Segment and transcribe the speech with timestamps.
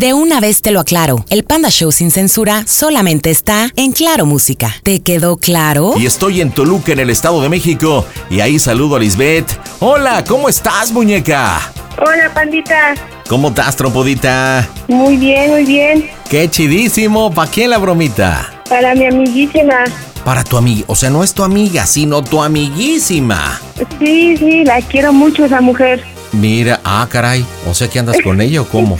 [0.00, 4.24] De una vez te lo aclaro, el Panda Show sin censura solamente está en Claro
[4.24, 4.74] Música.
[4.82, 5.92] ¿Te quedó claro?
[5.98, 9.52] Y estoy en Toluca, en el Estado de México, y ahí saludo a Lisbeth.
[9.78, 11.60] Hola, ¿cómo estás, muñeca?
[11.98, 12.94] Hola, pandita.
[13.28, 14.66] ¿Cómo estás, trompodita?
[14.88, 16.08] Muy bien, muy bien.
[16.30, 17.30] ¡Qué chidísimo!
[17.30, 18.50] ¿Para quién la bromita?
[18.70, 19.84] Para mi amiguísima.
[20.24, 23.60] Para tu amiga, o sea, no es tu amiga, sino tu amiguísima.
[23.98, 26.02] Sí, sí, la quiero mucho esa mujer.
[26.32, 28.98] Mira, ah, caray, o sea que andas con ella o cómo?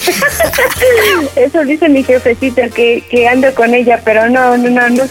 [1.36, 5.04] Eso dice mi jefecita, que, que ando con ella, pero no, no, no, no.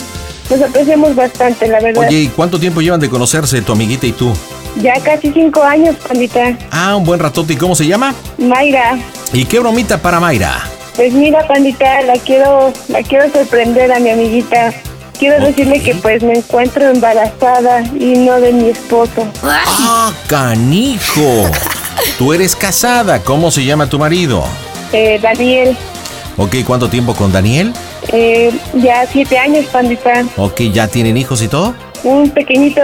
[0.50, 2.06] Nos apreciamos bastante, la verdad.
[2.08, 4.34] Oye, ¿y cuánto tiempo llevan de conocerse tu amiguita y tú?
[4.82, 6.58] Ya casi cinco años, pandita.
[6.72, 7.54] Ah, un buen ratote.
[7.54, 8.14] ¿Y cómo se llama?
[8.38, 8.98] Mayra.
[9.32, 10.60] ¿Y qué bromita para Mayra?
[10.96, 14.74] Pues mira, pandita, la quiero, la quiero sorprender a mi amiguita.
[15.18, 19.28] Quiero decirle que pues me encuentro embarazada y no de mi esposo.
[19.44, 21.50] ¡Ah, canijo!
[22.18, 23.20] Tú eres casada.
[23.24, 24.44] ¿Cómo se llama tu marido?
[24.92, 25.76] Eh, Daniel,
[26.38, 27.74] Ok, ¿cuánto tiempo con Daniel?
[28.14, 30.24] eh, ya siete años, pandita.
[30.38, 31.76] Ok, ¿ya tienen hijos y todo?
[32.04, 32.82] Un pequeñito.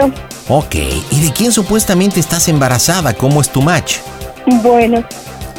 [0.49, 3.13] Ok, ¿y de quién supuestamente estás embarazada?
[3.13, 3.97] ¿Cómo es tu match?
[4.45, 5.03] Bueno,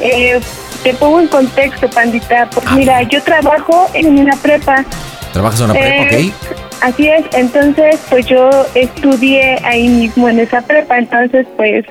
[0.00, 0.38] eh,
[0.84, 2.48] te pongo en contexto, pandita.
[2.50, 4.84] Pues mira, yo trabajo en una prepa.
[5.32, 6.14] ¿Trabajas en una prepa?
[6.16, 6.52] Eh, Ok.
[6.82, 11.84] Así es, entonces pues yo estudié ahí mismo en esa prepa, entonces pues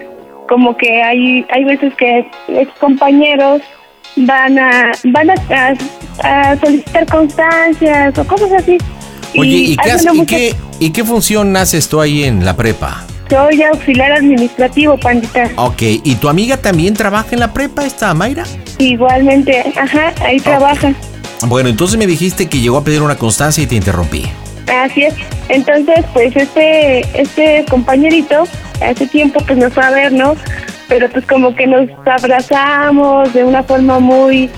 [0.47, 3.61] como que hay hay veces que ex compañeros
[4.17, 8.77] van a van a, a- a solicitar constancias o cosas así.
[9.37, 13.03] Oye, ¿y qué, y qué función haces tú ahí en la prepa?
[13.29, 15.49] Soy auxiliar administrativo, pandita.
[15.57, 18.43] Ok, ¿y tu amiga también trabaja en la prepa, esta Mayra?
[18.77, 20.93] Igualmente, ajá, ahí trabaja.
[21.47, 24.23] Bueno, entonces me dijiste que llegó a pedir una constancia y te interrumpí.
[24.67, 25.13] Así es.
[25.49, 28.43] Entonces, pues este este compañerito
[28.81, 30.35] hace tiempo pues nos fue a ver, ¿no?
[30.87, 34.49] Pero pues como que nos abrazamos de una forma muy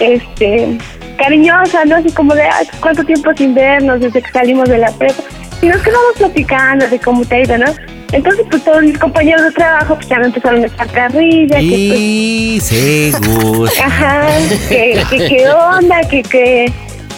[0.00, 0.78] este
[1.16, 1.96] cariñosa, ¿no?
[1.96, 5.22] Así como de "Ay, cuánto tiempo sin vernos desde que salimos de la prepa.
[5.60, 7.66] Y nos quedamos platicando de cómo te ha ido, ¿no?
[8.12, 11.66] Entonces, pues todos mis compañeros de trabajo pues ya me empezaron a echar carrilla, que
[11.66, 13.84] pues Y se gusta.
[13.86, 14.26] Ajá,
[14.68, 16.72] que, que qué onda, que, que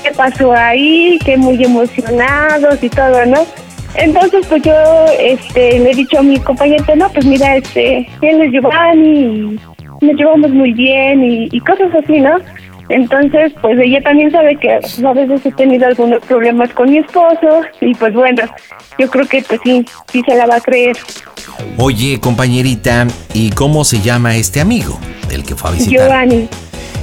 [0.04, 3.44] qué pasó ahí, que muy emocionados y todo, ¿no?
[3.96, 4.74] Entonces, pues yo
[5.18, 9.58] este, le he dicho a mi compañero, no, pues mira, este, él es Giovanni
[10.00, 12.36] nos llevamos muy bien y, y cosas así, ¿no?
[12.90, 17.62] Entonces, pues ella también sabe que a veces he tenido algunos problemas con mi esposo
[17.80, 18.42] y pues bueno,
[18.98, 20.96] yo creo que pues sí, sí se la va a creer.
[21.76, 26.06] Oye, compañerita, ¿y cómo se llama este amigo del que fue a visitar?
[26.08, 26.48] Giovanni,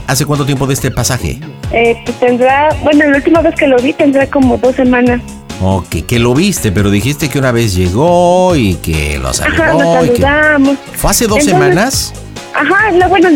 [0.08, 1.40] ¿Hace cuánto tiempo de este pasaje?
[1.72, 5.22] eh, pues tendrá, bueno, la última vez que lo vi tendrá como dos semanas.
[5.62, 9.58] Ok, que lo viste, pero dijiste que una vez llegó y que lo Ajá, nos
[9.58, 10.06] saludó.
[10.06, 10.22] y que...
[10.22, 10.78] saludamos.
[10.96, 12.14] ¿Fue hace dos Entonces, semanas?
[12.54, 13.30] Ajá, la, bueno,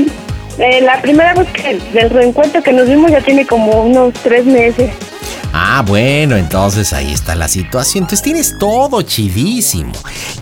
[0.57, 4.45] eh, la primera vez que del reencuentro que nos vimos ya tiene como unos tres
[4.45, 4.89] meses.
[5.57, 8.03] Ah, bueno, entonces ahí está la situación.
[8.03, 9.93] Entonces tienes todo chidísimo.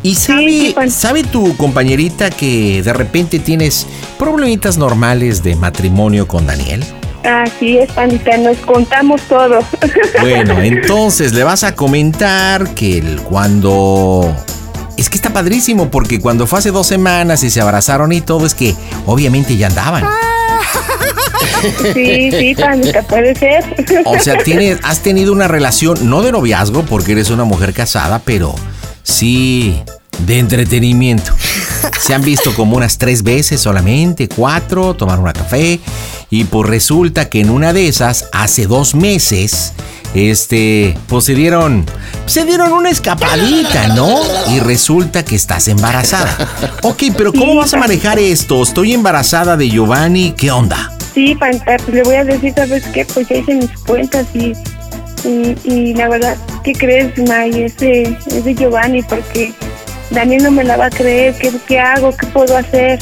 [0.02, 0.90] ¿Y sabe, sí, Juan.
[0.90, 3.86] sabe tu compañerita que de repente tienes
[4.18, 6.84] problemitas normales de matrimonio con Daniel?
[7.24, 9.60] Así es, pandita, nos contamos todo.
[10.22, 14.36] Bueno, entonces le vas a comentar que el- cuando...
[14.98, 18.46] Es que está padrísimo porque cuando fue hace dos semanas y se abrazaron y todo,
[18.48, 18.74] es que
[19.06, 20.06] obviamente ya andaban.
[21.94, 23.64] Sí, sí, pandita, puede ser.
[24.06, 28.20] O sea, tienes, has tenido una relación, no de noviazgo, porque eres una mujer casada,
[28.24, 28.54] pero
[29.04, 29.82] sí
[30.20, 31.34] de entretenimiento.
[32.00, 35.80] Se han visto como unas tres veces solamente, cuatro, tomar una café.
[36.30, 39.74] Y pues resulta que en una de esas, hace dos meses,
[40.14, 41.86] este, pues se dieron,
[42.26, 44.22] se dieron una escapadita, ¿no?
[44.50, 46.36] Y resulta que estás embarazada.
[46.84, 48.62] Ok, pero ¿cómo vas a manejar esto?
[48.64, 50.93] Estoy embarazada de Giovanni, ¿qué onda?
[51.14, 53.06] Sí, Panta, pues le voy a decir, ¿sabes qué?
[53.06, 54.54] Pues ya hice mis cuentas y,
[55.64, 57.64] y, la verdad, ¿qué crees, May?
[57.64, 59.54] Es de, es de Giovanni, porque
[60.10, 61.36] Daniel no me la va a creer.
[61.36, 62.16] ¿Qué, qué hago?
[62.18, 63.00] ¿Qué puedo hacer?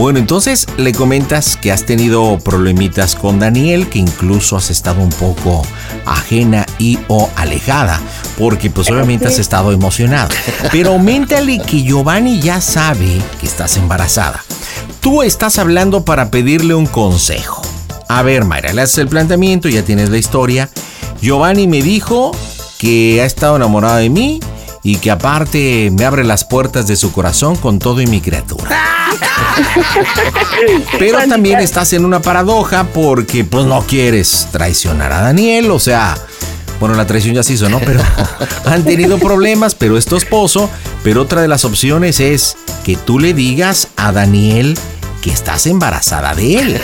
[0.00, 5.10] Bueno, entonces le comentas que has tenido problemitas con Daniel, que incluso has estado un
[5.10, 5.60] poco
[6.06, 8.00] ajena y o alejada,
[8.38, 10.30] porque pues obviamente has estado emocionada.
[10.72, 14.42] Pero aumentale que Giovanni ya sabe que estás embarazada.
[15.00, 17.60] Tú estás hablando para pedirle un consejo.
[18.08, 20.70] A ver, Mayra, le haces el planteamiento, ya tienes la historia.
[21.20, 22.34] Giovanni me dijo
[22.78, 24.40] que ha estado enamorado de mí
[24.82, 28.70] y que aparte me abre las puertas de su corazón con todo y mi criatura.
[30.98, 36.16] Pero también estás en una paradoja porque pues no quieres traicionar a Daniel, o sea,
[36.80, 37.78] bueno, la traición ya se hizo, ¿no?
[37.78, 38.00] Pero
[38.64, 40.70] han tenido problemas, pero es tu esposo.
[41.04, 44.78] Pero otra de las opciones es que tú le digas a Daniel
[45.20, 46.80] que estás embarazada de él.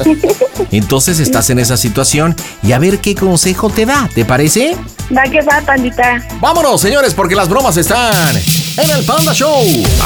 [0.72, 4.76] Entonces estás en esa situación y a ver qué consejo te da, ¿te parece?
[5.16, 6.24] Va que va, pandita.
[6.40, 9.64] Vámonos, señores, porque las bromas están en el Panda Show.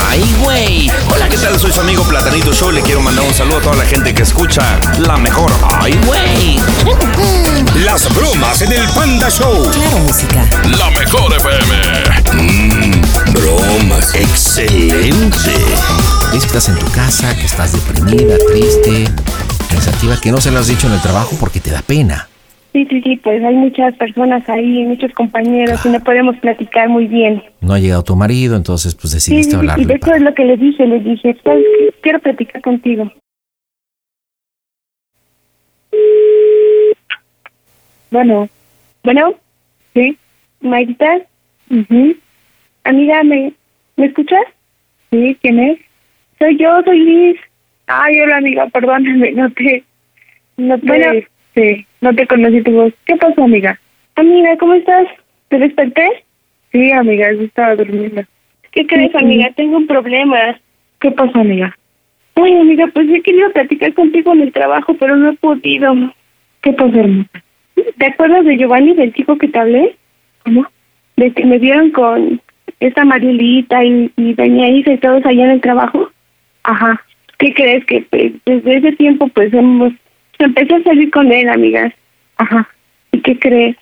[0.08, 0.90] ¡Ay, güey!
[1.12, 1.58] Hola, ¿qué tal?
[1.60, 2.70] Soy su amigo Platanito Show.
[2.70, 5.52] Le quiero mandar un saludo a toda la gente que escucha la mejor.
[5.78, 6.56] ¡Ay, güey!
[7.84, 9.70] Las bromas en el Panda Show.
[9.70, 10.48] Claro Música.
[10.78, 12.42] La mejor FM.
[12.42, 14.14] Mmm, bromas.
[14.14, 15.52] Excelente.
[16.34, 19.04] Que estás en tu casa, que estás deprimida, triste,
[19.70, 22.28] pensativa, que no se lo has dicho en el trabajo porque te da pena.
[22.72, 27.06] Sí, sí, sí, pues hay muchas personas ahí, muchos compañeros y no podemos platicar muy
[27.06, 27.42] bien.
[27.60, 29.86] No ha llegado tu marido, entonces pues Sí, sí, decidiste sí, y hablarle.
[29.86, 31.94] de hecho es lo que le dije, le dije, ¿sabes qué?
[32.02, 33.10] Quiero platicar contigo.
[38.10, 38.48] Bueno.
[39.04, 39.34] Bueno.
[39.94, 40.18] Sí.
[40.60, 41.18] Mayrita.
[42.84, 43.52] Amiga, ¿me,
[43.96, 44.42] ¿me escuchas?
[45.10, 45.78] Sí, ¿quién es?
[46.38, 47.40] Soy yo, soy Liz.
[47.86, 49.84] Ay, hola amiga, perdóname, no te...
[50.56, 51.26] No te...
[51.54, 52.92] sí, no te conocí tu voz.
[53.06, 53.78] ¿Qué pasó, amiga?
[54.16, 55.06] Amiga, ¿cómo estás?
[55.48, 56.24] ¿Te desperté?
[56.72, 58.22] Sí, amiga, yo estaba durmiendo.
[58.70, 59.50] ¿Qué crees, amiga?
[59.56, 60.58] Tengo un problema.
[61.00, 61.76] ¿Qué pasó, amiga?
[62.34, 65.94] Ay, amiga, pues he querido platicar contigo en el trabajo, pero no he podido.
[66.62, 67.42] ¿Qué pasó, hermosa?
[67.98, 69.96] ¿Te acuerdas de Giovanni, del chico que te hablé?
[70.44, 70.66] ¿Cómo?
[71.16, 72.40] De que me vieron con
[72.80, 76.10] esta Marielita y, y Doña Isa y todos allá en el trabajo.
[76.64, 77.00] Ajá.
[77.38, 77.84] ¿Qué crees?
[77.86, 79.92] Que pues, desde ese tiempo, pues hemos.
[80.38, 81.92] Empecé a salir con él, amigas.
[82.38, 82.68] Ajá.
[83.12, 83.76] ¿Y qué crees?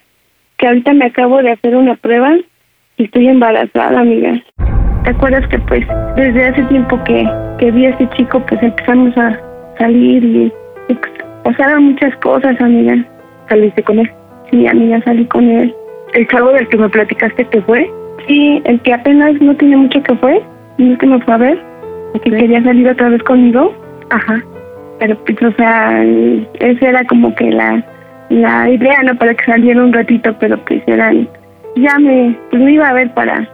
[0.58, 2.36] Que ahorita me acabo de hacer una prueba
[2.96, 4.40] y estoy embarazada, amigas.
[5.04, 5.84] ¿Te acuerdas que, pues,
[6.16, 9.40] desde hace tiempo que, que vi a este chico, pues empezamos a
[9.78, 10.52] salir y,
[10.88, 11.12] y, pues,
[11.42, 13.04] pasaron muchas cosas, amiga.
[13.48, 14.10] ¿Saliste con él?
[14.50, 15.74] Sí, amiga, salí con él.
[16.14, 17.90] ¿El chavo del que me platicaste que fue?
[18.26, 20.42] Sí, el que apenas no tiene mucho que fue,
[20.78, 21.71] el que me fue a ver,
[22.20, 23.72] que quería salir otra vez conmigo.
[24.10, 24.42] Ajá.
[24.98, 26.04] Pero pues, o sea,
[26.60, 27.84] esa era como que la,
[28.28, 29.16] la idea, ¿no?
[29.16, 31.28] Para que saliera un ratito, pero pues eran,
[31.76, 33.48] ya me, pues me iba a ver para,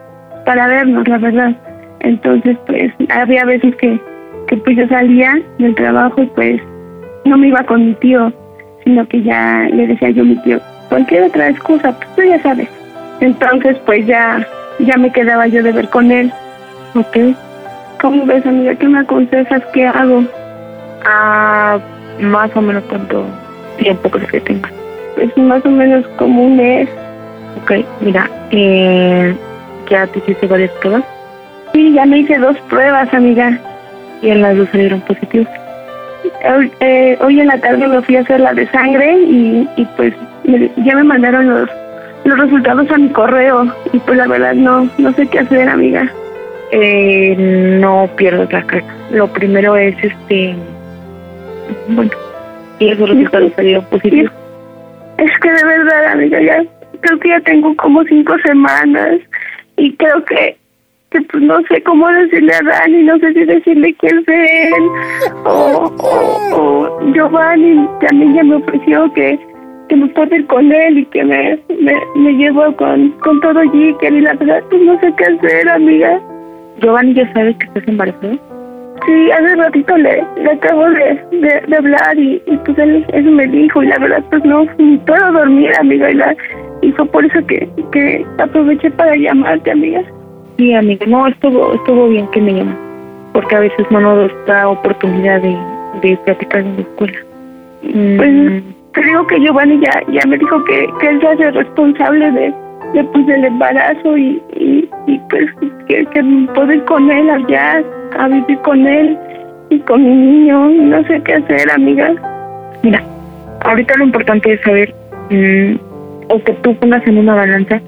[0.44, 1.56] para vernos, la verdad.
[2.00, 3.98] Entonces, pues, había veces que,
[4.46, 6.60] que pues yo salía del trabajo y pues
[7.24, 8.32] no me iba con mi tío,
[8.84, 12.42] sino que ya le decía yo a mi tío, cualquier otra excusa, pues tú ya
[12.42, 12.68] sabes.
[13.20, 14.46] Entonces, pues ya,
[14.78, 16.32] ya me quedaba yo de ver con él.
[16.94, 17.16] ¿Ok?
[18.00, 18.74] ¿Cómo ves, amiga?
[18.76, 19.62] ¿Qué me aconsejas?
[19.72, 20.22] ¿Qué hago?
[21.04, 21.78] Ah,
[22.20, 23.24] más o menos cuánto
[23.78, 24.70] tiempo crees que tenga.
[25.16, 26.88] Pues más o menos como un mes.
[27.62, 29.34] Ok, mira, eh,
[29.90, 31.02] ¿ya te hiciste varias pruebas?
[31.72, 33.58] Sí, ya me hice dos pruebas, amiga.
[34.22, 35.48] ¿Y en las dos salieron positivas?
[36.56, 39.84] Hoy, eh, hoy en la tarde me fui a hacer la de sangre y, y
[39.96, 40.12] pues
[40.44, 41.68] me- ya me mandaron los,
[42.24, 46.08] los resultados a mi correo y pues la verdad no, no sé qué hacer, amiga.
[46.70, 47.34] Eh,
[47.80, 48.94] no pierdas la calma.
[49.10, 50.54] Lo primero es este,
[51.88, 52.10] bueno,
[52.78, 54.32] y esos resultados salieron positivos.
[55.18, 56.64] Es que de verdad, amiga, ya
[57.00, 59.20] creo que ya tengo como cinco semanas
[59.76, 60.56] y creo que,
[61.10, 64.84] que pues no sé cómo decirle a Dani, no sé si decirle que es él
[65.44, 69.38] o, o, o Giovanni también ya me ofreció que,
[69.88, 73.62] que me puedo ir con él y que me, me, me llevo con, con todo
[73.72, 76.20] Jicker y la verdad pues no sé qué hacer, amiga.
[76.80, 78.36] Giovanni ya sabe que estás embarazada.
[79.06, 83.30] Sí, hace ratito le, le acabo de, de, de hablar y, y pues él eso
[83.30, 86.36] me dijo y la verdad pues no ni puedo dormir amiga y, la,
[86.82, 90.02] y fue por eso que, que aproveché para llamarte amiga.
[90.56, 92.76] Sí amiga, no estuvo, estuvo bien que me llamas
[93.32, 95.56] porque a veces no nos da oportunidad de,
[96.02, 97.18] de platicar en la escuela.
[97.82, 102.52] Pues creo que Giovanni ya, ya me dijo que, que él se hace responsable de,
[102.94, 105.50] de pues, del embarazo y, y, y pues
[105.86, 107.82] que, que puedo ir con él allá
[108.18, 109.18] a vivir con él
[109.70, 112.14] y con mi niño y no sé qué hacer amiga
[112.82, 113.02] Mira,
[113.64, 114.94] ahorita lo importante es saber
[115.30, 115.74] mm,
[116.28, 117.80] o que tú pongas en una balanza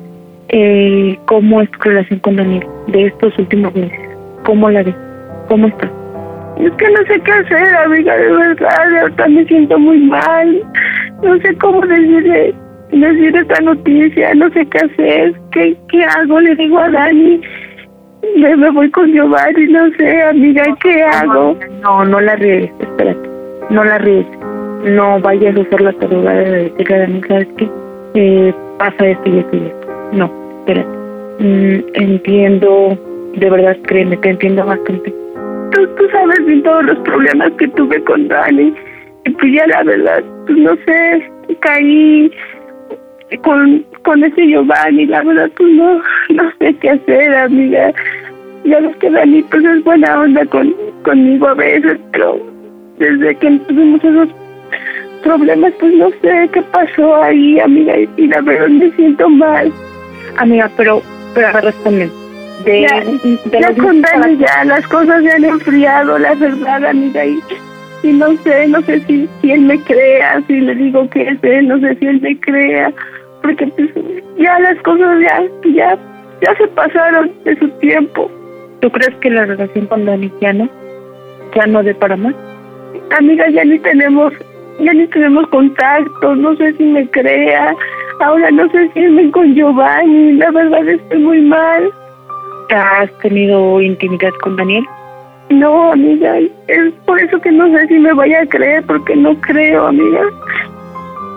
[0.48, 4.00] eh, cómo es tu relación con Daniel de estos últimos meses.
[4.44, 4.94] ¿Cómo la ves?
[5.48, 5.88] ¿Cómo está?
[6.58, 9.00] Es que no sé qué hacer, amiga, de verdad.
[9.00, 10.62] Ahorita me siento muy mal.
[11.22, 12.54] No sé cómo decirle,
[12.92, 14.34] decir esta noticia.
[14.34, 15.34] No sé qué hacer.
[15.52, 16.40] ¿Qué, qué hago?
[16.40, 17.40] Le digo a Dani.
[18.36, 21.56] Me, me voy con Giovanni, no sé, amiga, ¿qué hago?
[21.82, 23.28] No, no la ríes, espérate.
[23.70, 24.26] No la ríes.
[24.84, 27.68] No vayas a hacer la tarugada de decirle a Dani, ¿sabes qué?
[28.14, 29.88] Eh, pasa esto y esto y esto.
[30.12, 31.00] No, espérate.
[31.38, 32.98] Mm, entiendo,
[33.36, 35.14] de verdad, créeme, te entiendo bastante.
[35.72, 38.74] Tú, tú sabes bien todos los problemas que tuve con Dani.
[39.24, 41.30] Y pues ya la verdad, pues no sé,
[41.60, 42.30] caí
[43.38, 47.92] con, con ese Giovanni, la verdad, pues no, no sé qué hacer, amiga.
[48.64, 52.38] Ya ves que Dani, pues es buena onda con, conmigo a veces, pero
[52.98, 54.28] desde que tuvimos esos
[55.22, 59.72] problemas, pues no sé qué pasó ahí, amiga, y la verdad me siento mal.
[60.36, 61.02] Amiga, pero,
[61.34, 62.10] pero a ver, responde.
[62.64, 67.24] De, ya, de ya con Dani ya las cosas se han enfriado, la verdad, amiga,
[67.24, 67.40] y,
[68.02, 71.38] y no sé, no sé si, si él me crea, si le digo que es
[71.42, 72.92] él, no sé si él me crea,
[73.42, 73.90] porque pues
[74.38, 75.42] ya las cosas ya,
[75.74, 75.98] ya,
[76.42, 78.30] ya se pasaron de su tiempo.
[78.80, 80.68] ¿Tú crees que la relación con Dani ya no,
[81.54, 82.34] ya no de para más?
[83.18, 84.32] Amiga, ya ni tenemos,
[84.80, 87.74] ya ni tenemos contacto, no sé si me crea,
[88.20, 91.90] ahora no sé si me con Giovanni, la verdad estoy muy mal.
[92.70, 94.84] ¿Has tenido intimidad con Daniel?
[95.50, 99.34] No, amiga, es por eso que no sé si me vaya a creer, porque no
[99.40, 100.22] creo, amiga.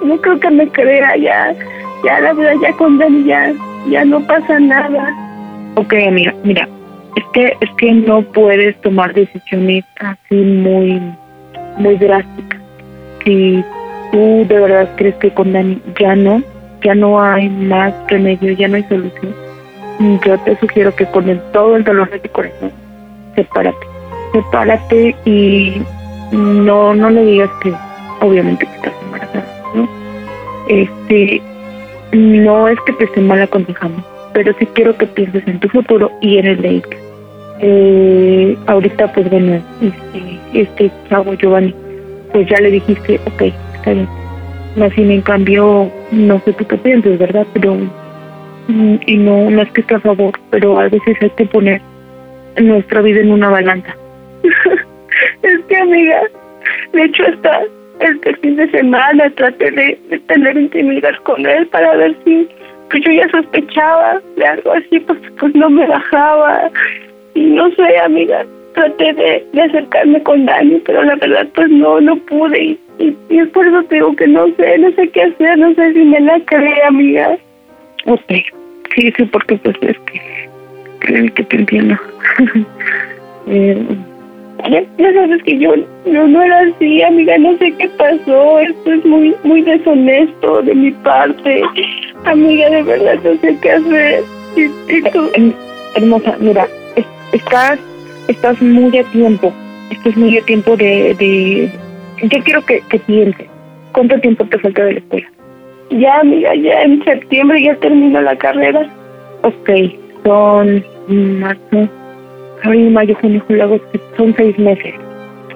[0.03, 1.55] No creo que me crea ya,
[2.03, 3.53] ya la verdad, ya con Dani ya,
[3.89, 5.09] ya no pasa nada.
[5.75, 6.67] Ok, amiga, mira,
[7.15, 11.01] es que, es que no puedes tomar decisiones así muy,
[11.77, 12.61] muy drásticas.
[13.23, 13.63] Si
[14.11, 16.41] tú de verdad crees que con Dani ya no,
[16.83, 19.33] ya no hay más remedio, ya no hay solución,
[20.25, 22.71] yo te sugiero que con todo el dolor de tu corazón,
[23.35, 23.87] sepárate.
[24.33, 25.81] Sepárate y
[26.31, 27.73] no, no le digas que
[28.21, 29.45] obviamente que estás embarazada,
[29.75, 29.87] ¿no?
[30.67, 31.41] Este,
[32.13, 34.03] no es que te esté mal aconsejando,
[34.33, 36.81] pero sí quiero que pienses en tu futuro y en el de.
[37.59, 41.73] Eh, ahorita, pues bueno, este, este chavo Giovanni,
[42.31, 43.41] pues ya le dijiste, ok,
[43.75, 44.07] está bien.
[44.75, 47.45] Más sin en cambio, no sé tú qué piensas, ¿verdad?
[47.53, 47.75] Pero,
[48.67, 51.81] mm, y no, no es que esté a favor, pero a veces hay que poner
[52.57, 53.95] nuestra vida en una balanza.
[55.43, 56.21] es que, amiga,
[56.93, 57.61] de hecho, hasta
[58.05, 62.47] este fin de semana traté de, tener intimidad con él para ver si
[62.89, 66.69] pues yo ya sospechaba de algo así, pues, pues no me bajaba.
[67.33, 72.15] Y no sé, amiga, traté de, acercarme con Dani, pero la verdad pues no, no
[72.17, 72.61] pude.
[72.61, 72.79] Y,
[73.29, 75.93] y, es por eso te digo que no sé, no sé qué hacer, no sé
[75.93, 77.37] si me la cree, amiga.
[78.05, 78.31] Ok,
[78.95, 80.49] sí, sí, porque pues es que,
[80.99, 81.97] creen que te entiendo.
[83.47, 83.77] eh,
[84.69, 85.73] ya, ya, sabes que yo
[86.05, 90.75] no, no era así, amiga, no sé qué pasó, esto es muy, muy deshonesto de
[90.75, 91.61] mi parte.
[92.25, 94.23] Amiga, de verdad no sé qué hacer.
[94.55, 95.29] Y, y tú...
[95.95, 96.67] Hermosa, mira,
[97.33, 97.79] estás
[98.27, 99.51] estás muy a tiempo,
[99.91, 101.71] estás muy a tiempo de, de...
[102.21, 103.47] yo quiero que, que pienses,
[103.91, 105.27] ¿cuánto tiempo te falta de la escuela?
[105.89, 108.89] Ya, amiga, ya en septiembre ya termino la carrera.
[109.43, 109.69] Ok,
[110.23, 111.89] son marzo,
[112.63, 114.93] abril, mayo, junio, julio, agosto, son seis meses.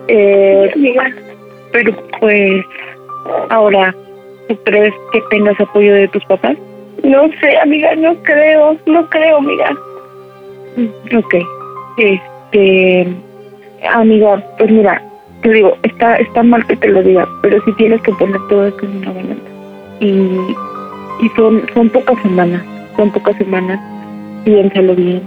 [0.07, 0.71] Eh,
[1.71, 2.65] pero pues,
[3.49, 3.93] ahora,
[4.47, 6.57] ¿tú crees que tengas apoyo de tus papás?
[7.03, 9.77] No sé, amiga, no creo, no creo, amiga.
[11.15, 11.35] Ok,
[11.97, 13.07] este
[13.89, 15.01] amiga, pues mira,
[15.41, 18.67] te digo, está está mal que te lo diga, pero sí tienes que poner todo
[18.67, 19.49] esto en una balanza.
[19.99, 20.05] Y,
[21.21, 22.63] y son son pocas semanas,
[22.95, 23.79] son pocas semanas,
[24.45, 25.21] piénsalo bien,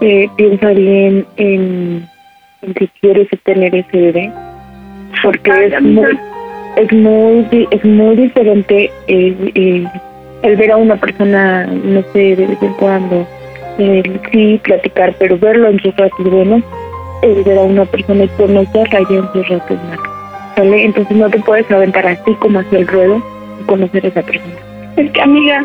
[0.00, 2.08] eh, piensa bien en,
[2.62, 4.32] en, si quieres tener ese bebé,
[5.22, 6.18] porque es muy,
[6.76, 9.86] es muy, es muy diferente eh, eh,
[10.42, 13.26] el ver a una persona, no sé, de vez en cuando,
[14.30, 16.62] sí platicar, pero verlo en sus ratos buenos,
[17.22, 20.08] es ver a una persona y conocerla y en sus ratos malos.
[20.56, 20.84] ¿Sale?
[20.84, 23.22] Entonces no te puedes aventar así como hacia el ruedo
[23.60, 24.54] y conocer a esa persona.
[24.96, 25.64] Es que amiga,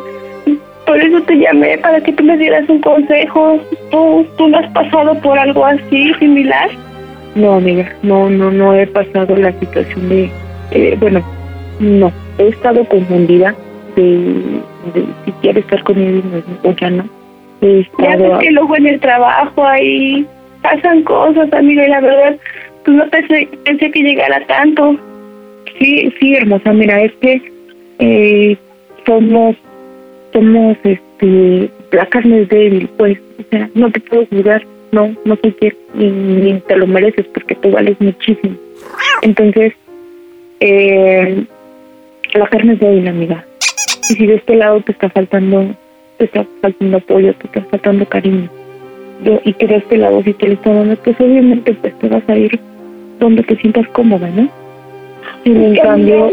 [0.89, 3.59] por eso te llamé, para que tú me dieras un consejo.
[3.91, 6.67] ¿Tú, tú no has pasado por algo así, similar?
[7.35, 10.31] No, amiga, no, no, no he pasado la situación de,
[10.71, 11.21] eh, bueno,
[11.79, 13.53] no, he estado confundida
[13.95, 14.03] de,
[14.95, 16.23] de si quiere estar conmigo
[16.63, 17.03] o ya no
[17.61, 20.25] ya ves que luego en el trabajo ahí
[20.63, 22.35] pasan cosas, amiga, y la verdad,
[22.83, 24.97] pues no pensé, pensé que llegara tanto.
[25.77, 26.73] Sí, sí, hermosa.
[26.73, 27.41] Mira, es que
[27.99, 28.57] eh,
[29.05, 29.55] somos,
[30.33, 35.35] somos, este, la carne es débil, pues, o sea, no te puedo juzgar, no, no
[35.43, 38.55] sé qué, ni, ni te lo mereces porque tú vales muchísimo.
[39.21, 39.73] Entonces,
[40.59, 41.43] eh,
[42.33, 43.45] la carne es débil, amiga.
[44.09, 45.75] Y si de este lado te está faltando,
[46.17, 48.49] te está faltando apoyo, te está faltando cariño,
[49.23, 52.07] yo, y que de este lado si te lo está dando, pues obviamente pues te
[52.07, 52.59] vas a ir
[53.19, 54.49] donde te sientas cómoda, ¿no?
[55.43, 56.31] Y en cambio,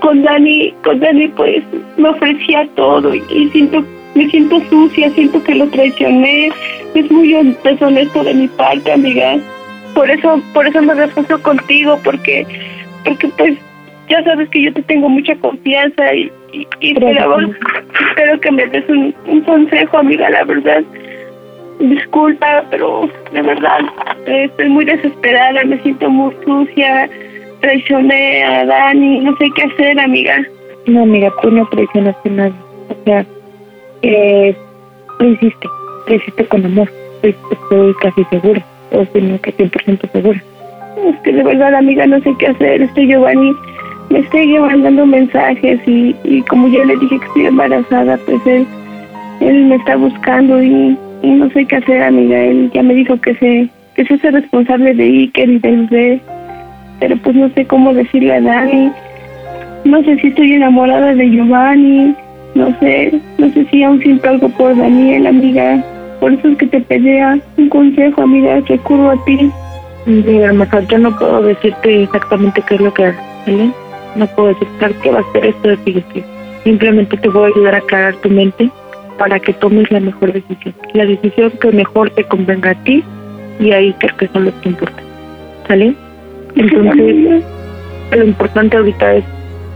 [0.00, 1.62] con Dani, con Dani pues
[1.96, 3.84] me ofrecía todo y, y siento,
[4.14, 6.50] me siento sucia, siento que lo traicioné,
[6.94, 7.32] es muy
[7.64, 9.38] deshonesto de mi parte, amiga.
[9.94, 12.46] Por eso, por eso me refuso contigo, porque,
[13.04, 13.58] porque pues
[14.08, 17.38] ya sabes que yo te tengo mucha confianza y, y, y espero,
[18.08, 20.82] espero que me des un, un consejo, amiga, la verdad.
[21.78, 23.80] Disculpa, pero de verdad
[24.26, 27.08] estoy muy desesperada, me siento muy sucia,
[27.62, 30.36] traicioné a Dani, no sé qué hacer, amiga.
[30.86, 32.54] No, amiga, tú no traicionaste a nadie.
[32.88, 33.24] O sea,
[34.02, 34.54] eh,
[35.18, 35.68] lo hiciste,
[36.08, 36.90] lo hiciste con amor.
[37.22, 40.42] Estoy, estoy casi segura, o si no que 100% segura.
[41.06, 42.82] Es que de verdad, amiga, no sé qué hacer.
[42.82, 43.52] Este Giovanni
[44.10, 48.66] me sigue mandando mensajes y, y como ya le dije que estoy embarazada, pues él,
[49.40, 52.38] él me está buscando y, y no sé qué hacer, amiga.
[52.38, 56.20] Él ya me dijo que se, que se hace responsable de Iker y del bebé,
[57.02, 58.92] pero pues no sé cómo decirle a Dani.
[59.84, 62.14] No sé si estoy enamorada de Giovanni,
[62.54, 65.84] no sé, no sé si aún siento algo por Daniel, amiga.
[66.20, 69.50] Por eso es que te pedía un consejo, amiga, recurro a ti.
[70.06, 73.72] Mira, hermosa, yo no puedo decirte exactamente qué es lo que haces, ¿vale?
[74.14, 76.04] No puedo decirte qué va a ser esto de ti.
[76.62, 78.70] Simplemente te voy a ayudar a aclarar tu mente
[79.18, 80.72] para que tomes la mejor decisión.
[80.92, 83.02] La decisión que mejor te convenga a ti
[83.58, 85.04] y ahí creo que son los que importan.
[85.66, 85.96] ¿Sale?
[86.56, 87.42] Entonces,
[88.16, 89.24] lo importante ahorita es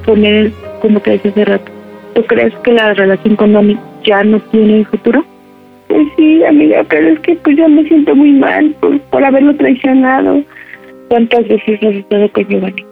[0.05, 1.73] poner, como te decía hace rato,
[2.15, 5.25] ¿tú crees que la relación con Dani ya no tiene futuro?
[5.89, 9.55] Pues sí, amiga, pero es que pues yo me siento muy mal por, por haberlo
[9.57, 10.43] traicionado.
[11.09, 12.85] ¿Cuántas veces has estado con Giovanni?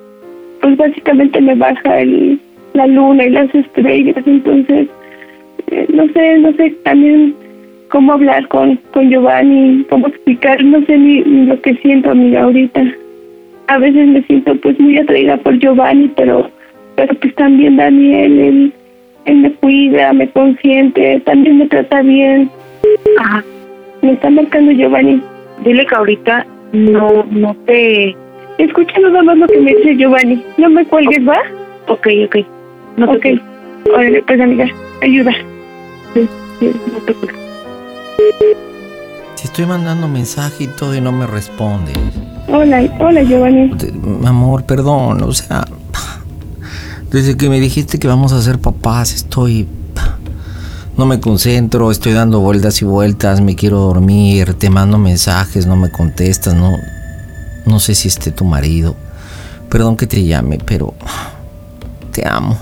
[0.60, 2.38] Pues básicamente me baja el,
[2.72, 4.88] la luna y las estrellas, entonces
[5.70, 7.34] eh, no sé, no sé también
[7.90, 12.42] cómo hablar con, con Giovanni, cómo explicar, no sé ni, ni lo que siento, amiga,
[12.42, 12.84] ahorita.
[13.66, 16.50] A veces me siento pues muy atraída por Giovanni, pero,
[16.96, 18.72] pero pues también Daniel, él,
[19.24, 22.50] él me cuida, me consiente, también me trata bien.
[23.18, 23.42] Ajá.
[24.02, 25.20] Me está marcando Giovanni.
[25.64, 28.14] Dile que ahorita no, no te...
[28.58, 30.42] Escucha nada más lo que me dice Giovanni.
[30.58, 31.40] No me cuelgues, ¿va?
[31.88, 32.36] Ok, ok.
[32.96, 33.40] No te
[33.92, 34.66] Órale, pues amiga,
[35.02, 35.32] ayuda.
[36.14, 38.64] Sí, sí, no te preocupes.
[39.44, 41.94] Te estoy mandando mensaje y todo y no me respondes.
[42.48, 43.76] Hola, hola Giovanni.
[43.76, 43.92] Te-
[44.26, 45.66] Amor, perdón, o sea,
[47.10, 49.68] desde que me dijiste que vamos a ser papás, estoy...
[50.96, 55.76] No me concentro, estoy dando vueltas y vueltas, me quiero dormir, te mando mensajes, no
[55.76, 56.78] me contestas, no,
[57.66, 58.96] no sé si esté tu marido.
[59.68, 60.94] Perdón que te llame, pero
[62.12, 62.56] te amo.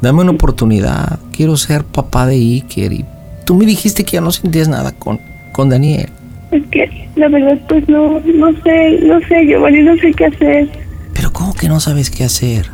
[0.00, 3.04] Dame una oportunidad, quiero ser papá de Iker y
[3.44, 5.20] tú me dijiste que ya no sentías nada con,
[5.52, 6.08] con Daniel.
[6.50, 10.68] Es que la verdad pues no, no sé, no sé Giovanni, no sé qué hacer.
[11.14, 12.66] Pero ¿cómo que no sabes qué hacer?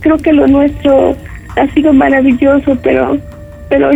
[0.00, 1.16] Creo que lo nuestro
[1.56, 3.18] ha sido maravilloso, pero
[3.68, 3.90] pero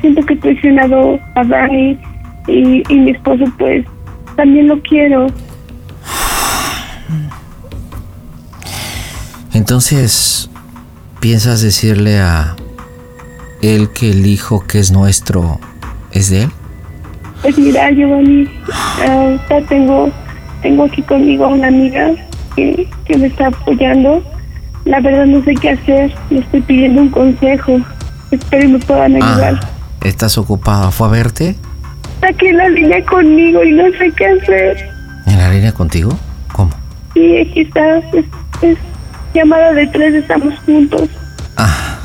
[0.00, 1.98] siento que he traicionado a Dani
[2.46, 3.84] y, y mi esposo pues
[4.36, 5.26] también lo quiero.
[9.52, 10.48] Entonces,
[11.20, 12.54] ¿piensas decirle a
[13.60, 15.58] él que el hijo que es nuestro
[16.12, 16.50] es de él?
[17.42, 18.48] Pues mira, Giovanni,
[19.06, 20.10] ahorita tengo,
[20.62, 22.10] tengo aquí conmigo a una amiga
[22.56, 24.22] que, que me está apoyando.
[24.84, 27.78] La verdad no sé qué hacer, le estoy pidiendo un consejo.
[28.30, 29.60] Espero y me puedan ayudar.
[29.62, 29.68] Ah,
[30.04, 30.90] ¿estás ocupada?
[30.90, 31.56] ¿Fue a verte?
[32.14, 34.90] Está aquí en la línea conmigo y no sé qué hacer.
[35.26, 36.18] ¿En la línea contigo?
[36.52, 36.70] ¿Cómo?
[37.14, 38.24] Sí, aquí está, es,
[38.62, 38.78] es
[39.34, 41.08] llamada de tres, estamos juntos.
[41.56, 41.98] Ah,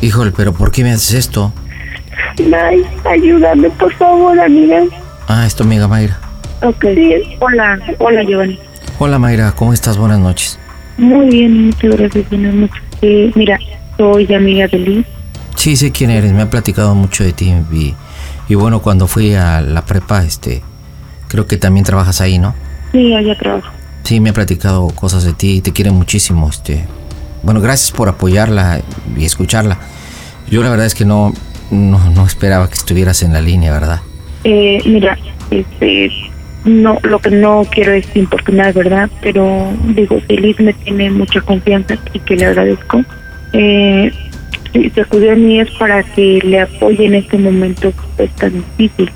[0.00, 1.52] híjole, pero ¿por qué me haces esto?
[2.38, 4.82] Ay, ayúdame, por favor, amiga.
[5.28, 6.18] Ah, es tu amiga Mayra.
[6.62, 6.84] Ok.
[6.94, 8.58] Sí, Hola, hola Giovanni.
[8.98, 9.96] Hola Mayra, ¿cómo estás?
[9.96, 10.58] Buenas noches.
[10.96, 12.82] Muy bien, muchas gracias, buenas noches.
[13.02, 13.58] Eh, mira,
[13.96, 15.06] soy amiga de Liz.
[15.56, 17.94] Sí, sé quién eres, me ha platicado mucho de ti y,
[18.48, 20.62] y bueno, cuando fui a la prepa, este,
[21.28, 22.54] creo que también trabajas ahí, ¿no?
[22.92, 23.68] Sí, allá trabajo.
[24.04, 26.84] Sí, me ha platicado cosas de ti y te quiere muchísimo, este.
[27.42, 28.80] Bueno, gracias por apoyarla
[29.16, 29.78] y escucharla.
[30.48, 31.32] Yo la verdad es que no,
[31.70, 34.00] no, no esperaba que estuvieras en la línea, ¿verdad?
[34.44, 35.18] Eh, mira,
[35.50, 36.10] este,
[36.64, 39.10] no, lo que no quiero es importunar, ¿verdad?
[39.20, 43.02] Pero digo, si Liz me tiene mucha confianza y que le agradezco,
[43.52, 44.12] eh,
[44.72, 48.52] si se acudió a mí es para que le apoye en este momento pues, tan
[48.78, 49.10] difícil.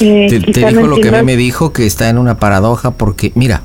[0.00, 3.32] Eh, te, dijo lo que a mí me dijo, que está en una paradoja porque,
[3.34, 3.62] mira,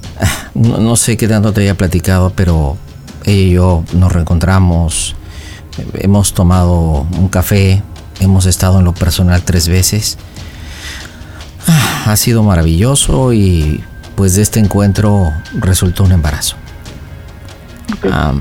[0.54, 2.76] no, no sé qué tanto te había platicado, pero
[3.24, 5.16] ella y yo nos reencontramos,
[5.94, 7.82] hemos tomado un café,
[8.20, 10.18] hemos estado en lo personal tres veces.
[11.66, 13.82] Ah, ha sido maravilloso y
[14.16, 16.56] pues de este encuentro resultó un embarazo.
[18.04, 18.34] Ah,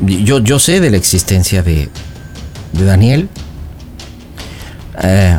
[0.00, 1.88] yo, yo sé de la existencia de,
[2.72, 3.28] de Daniel.
[5.02, 5.38] Eh,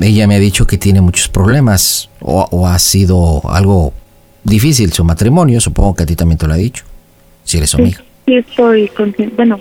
[0.00, 3.92] ella me ha dicho que tiene muchos problemas o, ha sido algo
[4.44, 5.60] difícil su matrimonio.
[5.60, 6.84] Supongo que a ti también te lo ha dicho,
[7.44, 8.02] si eres su amiga.
[8.26, 9.34] Sí, estoy consciente.
[9.36, 9.60] Bueno,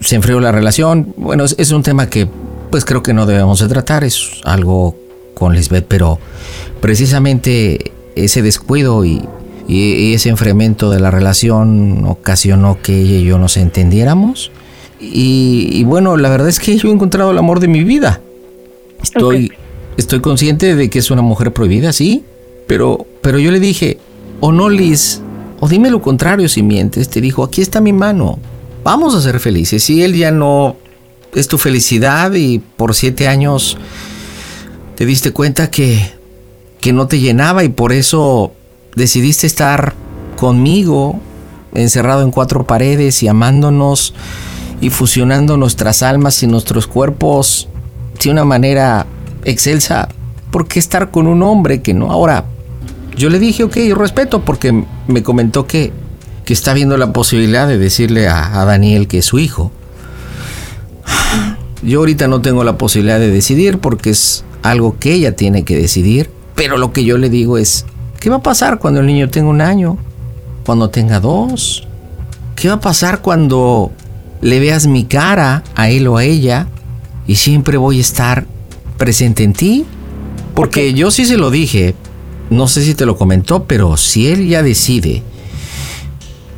[0.00, 1.12] se enfrió la relación.
[1.16, 2.28] Bueno, es, un tema que
[2.70, 4.04] pues creo que no debemos de tratar.
[4.04, 4.96] Es algo
[5.34, 6.18] con Lisbeth, pero
[6.80, 9.22] precisamente ese descuido y,
[9.68, 14.50] ese enfriamiento de la relación ocasionó que ella y yo nos entendiéramos.
[15.00, 18.20] Y, bueno, la verdad es que yo he encontrado el amor de mi vida.
[19.02, 19.50] Estoy,
[19.96, 22.22] estoy consciente de que es una mujer prohibida, sí,
[22.66, 23.98] pero, pero yo le dije,
[24.40, 25.22] o no, Liz,
[25.60, 27.08] o dime lo contrario si mientes.
[27.08, 28.38] Te dijo, aquí está mi mano
[28.84, 29.82] vamos a ser felices.
[29.82, 30.76] Si él ya no
[31.34, 33.76] es tu felicidad y por siete años
[34.96, 36.12] te diste cuenta que,
[36.80, 38.52] que no te llenaba y por eso
[38.94, 39.94] decidiste estar
[40.36, 41.20] conmigo,
[41.74, 44.14] encerrado en cuatro paredes y amándonos
[44.80, 47.68] y fusionando nuestras almas y nuestros cuerpos
[48.22, 49.06] de una manera
[49.44, 50.08] excelsa,
[50.50, 52.10] ¿por qué estar con un hombre que no?
[52.10, 52.44] Ahora,
[53.16, 55.92] yo le dije, ok, respeto, porque me comentó que
[56.44, 59.70] que está viendo la posibilidad de decirle a, Daniel que es su hijo.
[61.82, 65.76] Yo ahorita no tengo la posibilidad de decidir porque es algo que ella tiene que
[65.76, 67.86] decidir, pero lo que yo le digo es,
[68.20, 69.98] ¿qué va a pasar cuando el niño tenga un año?
[70.64, 71.86] Cuando tenga dos?
[72.54, 73.90] ¿Qué va a pasar cuando
[74.40, 76.68] le veas mi cara a él o a ella
[77.26, 78.46] y siempre voy a estar
[78.96, 79.84] presente en ti?
[80.54, 81.96] Porque yo sí se lo dije,
[82.50, 85.22] no sé si te lo comentó, pero si él ya decide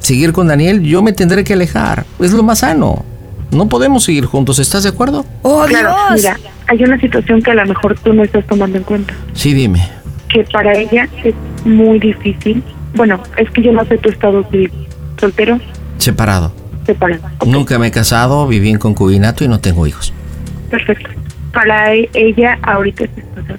[0.05, 2.05] seguir con Daniel, yo me tendré que alejar.
[2.21, 3.05] Es lo más sano.
[3.51, 5.25] No podemos seguir juntos, ¿estás de acuerdo?
[5.43, 8.85] ¡Oh, claro, mira, hay una situación que a lo mejor tú no estás tomando en
[8.85, 9.15] cuenta.
[9.33, 9.89] Sí, dime.
[10.29, 12.63] Que para ella es muy difícil.
[12.95, 14.73] Bueno, es que yo no sé tu estado civil.
[15.19, 15.61] ¿Soltero?
[15.99, 16.53] Separado.
[16.85, 17.23] Separado.
[17.47, 20.13] Nunca me he casado, viví en concubinato y no tengo hijos.
[20.71, 21.11] Perfecto.
[21.53, 23.59] Para e-, ella ahorita es esposa.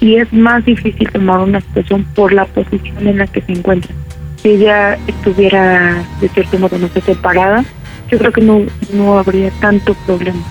[0.00, 3.94] Y es más difícil tomar una situación por la posición en la que se encuentra
[4.42, 7.64] si ella estuviera de cierto modo no sé separada,
[8.10, 10.42] yo creo que no, no habría tanto problema.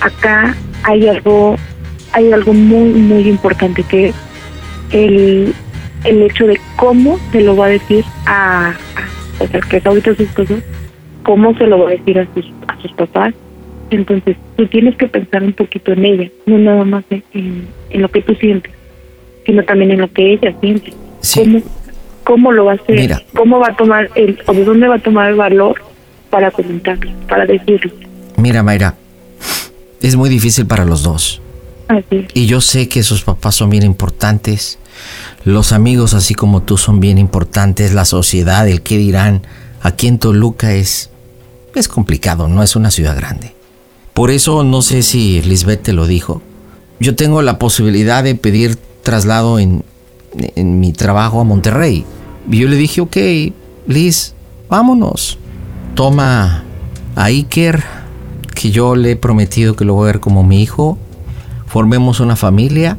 [0.00, 1.56] Acá hay algo,
[2.12, 4.14] hay algo muy, muy importante que es
[4.90, 5.54] el,
[6.04, 9.86] el hecho de cómo se lo va a decir a, a o sea, que es
[9.86, 10.62] ahorita sus cosas,
[11.22, 13.34] cómo se lo va a decir a sus, a sus papás.
[13.90, 18.08] Entonces, tú tienes que pensar un poquito en ella, no nada más en, en lo
[18.08, 18.72] que tú sientes,
[19.44, 20.92] sino también en lo que ella siente.
[21.20, 21.62] Sí cómo
[22.52, 25.30] lo va a hacer, cómo va a tomar el, o de dónde va a tomar
[25.30, 25.82] el valor
[26.30, 27.92] para comentarlo, para decirlo.
[28.36, 28.94] Mira, Mayra,
[30.00, 31.40] es muy difícil para los dos.
[31.88, 32.26] Así.
[32.34, 34.78] Y yo sé que sus papás son bien importantes,
[35.44, 39.42] los amigos así como tú son bien importantes, la sociedad, el qué dirán,
[39.82, 41.10] aquí en Toluca es,
[41.74, 43.54] es complicado, no es una ciudad grande.
[44.14, 46.42] Por eso no sé si Lisbeth te lo dijo.
[47.00, 49.84] Yo tengo la posibilidad de pedir traslado en,
[50.34, 52.04] en mi trabajo a Monterrey.
[52.50, 53.16] Y yo le dije, ok,
[53.86, 54.34] Liz,
[54.68, 55.38] vámonos.
[55.94, 56.64] Toma
[57.14, 57.82] a Iker,
[58.54, 60.98] que yo le he prometido que lo voy a ver como mi hijo.
[61.66, 62.96] Formemos una familia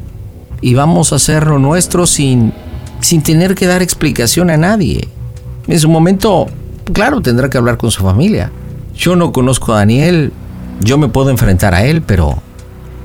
[0.60, 2.52] y vamos a hacer lo nuestro sin,
[3.00, 5.08] sin tener que dar explicación a nadie.
[5.66, 6.46] En su momento,
[6.92, 8.50] claro, tendrá que hablar con su familia.
[8.96, 10.32] Yo no conozco a Daniel,
[10.80, 12.42] yo me puedo enfrentar a él, pero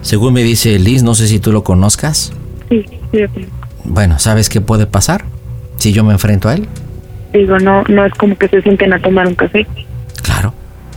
[0.01, 2.31] según me dice Liz, no sé si tú lo conozcas.
[2.69, 3.47] Sí, sí.
[3.85, 5.25] Bueno, ¿sabes qué puede pasar
[5.77, 6.67] si yo me enfrento a él?
[7.33, 9.65] Digo, no, no es como que se sienten a tomar un café.
[10.23, 10.53] Claro.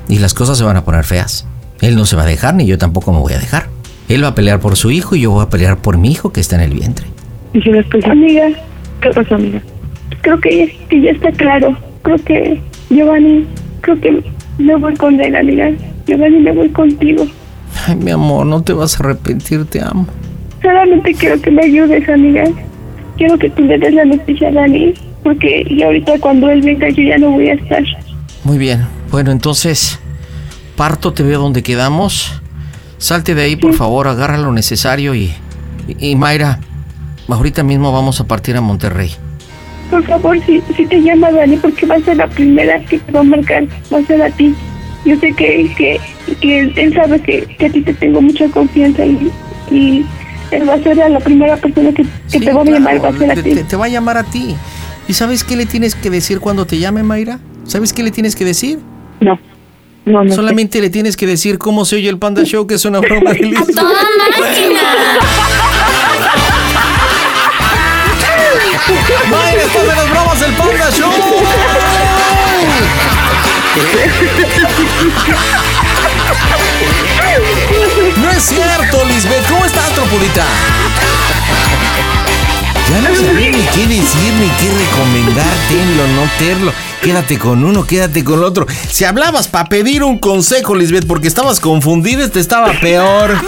[0.08, 1.46] Y las cosas se van a poner feas.
[1.80, 3.66] Él no se va a dejar, ni yo tampoco me voy a dejar.
[4.08, 6.32] Él va a pelear por su hijo y yo voy a pelear por mi hijo
[6.32, 7.06] que está en el vientre.
[7.52, 8.48] Y si después, amiga,
[9.00, 9.60] ¿qué pasó, amiga?
[10.22, 11.76] Creo que, que ya está claro.
[12.02, 13.46] Creo que, Giovanni,
[13.80, 14.24] creo que
[14.58, 15.70] me voy con él, amiga.
[16.06, 17.26] Giovanni, me voy contigo.
[17.86, 20.06] Ay, mi amor, no te vas a arrepentir, te amo.
[20.62, 22.44] Solamente quiero que me ayudes, amiga
[23.22, 26.88] quiero que tú le des la noticia a Dani, porque y ahorita cuando él venga
[26.88, 27.84] yo ya no voy a estar.
[28.42, 30.00] Muy bien, bueno, entonces
[30.74, 32.42] parto, te veo donde quedamos.
[32.98, 35.32] Salte de ahí, por favor, agarra lo necesario y,
[36.00, 36.58] Y, Mayra,
[37.28, 39.10] ahorita mismo vamos a partir a Monterrey.
[39.88, 43.12] Por favor, si, si te llama Dani, porque va a ser la primera que te
[43.12, 44.52] va a marcar, va a ser a ti.
[45.04, 46.00] Yo sé que, que,
[46.40, 49.30] que él, él sabe que, que a ti te tengo mucha confianza y,
[49.70, 50.04] y
[50.56, 53.08] él va a ser la primera persona que, que Sí, te va a llamar, va
[53.08, 53.54] a ser a ti.
[53.54, 54.54] te- te va a llamar a ti.
[55.08, 57.38] ¿Y sabes qué le tienes que decir cuando te llame, Mayra?
[57.64, 58.78] ¿Sabes qué le tienes que decir?
[59.20, 59.38] No,
[60.04, 60.30] no, no.
[60.30, 60.36] sé.
[60.36, 63.32] Solamente le tienes que decir cómo se oye el Panda Show, que es una broma
[63.34, 63.58] de Liz.
[63.74, 63.92] ¡Toda
[64.40, 64.80] máquina!
[69.30, 71.12] ¡Mayra, estás de las bromas del Panda Show!
[78.20, 79.46] No es cierto, Lisbeth.
[79.48, 80.44] ¿Cómo estás, tropudita?
[82.90, 86.72] Ya no sabía ni qué decir, ni qué recomendar, tenlo, no terlo.
[87.00, 88.66] Quédate con uno, quédate con el otro.
[88.90, 93.40] Si hablabas para pedir un consejo, Lisbeth, porque estabas confundida, este estaba peor.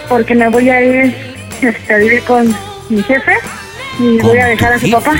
[0.08, 1.16] porque me voy a ir
[1.60, 2.54] este, a vivir con
[2.88, 3.34] mi jefe
[3.98, 5.16] y ¿Con voy a dejar a su papá.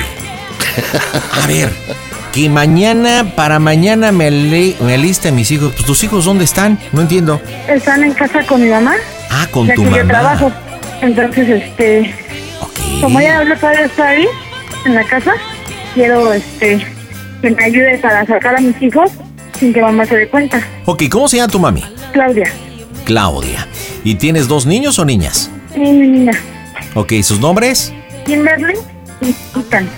[1.32, 1.70] A ver,
[2.38, 5.72] que mañana, para mañana me, ale- me aliste a mis hijos.
[5.72, 6.78] Pues, ¿tus hijos dónde están?
[6.92, 7.40] No entiendo.
[7.68, 8.94] Están en casa con mi mamá,
[9.28, 10.02] Ah, con ya tu que mamá.
[10.02, 10.52] yo trabajo.
[11.02, 12.14] Entonces, este,
[12.60, 13.00] Ok.
[13.00, 14.24] como ella habla todavía está ahí
[14.86, 15.32] en la casa,
[15.94, 16.86] quiero este
[17.42, 19.10] que me ayude para sacar a mis hijos
[19.58, 20.60] sin que mamá se dé cuenta.
[20.84, 21.82] Ok, ¿cómo se llama tu mami?
[22.12, 22.52] Claudia,
[23.04, 23.66] Claudia.
[24.04, 25.50] ¿Y tienes dos niños o niñas?
[25.76, 26.32] mi niña,
[26.94, 27.92] Ok, ¿sus nombres?
[28.26, 28.74] Kimberly
[29.22, 29.88] y Ethan.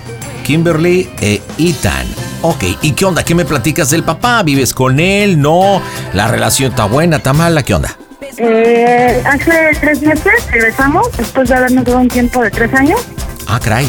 [0.50, 2.04] Kimberly e Ethan.
[2.42, 3.22] Ok, ¿y qué onda?
[3.22, 4.42] ¿Qué me platicas del papá?
[4.42, 5.40] ¿Vives con él?
[5.40, 5.80] ¿No?
[6.12, 7.18] ¿La relación está buena?
[7.18, 7.62] ¿Está mala?
[7.62, 7.96] ¿Qué onda?
[8.36, 12.98] Eh, hace tres meses regresamos, después de habernos dado un tiempo de tres años,
[13.46, 13.88] Ah, caray.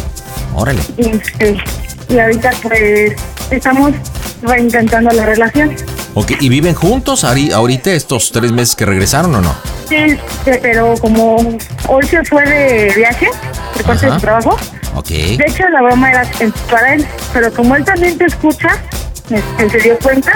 [0.54, 0.82] Órale.
[0.98, 1.58] y, este,
[2.10, 3.14] y ahorita pues
[3.50, 3.94] estamos
[4.44, 5.76] reintentando la relación.
[6.14, 9.56] Ok, ¿y viven juntos ahori- ahorita estos tres meses que regresaron o no?
[9.90, 10.16] Sí,
[10.62, 11.38] pero como
[11.88, 13.30] hoy se fue de viaje,
[13.74, 14.58] por parte de su trabajo,
[14.96, 15.08] Ok.
[15.10, 18.70] de hecho la broma era en- para él, pero como él también te escucha,
[19.30, 20.32] este, se dio cuenta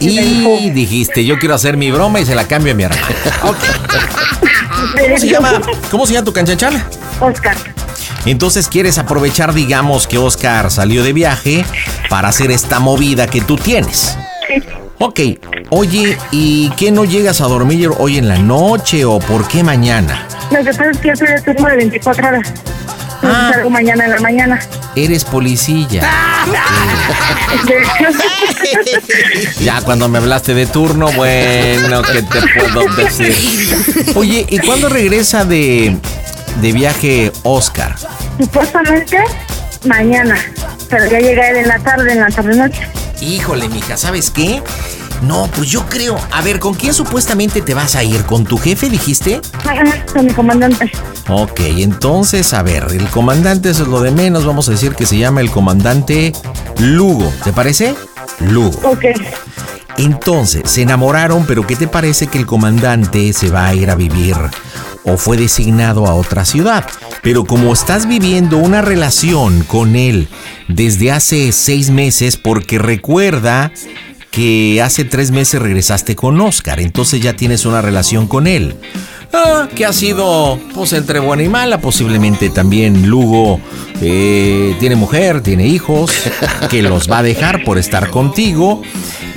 [0.00, 3.02] y, dijiste, yo quiero hacer mi broma y se la cambio a mi hermano.
[3.44, 3.56] Ok.
[5.00, 5.60] ¿Cómo se llama?
[5.90, 6.84] ¿Cómo se llama tu canchanchala?
[7.20, 7.56] Oscar.
[8.26, 11.64] Entonces quieres aprovechar, digamos, que Oscar salió de viaje
[12.08, 14.16] para hacer esta movida que tú tienes.
[14.48, 14.62] Sí.
[14.98, 15.20] Ok,
[15.70, 20.26] oye, ¿y qué no llegas a dormir hoy en la noche o por qué mañana?
[20.50, 22.52] Lo que pasa es que yo soy de turno de 24 horas.
[23.24, 23.50] Entonces Ah.
[23.54, 24.60] salgo mañana en la mañana.
[24.96, 26.02] Eres policía.
[29.60, 33.34] Ya cuando me hablaste de turno, bueno, ¿qué te puedo decir?
[34.14, 35.96] Oye, ¿y cuándo regresa de,
[36.60, 37.94] de viaje Oscar?
[38.38, 39.18] supuestamente
[39.86, 40.36] mañana.
[40.90, 42.80] Pero ya llega él en la tarde, en la tarde noche.
[43.20, 44.62] Híjole, mija, ¿sabes qué?
[45.22, 46.18] No, pues yo creo.
[46.30, 48.22] A ver, ¿con quién supuestamente te vas a ir?
[48.24, 49.40] ¿Con tu jefe, dijiste?
[50.12, 50.90] Con mi comandante.
[51.28, 54.44] Ok, entonces, a ver, el comandante eso es lo de menos.
[54.44, 56.32] Vamos a decir que se llama el comandante
[56.78, 57.32] Lugo.
[57.42, 57.94] ¿Te parece?
[58.40, 58.78] Lugo.
[58.84, 59.04] Ok.
[59.96, 63.94] Entonces, se enamoraron, pero ¿qué te parece que el comandante se va a ir a
[63.94, 64.36] vivir
[65.04, 66.84] o fue designado a otra ciudad?
[67.22, 70.28] Pero como estás viviendo una relación con él
[70.68, 73.70] desde hace seis meses, porque recuerda
[74.34, 78.74] que hace tres meses regresaste con Oscar, entonces ya tienes una relación con él.
[79.32, 83.60] Ah, que ha sido pues entre buena y mala, posiblemente también Lugo
[84.00, 86.10] eh, tiene mujer, tiene hijos,
[86.70, 88.82] que los va a dejar por estar contigo,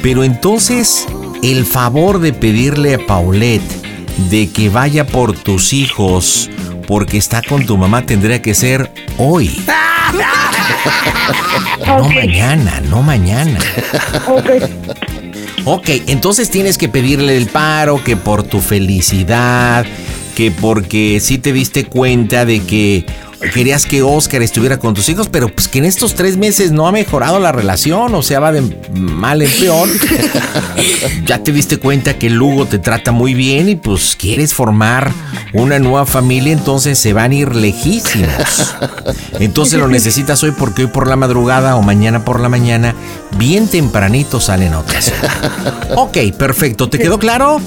[0.01, 1.05] pero entonces
[1.43, 3.85] el favor de pedirle a Paulette
[4.29, 6.49] de que vaya por tus hijos
[6.87, 9.63] porque está con tu mamá tendría que ser hoy.
[11.85, 13.59] No mañana, no mañana.
[15.65, 19.85] Ok, entonces tienes que pedirle el paro, que por tu felicidad,
[20.35, 23.05] que porque sí te diste cuenta de que
[23.53, 26.87] querías que Oscar estuviera con tus hijos, pero pues que en estos tres meses no
[26.87, 29.89] ha mejorado la relación, o sea, va de mal en peor.
[31.25, 35.11] ya te diste cuenta que Lugo te trata muy bien y pues quieres formar
[35.53, 38.75] una nueva familia, entonces se van a ir lejísimos.
[39.39, 42.95] Entonces lo necesitas hoy porque hoy por la madrugada o mañana por la mañana,
[43.37, 45.13] bien tempranito salen otras.
[45.95, 46.89] Ok, perfecto.
[46.89, 47.61] ¿Te quedó claro?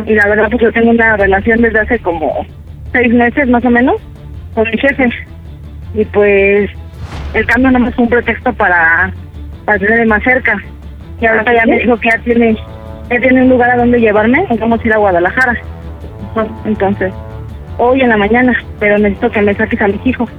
[0.05, 2.45] Y la verdad, pues yo tengo una relación desde hace como
[2.93, 3.95] seis meses más o menos
[4.55, 5.09] con mi jefe.
[5.93, 6.69] Y pues
[7.33, 9.11] el cambio no me fue un pretexto para,
[9.65, 10.57] para tenerme más cerca.
[11.19, 12.57] Y ahora ya me dijo que ya tiene,
[13.09, 14.45] ya tiene un lugar a donde llevarme.
[14.49, 15.57] y Vamos a ir a Guadalajara.
[16.65, 17.13] Entonces,
[17.77, 20.29] hoy en la mañana, pero necesito que me saques a mis hijos.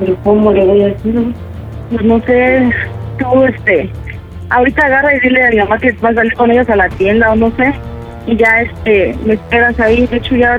[0.00, 1.34] ¿Pero cómo le voy a decir?
[1.90, 2.70] Pues no sé,
[3.18, 3.90] tú, este,
[4.50, 6.88] ahorita agarra y dile a mi mamá que vas a salir con ellos a la
[6.88, 7.72] tienda o no sé.
[8.26, 10.06] Y ya, este, me esperas ahí.
[10.06, 10.58] De hecho, ya,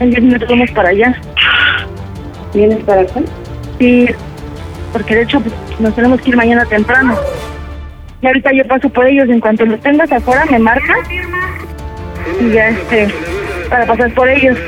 [0.00, 1.14] en 10 minutos vamos para allá.
[2.54, 3.20] ¿Vienes para acá?
[3.78, 4.08] Sí,
[4.92, 7.16] porque de hecho pues, nos tenemos que ir mañana temprano.
[8.20, 9.28] Y ahorita yo paso por ellos.
[9.28, 10.98] En cuanto los tengas afuera, me marcas.
[12.40, 13.08] Y ya, este,
[13.68, 14.58] para pasar por ellos.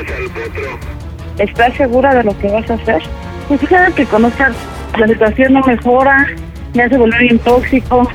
[1.37, 3.01] ¿Estás segura de lo que vas a hacer?
[3.47, 4.55] Pues fíjate que conozcas,
[4.97, 6.27] la situación no mejora,
[6.73, 8.09] me hace volver bien tóxico.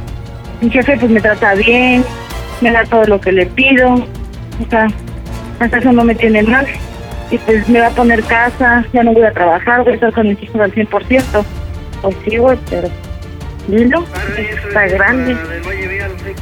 [0.61, 2.05] Mi jefe pues me trata bien,
[2.61, 3.95] me da todo lo que le pido.
[3.95, 4.88] O sea,
[5.59, 6.66] hasta eso no me tiene mal.
[7.31, 10.12] Y pues me va a poner casa, ya no voy a trabajar, voy a estar
[10.12, 11.45] con mis hijos al 100%.
[12.03, 12.88] Pues sí, güey, pero...
[13.69, 14.05] Lilo,
[14.66, 15.37] está grande.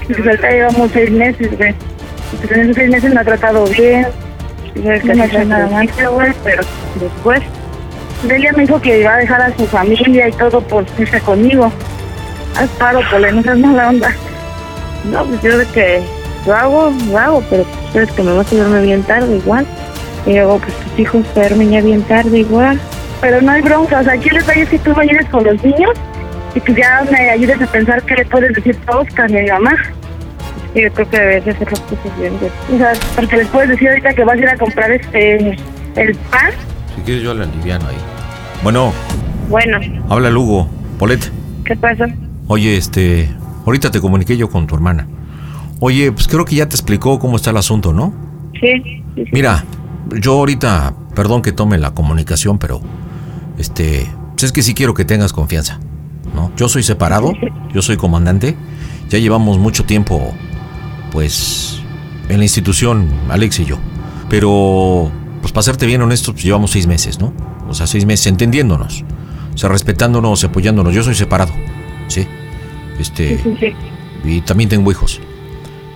[0.07, 1.75] Pues ahorita llevamos seis meses, güey.
[2.39, 4.07] Pues en esos seis meses me ha tratado bien.
[4.75, 6.63] Y no ha hecho nada mal, güey, pero
[7.01, 7.43] después...
[8.25, 11.73] Delia me dijo que iba a dejar a su familia y todo por irse conmigo.
[12.57, 14.13] Haz paro, Pole, no seas mala onda.
[15.05, 16.03] No, pues yo de que
[16.47, 19.67] lo hago, lo hago, pero pues sabes que me vas a dormir bien tarde igual.
[20.27, 22.81] Y luego, pues tus hijos se duermen ya bien tarde igual.
[23.21, 25.63] Pero no hay bronca, o sea, aquí el detalle es que tú vayas con los
[25.63, 25.93] niños
[26.55, 29.43] y pues ya me ayudes a pensar qué le puedes decir a Oscar y a
[29.43, 29.77] mi mamá.
[30.75, 32.33] Sí, yo creo que debes de hacer las cosas bien.
[32.75, 35.57] O sea, porque les puedes decir ahorita que vas a ir a comprar este
[35.97, 36.51] el pan.
[36.95, 37.97] Si quieres yo le aliviano ahí.
[38.63, 38.93] Bueno,
[39.49, 40.69] Bueno, habla Lugo.
[40.99, 41.33] Polet.
[41.65, 42.07] ¿qué pasa?
[42.49, 43.31] Oye, este,
[43.67, 45.07] ahorita te comuniqué yo con tu hermana.
[45.81, 48.13] Oye, pues creo que ya te explicó cómo está el asunto, ¿no?
[48.61, 49.25] Sí, sí, sí.
[49.33, 49.65] Mira,
[50.21, 52.81] yo ahorita, perdón que tome la comunicación, pero
[53.59, 55.79] este, pues es que sí quiero que tengas confianza,
[56.35, 56.51] ¿no?
[56.57, 57.33] Yo soy separado,
[57.73, 58.57] yo soy comandante,
[59.09, 60.33] ya llevamos mucho tiempo,
[61.13, 61.81] pues,
[62.29, 63.77] en la institución, Alex y yo.
[64.29, 65.11] Pero,
[65.43, 67.33] pues para serte bien honesto, pues llevamos seis meses, ¿no?
[67.69, 69.05] O sea, seis meses entendiéndonos,
[69.55, 70.95] o sea, respetándonos, apoyándonos.
[70.95, 71.53] Yo soy separado,
[72.09, 72.27] ¿sí?
[72.99, 73.75] Este, Sí, sí.
[74.25, 75.21] y también tengo hijos.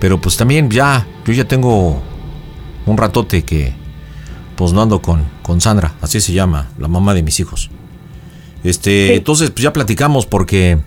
[0.01, 2.03] Pero pues también ya, yo ya tengo
[2.87, 3.73] un ratote que
[4.57, 7.71] pues no ando con, con Sandra, así se llama, la mamá de mis hijos.
[8.65, 10.79] Este, entonces, pues ya platicamos porque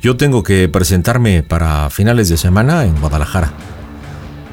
[0.00, 3.52] yo tengo que presentarme para finales de semana en Guadalajara.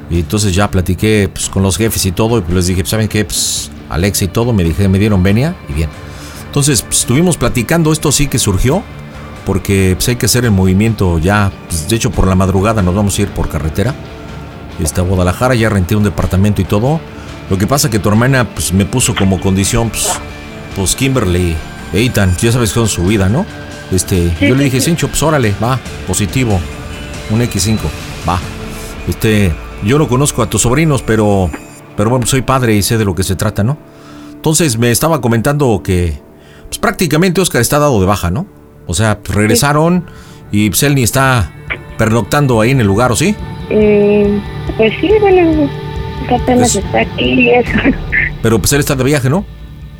[0.10, 2.90] Y entonces ya platiqué pues, con los jefes y todo, y pues les dije, pues,
[2.90, 3.26] ¿saben qué?
[3.26, 5.90] Pues Alexa y todo, me dije, me dieron venia y bien.
[6.46, 8.84] Entonces, pues, estuvimos platicando, esto sí que surgió,
[9.46, 12.96] porque pues, hay que hacer el movimiento ya, pues, de hecho por la madrugada nos
[12.96, 13.94] vamos a ir por carretera.
[14.80, 17.00] Está Guadalajara, ya renté un departamento y todo.
[17.50, 20.08] Lo que pasa que tu hermana pues, me puso como condición, pues,
[20.76, 21.56] pues Kimberly,
[21.94, 23.46] Eitan, ya sabes con su vida, ¿no?
[23.92, 26.60] Este, yo le dije, Cincho, pues órale, va, positivo,
[27.32, 27.78] un X5,
[28.28, 28.40] va.
[29.08, 31.50] Este, yo no conozco a tus sobrinos, pero,
[32.00, 33.78] pero bueno, soy padre y sé de lo que se trata, ¿no?
[34.32, 36.18] Entonces me estaba comentando que,
[36.70, 38.46] pues prácticamente Oscar está dado de baja, ¿no?
[38.88, 40.06] O sea, pues, regresaron
[40.50, 41.52] y pues, él ni está
[41.98, 43.36] pernoctando ahí en el lugar, ¿o sí?
[43.70, 44.40] Eh,
[44.78, 45.70] pues sí, bueno,
[46.34, 47.78] apenas Pues- está aquí y eso.
[48.42, 49.44] Pero pues él está de viaje, ¿no?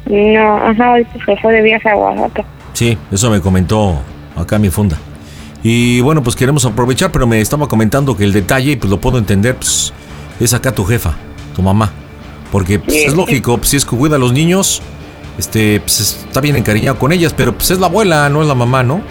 [0.10, 2.46] No, ajá, ahorita se fue de viaje a Oaxaca.
[2.72, 4.00] Sí, eso me comentó
[4.38, 4.98] acá mi funda.
[5.64, 9.18] Y bueno, pues queremos aprovechar, pero me estaba comentando que el detalle, pues lo puedo
[9.18, 9.92] entender, pues
[10.40, 11.18] es acá tu jefa,
[11.60, 11.92] tu mamá.
[12.52, 14.82] Porque pues, es lógico, pues, si es que cuida a los niños,
[15.38, 18.56] este, pues está bien encariñado con ellas, pero pues es la abuela, no es la
[18.56, 19.02] mamá, ¿no?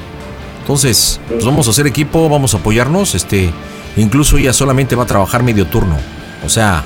[0.62, 3.50] Entonces, pues vamos a hacer equipo, vamos a apoyarnos, este,
[3.96, 5.96] incluso ella solamente va a trabajar medio turno,
[6.44, 6.84] o sea,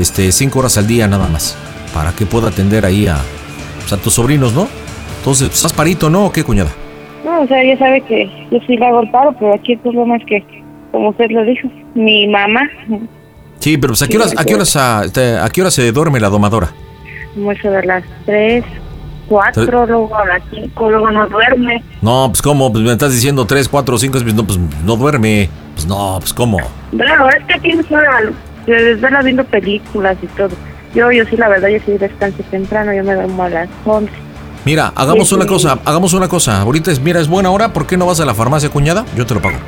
[0.00, 1.56] este, cinco horas al día nada más,
[1.92, 3.18] para que pueda atender ahí a,
[3.80, 4.68] pues, a tus sobrinos, ¿no?
[5.18, 6.26] Entonces, pues, ¿estás parito, no?
[6.26, 6.70] ¿O qué, cuñada?
[7.24, 9.78] No, o sea, ya sabe que yo sí le hago el paro, pero aquí el
[9.78, 10.44] problema es que,
[10.90, 12.62] como usted lo dijo, mi mamá,
[13.64, 16.20] Sí, pero pues, ¿a qué horas, a qué horas, a, a qué hora se duerme
[16.20, 16.68] la domadora?
[17.34, 18.62] eso de las 3,
[19.26, 21.82] 4, luego a las 5, luego no duerme.
[22.02, 22.70] No, pues ¿cómo?
[22.70, 25.48] Pues me estás diciendo 3, 4, 5, pues no, pues no duerme.
[25.76, 26.58] Pues no, pues ¿cómo?
[26.94, 28.02] Claro, es que tienes una
[28.66, 30.50] se desvela viendo películas y todo.
[30.94, 34.12] Yo, yo sí, la verdad, yo sí descanso temprano, yo me duermo a las 11.
[34.64, 35.48] Mira, hagamos Sí, una sí.
[35.48, 36.60] cosa, hagamos una cosa.
[36.62, 39.04] Ahorita es, mira, es buena hora, ¿por qué no vas a la farmacia, cuñada?
[39.16, 39.58] Yo te lo pago.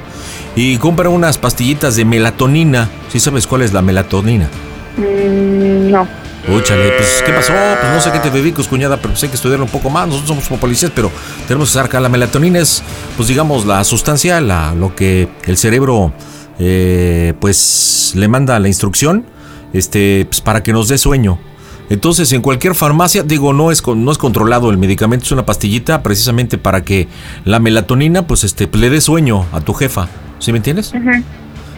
[0.54, 2.88] Y compra unas pastillitas de melatonina.
[3.12, 4.48] ¿Sí sabes cuál es la melatonina?
[4.96, 6.08] Mm, no.
[6.48, 7.52] Úchale, pues ¿qué pasó?
[7.80, 10.06] Pues no sé qué te dedicas, cuñada, pero hay que estudiar un poco más.
[10.06, 11.10] Nosotros somos como policías, pero
[11.48, 12.00] tenemos que saber acá.
[12.00, 12.82] La melatonina es,
[13.16, 16.12] pues digamos, la sustancia, la, lo que el cerebro,
[16.60, 19.26] eh, pues le manda la instrucción,
[19.72, 21.38] este, pues, para que nos dé sueño.
[21.88, 26.02] Entonces, en cualquier farmacia, digo, no es, no es controlado el medicamento, es una pastillita
[26.02, 27.06] precisamente para que
[27.44, 30.08] la melatonina, pues, este, le dé sueño a tu jefa.
[30.40, 30.92] ¿Sí me entiendes?
[30.94, 31.18] Ajá.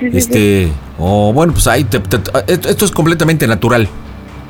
[0.00, 0.16] Sí, sí, sí.
[0.18, 3.88] Este, o bueno, pues ahí te- te- te- esto esto es completamente natural.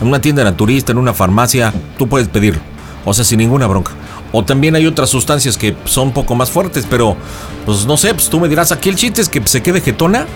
[0.01, 2.61] En una tienda naturista, en una farmacia, tú puedes pedirlo.
[3.05, 3.93] O sea, sin ninguna bronca.
[4.31, 7.17] O también hay otras sustancias que son un poco más fuertes, pero
[7.65, 10.27] pues no sé, pues tú me dirás, aquí el chiste es que se quede jetona.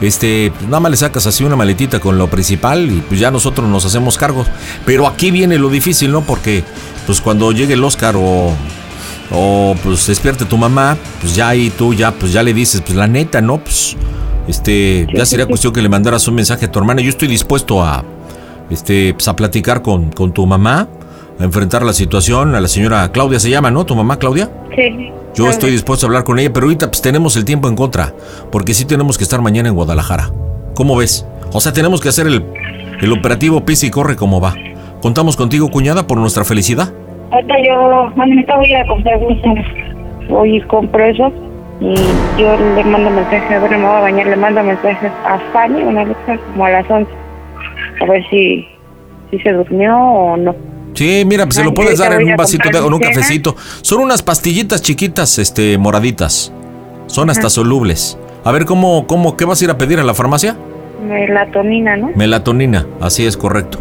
[0.00, 3.30] Este, pues, nada más le sacas así una maletita con lo principal y pues ya
[3.30, 4.46] nosotros nos hacemos cargos.
[4.84, 6.22] Pero aquí viene lo difícil, ¿no?
[6.22, 6.62] Porque
[7.06, 8.52] pues cuando llegue el Oscar o
[9.30, 12.96] o pues despierte tu mamá, pues ya ahí tú ya pues ya le dices, pues
[12.96, 13.58] la neta, ¿no?
[13.58, 13.96] Pues
[14.46, 17.02] este, ya sería cuestión que le mandaras un mensaje a tu hermana.
[17.02, 18.04] Yo estoy dispuesto a
[18.70, 20.88] este pues a platicar con, con tu mamá,
[21.38, 23.84] a enfrentar la situación, a la señora Claudia se llama, ¿no?
[23.86, 24.50] ¿Tu mamá Claudia?
[24.74, 25.12] Sí.
[25.34, 28.12] Yo estoy dispuesto a hablar con ella, pero ahorita pues tenemos el tiempo en contra,
[28.50, 30.30] porque sí tenemos que estar mañana en Guadalajara.
[30.74, 31.26] ¿Cómo ves?
[31.52, 32.44] O sea, tenemos que hacer el,
[33.00, 34.54] el operativo pisa y corre como va.
[35.00, 36.92] ¿Contamos contigo, cuñada, por nuestra felicidad?
[37.30, 37.74] Ahorita yo,
[38.16, 39.20] ahorita voy a comprar.
[40.28, 41.32] Voy y compro eso.
[41.80, 41.94] Y
[42.40, 46.00] yo le mando mensaje, bueno, me voy a bañar, le mando mensajes a Fanny, una
[46.00, 47.10] Alexa, como a las 11.
[48.00, 48.66] A ver si,
[49.30, 50.54] si se durmió o no.
[50.98, 53.54] Sí, mira, pues se lo puedes dar en un vasito de en un cafecito.
[53.82, 56.52] Son unas pastillitas chiquitas, este, moraditas.
[57.06, 58.18] Son hasta solubles.
[58.42, 60.56] A ver, ¿cómo, cómo, qué vas a ir a pedir a la farmacia?
[61.08, 62.10] Melatonina, ¿no?
[62.16, 63.78] Melatonina, así es correcto.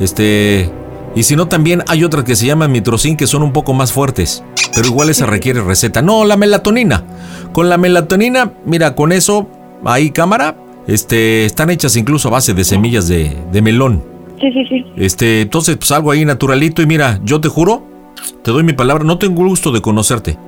[0.00, 0.70] Este,
[1.14, 3.92] y si no, también hay otras que se llaman mitrocin que son un poco más
[3.92, 4.42] fuertes,
[4.74, 6.00] pero igual esa requiere receta.
[6.00, 7.04] No, la melatonina.
[7.52, 9.50] Con la melatonina, mira, con eso,
[9.84, 14.17] ahí cámara, este, están hechas incluso a base de semillas de, de melón.
[14.40, 14.84] Sí, sí, sí.
[14.96, 16.82] Este, entonces, pues algo ahí naturalito.
[16.82, 17.86] Y mira, yo te juro,
[18.42, 20.38] te doy mi palabra, no tengo gusto de conocerte.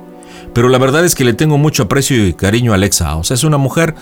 [0.53, 3.15] Pero la verdad es que le tengo mucho aprecio y cariño a Alexa.
[3.15, 3.95] O sea, es una mujer.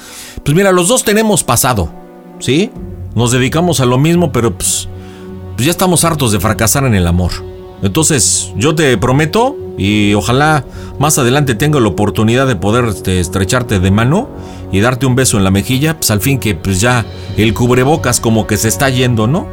[0.44, 1.92] Pues mira, los dos tenemos pasado.
[2.40, 2.72] ¿Sí?
[3.16, 4.88] Nos dedicamos a lo mismo, pero pues,
[5.56, 7.32] pues ya estamos hartos de fracasar en el amor.
[7.82, 10.66] Entonces, yo te prometo, y ojalá
[11.00, 14.30] más adelante tenga la oportunidad de poder este, estrecharte de mano
[14.72, 17.06] y darte un beso en la mejilla, pues al fin que pues ya
[17.38, 19.48] el cubrebocas como que se está yendo, ¿no?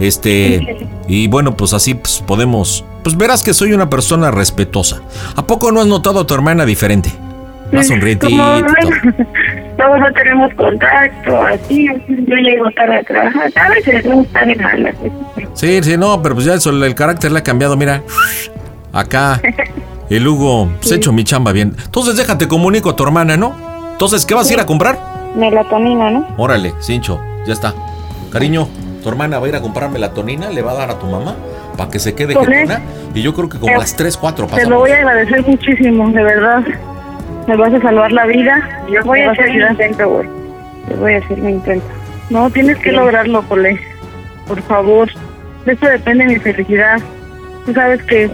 [0.00, 5.02] Este, y bueno, pues así pues, podemos, pues verás que soy una persona respetuosa.
[5.36, 7.10] ¿A poco no has notado a tu hermana diferente?
[7.70, 8.26] Más sonriente.
[8.26, 8.66] Bueno,
[9.76, 14.56] todos no tenemos contacto, así, yo llego tarde a trabajar, a veces no está de
[14.56, 14.94] malas.
[15.54, 18.02] Sí, sí, no, pero pues ya eso, el carácter le ha cambiado, mira.
[18.92, 19.40] Acá,
[20.08, 21.76] El Hugo, se ha hecho mi chamba bien.
[21.84, 23.54] Entonces déjate comunico a tu hermana, ¿no?
[23.92, 24.98] Entonces, ¿qué vas a ir a comprar?
[25.36, 26.26] Melatonina, ¿no?
[26.36, 27.72] Órale, Cincho, ya está.
[28.32, 28.68] Cariño,
[29.02, 31.34] tu hermana va a ir a comprar melatonina, le va a dar a tu mamá
[31.76, 32.80] para que se quede Con jetona.
[33.14, 34.78] Y yo creo que como Eh, las 3, 4 Te lo pasamos.
[34.78, 36.62] voy a agradecer muchísimo, de verdad.
[37.46, 38.82] Me vas a salvar la vida.
[38.92, 40.28] Yo voy a hacer mi intento, güey.
[40.90, 41.86] Yo voy a hacer mi intento.
[42.28, 43.80] No, tienes que lograrlo, Pole.
[44.46, 45.08] Por favor.
[45.64, 46.98] De esto depende mi felicidad.
[47.66, 48.30] Tú sabes que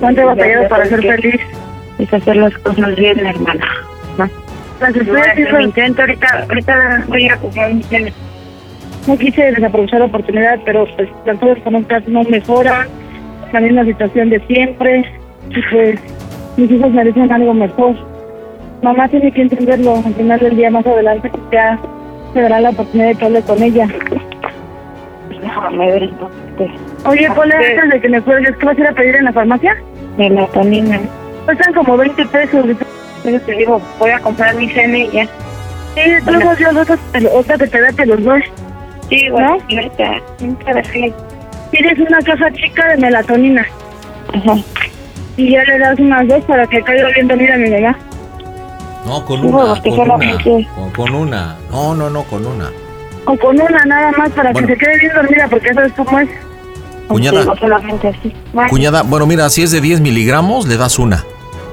[0.00, 1.40] cuánto he batallado para ser feliz.
[1.98, 3.64] Es hacer las cosas bien, hermana.
[4.18, 4.28] ¿no?
[4.80, 5.60] Las Yo estoy voy a hacer mi haciendo.
[5.60, 6.00] intento.
[6.02, 8.10] Ahorita, ahorita voy a comprar mi cena.
[9.06, 12.88] No quise desaprovechar la oportunidad, pero pues las cosas económicas no mejoran.
[13.52, 15.04] La misma situación de siempre.
[15.50, 16.00] Y pues
[16.56, 17.94] mis hijos merecen algo mejor.
[18.82, 19.96] Mamá tiene que entenderlo.
[20.04, 21.78] Al final del día, más adelante, pues ya
[22.32, 23.88] se dará la oportunidad de que hable con ella.
[25.40, 26.40] Déjame ver entonces.
[26.56, 26.70] pues,
[27.04, 27.54] Oye, ¿Qué?
[27.54, 29.76] antes de que me cuelgues, ¿qué vas a ir a pedir en la farmacia?
[30.16, 31.00] Melatonina.
[31.44, 32.64] Cuestan como 20 pesos.
[32.64, 35.26] Entonces te digo, voy a comprar mi cena y ya.
[35.94, 36.68] Sí, de todos yo
[37.38, 38.42] otra que te da te los doy.
[39.12, 39.44] Sí, güey.
[39.44, 39.58] ¿No?
[40.74, 41.12] Decirle.
[41.70, 43.66] Tienes una caja chica de melatonina.
[44.34, 44.56] Ajá.
[45.36, 47.98] Y ya le das unas dos para que caiga bien dormida mi mamá.
[49.06, 50.68] No, con Sí, una, con una, sí.
[50.74, 51.56] con, con una.
[51.70, 52.70] No, no, no, con una.
[53.26, 54.66] O con una nada más para Bueno.
[54.68, 56.28] que se quede bien dormida, porque cómo es.
[57.08, 57.44] Cuñada.
[57.44, 58.32] No solamente así.
[58.52, 61.24] Bueno, Cuñada, bueno, mira, si es de 10 miligramos, le das una.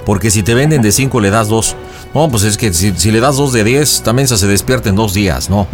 [0.05, 1.75] Porque si te venden de 5, le das dos.
[2.13, 4.95] No, pues es que si, si le das dos de 10, también se despierta en
[4.95, 5.49] dos días.
[5.49, 5.67] No,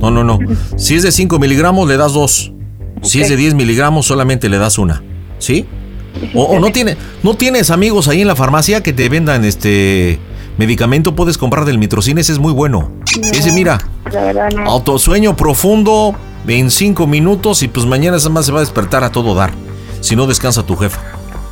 [0.00, 0.38] no, no, no.
[0.76, 2.52] Si es de 5 miligramos, le das dos.
[3.02, 5.02] Si es de 10 miligramos, solamente le das una.
[5.38, 5.66] ¿Sí?
[6.34, 10.18] O, o no, tiene, no tienes amigos ahí en la farmacia que te vendan este
[10.56, 12.90] medicamento, puedes comprar del mitrocin, ese es muy bueno.
[13.32, 13.78] Ese, mira,
[14.54, 14.70] no.
[14.70, 16.14] autosueño profundo
[16.46, 19.52] en 5 minutos y pues mañana esa más se va a despertar a todo dar.
[20.00, 21.00] Si no descansa tu jefa.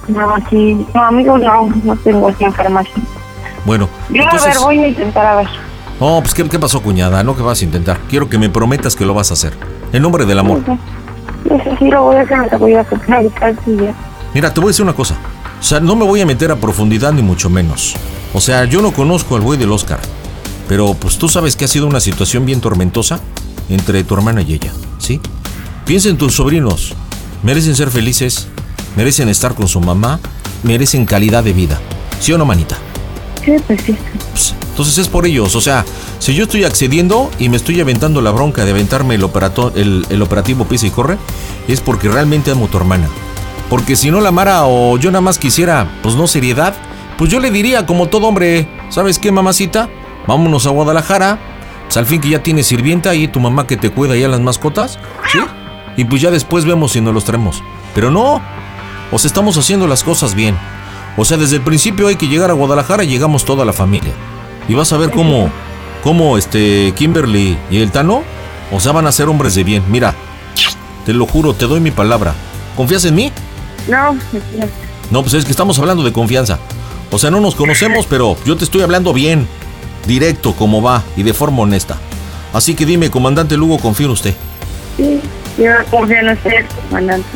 [0.09, 0.87] No, sí.
[0.95, 1.73] No, amigos, no.
[1.85, 2.93] No tengo aquí en farmacia.
[3.65, 5.49] Bueno, Yo a entonces, ver, voy a intentar a ver.
[6.01, 7.23] no, pues ¿qué, qué pasó, cuñada?
[7.23, 7.99] No que vas a intentar.
[8.09, 9.53] Quiero que me prometas que lo vas a hacer.
[9.93, 10.61] En nombre del amor.
[11.45, 13.95] Eso sí lo voy a hacer, me voy a comprar casi ya.
[14.35, 15.15] Mira, te voy a decir una cosa.
[15.61, 17.95] O sea, no me voy a meter a profundidad ni mucho menos.
[18.35, 20.01] O sea, yo no conozco al güey del Oscar.
[20.69, 23.21] Pero pues tú sabes que ha sido una situación bien tormentosa
[23.69, 25.21] entre tu hermana y ella, ¿sí?
[25.85, 26.95] Piensa en tus sobrinos.
[27.43, 28.49] Merecen ser felices,
[28.97, 30.21] merecen estar con su mamá,
[30.63, 31.79] merecen calidad de vida.
[32.21, 32.77] ¿Sí o no, manita?
[33.67, 33.97] Pues sí.
[34.31, 35.85] Pues, Entonces es por ellos, o sea,
[36.19, 40.23] si yo estoy accediendo y me estoy aventando la bronca de aventarme el, operato- el,
[40.23, 41.19] operativo pisa y corre,
[41.69, 43.09] es porque realmente amo a tu hermana.
[43.69, 46.75] Porque si no la amara o yo nada más quisiera, pues no seriedad,
[47.19, 49.89] pues yo le diría como todo hombre, ¿sabes qué mamacita?
[50.27, 51.39] Vámonos a Guadalajara,
[51.85, 54.41] pues al fin que ya tienes sirvienta y tu mamá que te cuida ya las
[54.41, 54.99] mascotas,
[55.33, 55.39] ¿sí?
[55.97, 57.63] Y pues ya después vemos si nos los traemos.
[57.95, 58.41] Pero no,
[59.11, 60.57] o sea, estamos haciendo las cosas bien.
[61.17, 64.13] O sea, desde el principio hay que llegar a Guadalajara y llegamos toda la familia.
[64.69, 65.51] Y vas a ver cómo,
[66.03, 68.23] cómo este Kimberly y el Tano,
[68.71, 69.83] o sea, van a ser hombres de bien.
[69.89, 70.15] Mira,
[71.05, 72.35] te lo juro, te doy mi palabra.
[72.77, 73.33] ¿Confías en mí?
[73.89, 74.17] No,
[75.11, 76.59] No, pues es que estamos hablando de confianza.
[77.11, 79.47] O sea, no nos conocemos, pero yo te estoy hablando bien,
[80.07, 81.99] directo, como va y de forma honesta.
[82.55, 84.35] Así que dime, comandante Lugo, confío en usted.
[84.97, 85.21] Sí,
[85.59, 87.29] yo confío en usted, comandante.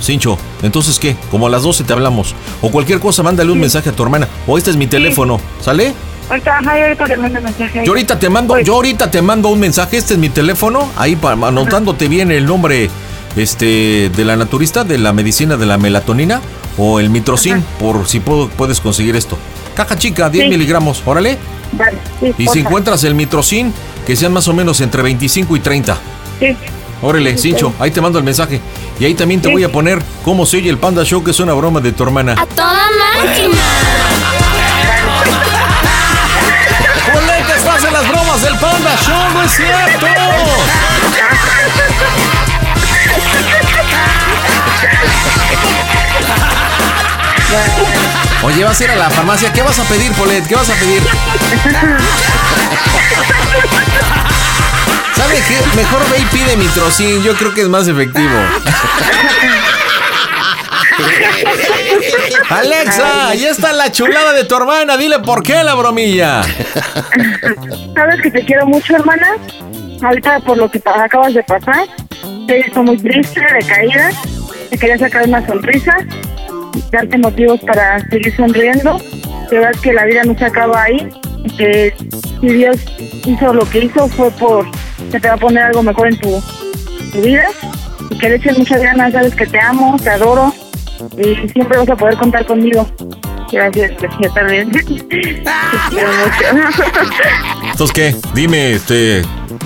[0.00, 2.34] Cincho, entonces qué, como a las 12 te hablamos.
[2.60, 4.28] O cualquier cosa, mándale un mensaje a tu hermana.
[4.46, 5.92] O este es mi teléfono, ¿sale?
[6.28, 7.82] Ahorita, ajá, yo ahorita te mando mensaje.
[7.84, 11.16] Yo ahorita te mando, yo ahorita te mando un mensaje, este es mi teléfono, ahí
[11.16, 12.88] pa- anotándote bien el nombre
[13.36, 16.40] este de la naturista, de la medicina de la melatonina
[16.78, 19.36] o el mitrocin, por si puedo, puedes conseguir esto.
[19.74, 20.50] Caja chica, 10 Sí.
[20.50, 21.36] miligramos, órale.
[21.72, 23.72] Vale, sí, Y si encuentras el mitrocin,
[24.06, 25.96] que sean más o menos entre 25 y 30.
[26.38, 26.56] Sí.
[27.02, 28.60] Órale, Cincho, ahí te mando el mensaje.
[28.98, 29.52] Y ahí también te Sí.
[29.52, 32.02] voy a poner cómo se oye el Panda Show, que es una broma de tu
[32.04, 32.34] hermana.
[32.54, 32.72] toda
[33.16, 33.62] máquina.
[37.12, 39.34] ¡Coletes, hacen las bromas del Panda Show!
[39.34, 40.06] ¡No es cierto!
[48.42, 49.52] Oye, vas a ir a la farmacia.
[49.52, 50.46] ¿Qué vas a pedir, Polet?
[50.46, 51.02] ¿Qué vas a pedir?
[55.34, 55.76] ¿Sabe qué?
[55.76, 57.22] Mejor ve y pide mitrocin.
[57.24, 58.28] Yo creo que es más efectivo.
[62.50, 64.96] Alexa, ahí está la chulada de tu hermana.
[64.96, 66.42] Dile por qué la bromilla.
[67.94, 69.26] Sabes que te quiero mucho, hermana.
[70.02, 71.86] Ahorita por lo que acabas de pasar,
[72.46, 74.10] te he visto muy triste, decaída.
[74.70, 75.96] Te quería sacar una sonrisa,
[76.92, 79.00] darte motivos para seguir sonriendo.
[79.50, 81.08] De verdad que la vida no se acaba ahí.
[81.58, 81.92] Que
[82.44, 82.76] si Dios
[83.24, 84.66] hizo lo que hizo fue por
[85.10, 86.42] que te va a poner algo mejor en tu,
[87.22, 87.46] vida.
[88.10, 90.52] Y que le eches muchas ganas, sabes que te amo, te adoro.
[91.16, 92.86] Y siempre vas a poder contar conmigo.
[93.50, 94.70] Gracias, yo también.
[94.72, 96.82] Te quiero mucho.
[97.70, 98.14] Entonces, ¿qué?
[98.34, 99.22] Dime, este.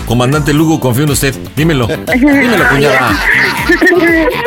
[0.09, 1.35] Comandante Lugo, confío en usted.
[1.55, 1.87] Dímelo.
[1.87, 3.21] Dímelo, cuñada.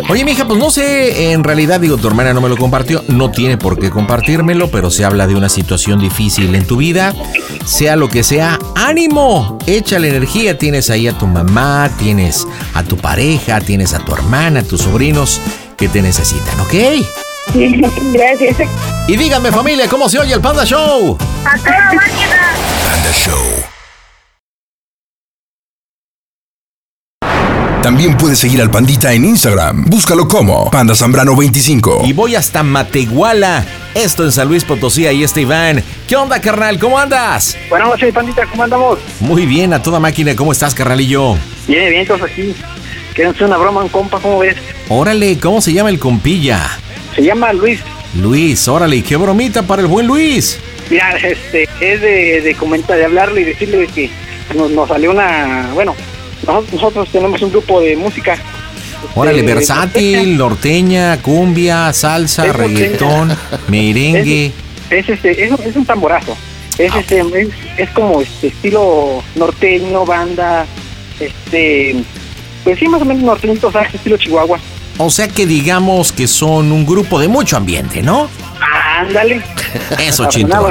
[0.09, 3.29] Oye, mija, pues no sé, en realidad digo, tu hermana no me lo compartió, no
[3.29, 7.13] tiene por qué compartírmelo, pero se habla de una situación difícil en tu vida,
[7.63, 12.97] sea lo que sea, ánimo, échale energía, tienes ahí a tu mamá, tienes a tu
[12.97, 15.39] pareja, tienes a tu hermana, a tus sobrinos
[15.77, 16.73] que te necesitan, ¿ok?
[17.53, 17.81] Sí,
[18.13, 18.57] gracias.
[19.07, 21.17] Y díganme familia, ¿cómo se oye el Panda Show?
[21.45, 22.53] A toda máquina.
[22.83, 23.80] Panda Show.
[27.83, 29.85] También puedes seguir al Pandita en Instagram.
[29.85, 32.07] Búscalo como Panda Zambrano25.
[32.07, 33.65] Y voy hasta Matehuala,
[33.95, 35.83] esto en San Luis Potosí, ahí está Iván.
[36.07, 36.77] ¿Qué onda, carnal?
[36.77, 37.57] ¿Cómo andas?
[37.71, 38.99] Buenas noches, pandita, ¿cómo andamos?
[39.19, 41.35] Muy bien, a toda máquina, ¿cómo estás, carnalillo?
[41.67, 42.53] Bien, bien, todos aquí.
[43.15, 44.57] Quieren hacer una broma, un compa, ¿cómo ves?
[44.87, 46.77] Órale, ¿cómo se llama el compilla?
[47.15, 47.79] Se llama Luis.
[48.13, 50.59] Luis, órale, qué bromita para el buen Luis.
[50.91, 54.11] Mira, este, es de, de comentar, de hablarle y decirle que
[54.55, 55.95] nos, nos salió una, bueno,
[56.45, 58.37] nosotros, tenemos un grupo de música.
[59.15, 62.79] Órale, Este, versátil, norteña, cumbia, salsa, Es norteña.
[62.79, 63.37] reggaetón,
[63.67, 64.51] merengue.
[64.89, 66.35] Es, este, es, es un tamborazo.
[66.77, 70.65] Es, este, es, es como este estilo norteño, banda,
[71.19, 71.95] este,
[72.63, 74.59] pues sí, más o menos norteñito, o sea, estilo Chihuahua.
[74.97, 78.29] O sea que digamos que son un grupo de mucho ambiente, ¿no?
[78.99, 79.41] Ándale.
[79.99, 80.69] Eso, chinto.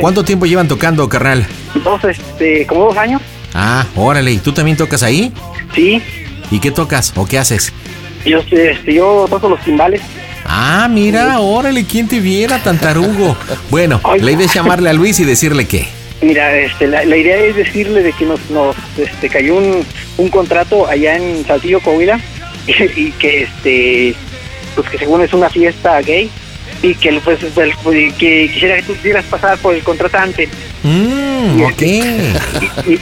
[0.00, 1.46] ¿Cuánto tiempo llevan tocando, carnal?
[1.82, 3.20] Dos, este, como dos años.
[3.60, 5.32] Ah, órale, ¿y tú también tocas ahí?
[5.74, 6.00] Sí,
[6.52, 7.72] ¿Y qué tocas o qué haces?
[8.24, 10.00] yo, este, yo toco los timbales.
[10.44, 13.36] Ah, mira, órale, ¿quién te viera, tan tarugo?
[13.68, 15.88] Bueno, la idea es llamarle a Luis y decirle qué.
[16.22, 19.84] Mira, este, la, la idea es decirle de que nos, nos este, cayó un,
[20.18, 22.20] un contrato allá en Saltillo, Coahuila,
[22.68, 24.14] y, y que este,
[24.76, 26.30] pues que según es una fiesta gay
[26.80, 30.48] y que pues, pues, pues, que quisiera que tú pudieras pasar por el contratante.
[31.64, 31.82] Ok.
[31.82, 32.98] y,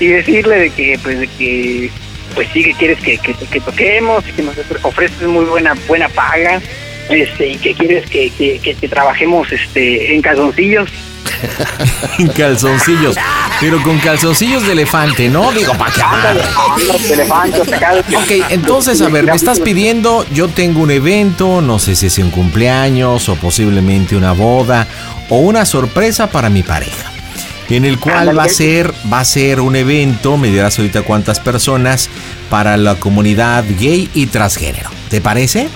[0.04, 1.90] y decirle de que pues de que
[2.34, 6.08] pues sí que quieres que, que, que toquemos y que nos ofreces muy buena buena
[6.08, 6.60] paga
[7.10, 10.90] este y que quieres que, que, que- que trabajemos este en calzoncillos
[12.36, 13.16] calzoncillos.
[13.60, 15.52] Pero con calzoncillos de elefante, ¿no?
[15.52, 16.34] Digo, para acá
[18.16, 22.18] Ok, entonces, a ver, me estás pidiendo, yo tengo un evento, no sé si es
[22.18, 24.86] un cumpleaños o posiblemente una boda
[25.28, 27.11] o una sorpresa para mi pareja.
[27.72, 31.40] En el cual va a ser, va a ser un evento, me dirás ahorita cuántas
[31.40, 32.10] personas,
[32.50, 34.90] para la comunidad gay y transgénero.
[35.08, 35.68] ¿Te parece?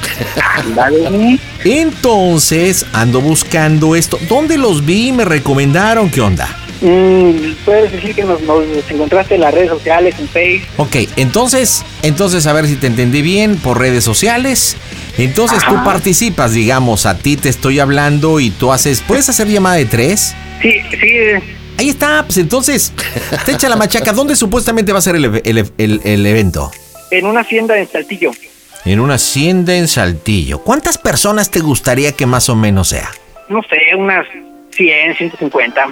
[1.64, 4.18] Entonces, ando buscando esto.
[4.28, 5.11] ¿Dónde los vi?
[5.12, 6.55] Me recomendaron, ¿qué onda?
[6.82, 11.82] Mm, puedes decir que nos, nos encontraste en las redes sociales en Facebook Ok, entonces,
[12.03, 14.76] entonces a ver si te entendí bien por redes sociales.
[15.16, 19.76] Entonces tú participas, digamos, a ti te estoy hablando y tú haces, ¿puedes hacer llamada
[19.76, 20.34] de tres?
[20.62, 22.93] sí sí Ahí está, pues entonces,
[23.45, 24.12] te echa la machaca.
[24.12, 26.70] ¿Dónde supuestamente va a ser el, el el- el evento?
[27.11, 28.33] en una hacienda en Saltillo
[28.85, 30.59] En una hacienda en Saltillo.
[30.59, 33.11] ¿Cuántas personas te gustaría que más o menos sea?
[33.49, 34.27] no sé unas
[34.77, 35.87] 100 150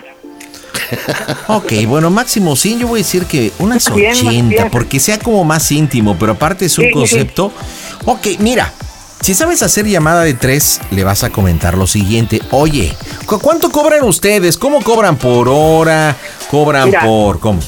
[1.48, 4.70] Ok, bueno, máximo 100, yo voy a decir que unas Bien, más 80, bien.
[4.70, 6.98] porque sea como más íntimo, pero aparte es un Sí, sí, sí.
[6.98, 7.52] concepto.
[8.06, 8.72] Ok, mira,
[9.24, 12.42] si sabes hacer llamada de tres, le vas a comentar lo siguiente.
[12.50, 12.94] Oye,
[13.26, 14.58] ¿cu- ¿cuánto cobran ustedes?
[14.58, 16.14] ¿Cómo cobran por hora?
[16.50, 17.00] ¿Cobran Mira.
[17.00, 17.60] por cómo?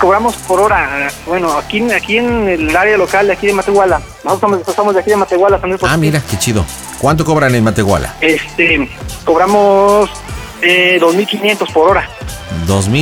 [0.00, 1.08] cobramos por hora.
[1.26, 4.00] Bueno, aquí, aquí en el área local de aquí de Matehuala.
[4.24, 6.64] Nosotros somos, somos de aquí de Matehuala, San Luis Ah, mira, qué chido.
[6.98, 8.16] ¿Cuánto cobran en Matehuala?
[8.20, 8.88] Este,
[9.24, 10.10] cobramos
[10.60, 12.08] eh, 2.500 por hora.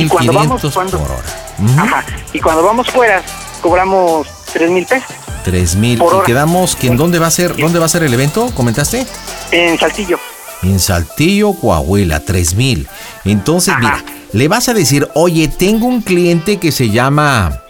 [0.09, 1.81] cuando vamos, 2.500 cuando- por hora.
[1.81, 2.05] Ajá.
[2.33, 3.23] Y cuando vamos fuera,
[3.61, 5.09] cobramos 3.000 pesos
[5.43, 5.97] 3.000.
[5.97, 6.25] Por ¿Y hora.
[6.25, 8.51] quedamos que en dónde va a ser, dónde va a ser el evento?
[8.53, 9.05] ¿Comentaste?
[9.51, 10.19] en Saltillo.
[10.63, 12.87] En Saltillo, Coahuila, 3000.
[13.25, 17.63] Entonces, mira, le vas a decir, oye, tengo un cliente que se llama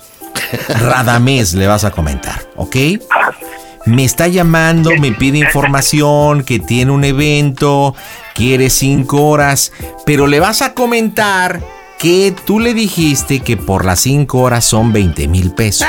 [0.67, 2.76] Radamés, le vas a comentar, ¿ok?
[3.86, 7.95] Me está llamando, me pide información, que tiene un evento,
[8.36, 9.72] quiere cinco horas,
[10.05, 11.61] pero le vas a comentar
[12.02, 15.88] que tú le dijiste que por las cinco horas son 20 mil pesos.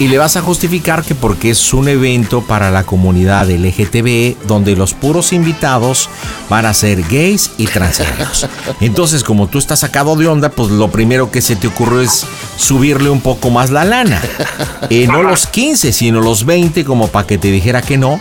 [0.00, 4.74] Y le vas a justificar que porque es un evento para la comunidad LGTB donde
[4.76, 6.08] los puros invitados
[6.50, 8.48] van a ser gays y transgéneros.
[8.80, 12.26] Entonces, como tú estás sacado de onda, pues lo primero que se te ocurrió es
[12.56, 14.20] subirle un poco más la lana.
[14.90, 18.18] Eh, no los 15, sino los 20 como para que te dijera que no.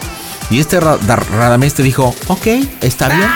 [0.51, 2.47] Y este Ra- Ra- Radamés te dijo, ok,
[2.81, 3.29] está bien.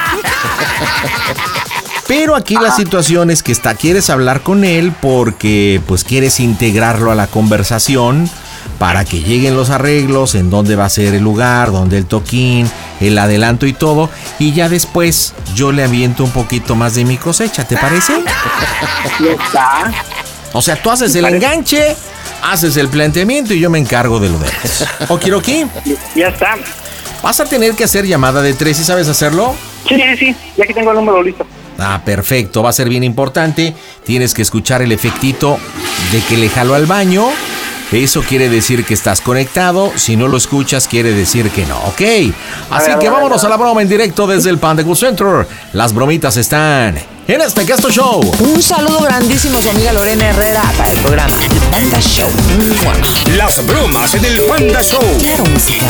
[2.09, 7.11] Pero aquí la situación es que está, quieres hablar con él porque pues quieres integrarlo
[7.11, 8.27] a la conversación
[8.79, 12.67] para que lleguen los arreglos, en dónde va a ser el lugar, dónde el toquín,
[12.99, 14.09] el adelanto y todo.
[14.39, 18.13] Y ya después yo le aviento un poquito más de mi cosecha, ¿te parece?
[19.19, 19.91] Ya está.
[20.53, 21.95] O sea, tú haces el enganche,
[22.41, 24.87] haces el planteamiento y yo me encargo de lo demás.
[25.09, 25.67] Okiroki,
[26.15, 26.55] Ya está.
[27.21, 29.53] vas a tener que hacer llamada de tres y sabes hacerlo.
[29.87, 30.35] Sí, sí, sí.
[30.57, 31.45] Ya que tengo el número listo.
[31.79, 33.73] Ah, perfecto, va a ser bien importante.
[34.03, 35.57] Tienes que escuchar el efectito
[36.11, 37.29] de que le jalo al baño.
[37.91, 39.91] Eso quiere decir que estás conectado.
[39.95, 42.01] Si no lo escuchas, quiere decir que no, ¿ok?
[42.69, 45.47] Así que vámonos a la broma en directo desde el Panda Cool Center.
[45.73, 48.21] Las bromitas están en este Casto Show.
[48.39, 52.29] Un saludo grandísimo a su amiga Lorena Herrera para el programa El Panda Show.
[53.35, 55.01] Las bromas en el Panda Show.
[55.19, 55.85] Claro, música.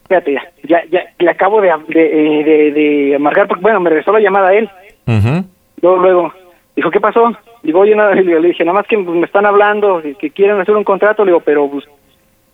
[0.08, 4.12] Fíjate, ya, ya, ya le acabo de, de, de, de amargar, porque bueno, me regresó
[4.12, 4.68] la llamada a él.
[5.08, 5.46] Ujú.
[5.82, 6.32] Luego, luego,
[6.76, 7.32] dijo, ¿qué pasó?
[7.66, 10.60] Digo, oye, nada, le, le dije, nada más que pues, me están hablando, que, quieren
[10.60, 11.84] hacer un contrato, le digo, pero pues,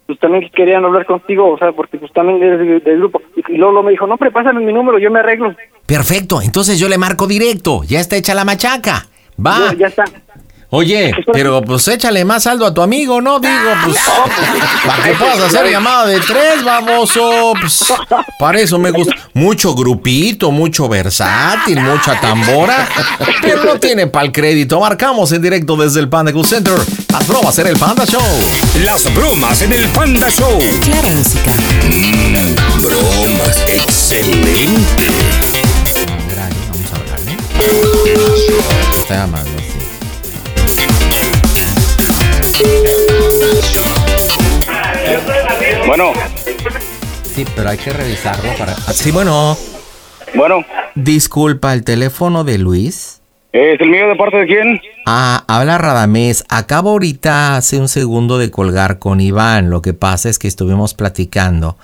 [0.07, 3.21] pues también querían hablar contigo, o sea, porque pues también eres del, del grupo.
[3.49, 5.53] Y, luego me dijo, no, pero pásame mi número, yo me arreglo.
[5.85, 7.81] Perfecto, entonces yo le marco directo.
[7.83, 9.07] Ya está hecha la machaca.
[9.45, 9.71] Va.
[9.71, 10.05] Ya, ya está.
[10.73, 13.41] Oye, pero pues échale más saldo a tu amigo, ¿no?
[13.41, 13.53] Digo,
[13.83, 13.97] pues.
[14.87, 17.51] Para que puedas hacer llamada de tres, baboso.
[17.59, 17.83] Pues,
[18.39, 19.13] para eso me gusta.
[19.33, 22.87] Mucho grupito, mucho versátil, mucha tambora.
[23.41, 24.79] Pero no tiene pa'l crédito.
[24.79, 26.73] Marcamos en directo desde el Panda Cool Center.
[27.09, 28.23] Las bromas en el Panda Show.
[28.81, 30.57] Las bromas en el Panda Show.
[30.81, 31.51] Claro, música.
[32.81, 34.55] Bromas, excelente.
[36.29, 37.37] Verá, Vamos a hablarle.
[39.01, 39.60] Está llamando,
[45.87, 46.13] Bueno,
[47.33, 48.73] Sí, pero hay que revisarlo para.
[48.73, 49.57] Ah, Sí, bueno.
[50.35, 50.63] bueno,
[50.95, 53.21] Disculpa, el teléfono de Luis.
[53.53, 54.79] ¿es el mío de parte de quién?
[55.05, 56.45] Ah, habla Radamés.
[56.47, 59.69] Acabo ahorita hace un segundo de colgar con Iván.
[59.69, 61.77] Lo que pasa es que estuvimos platicando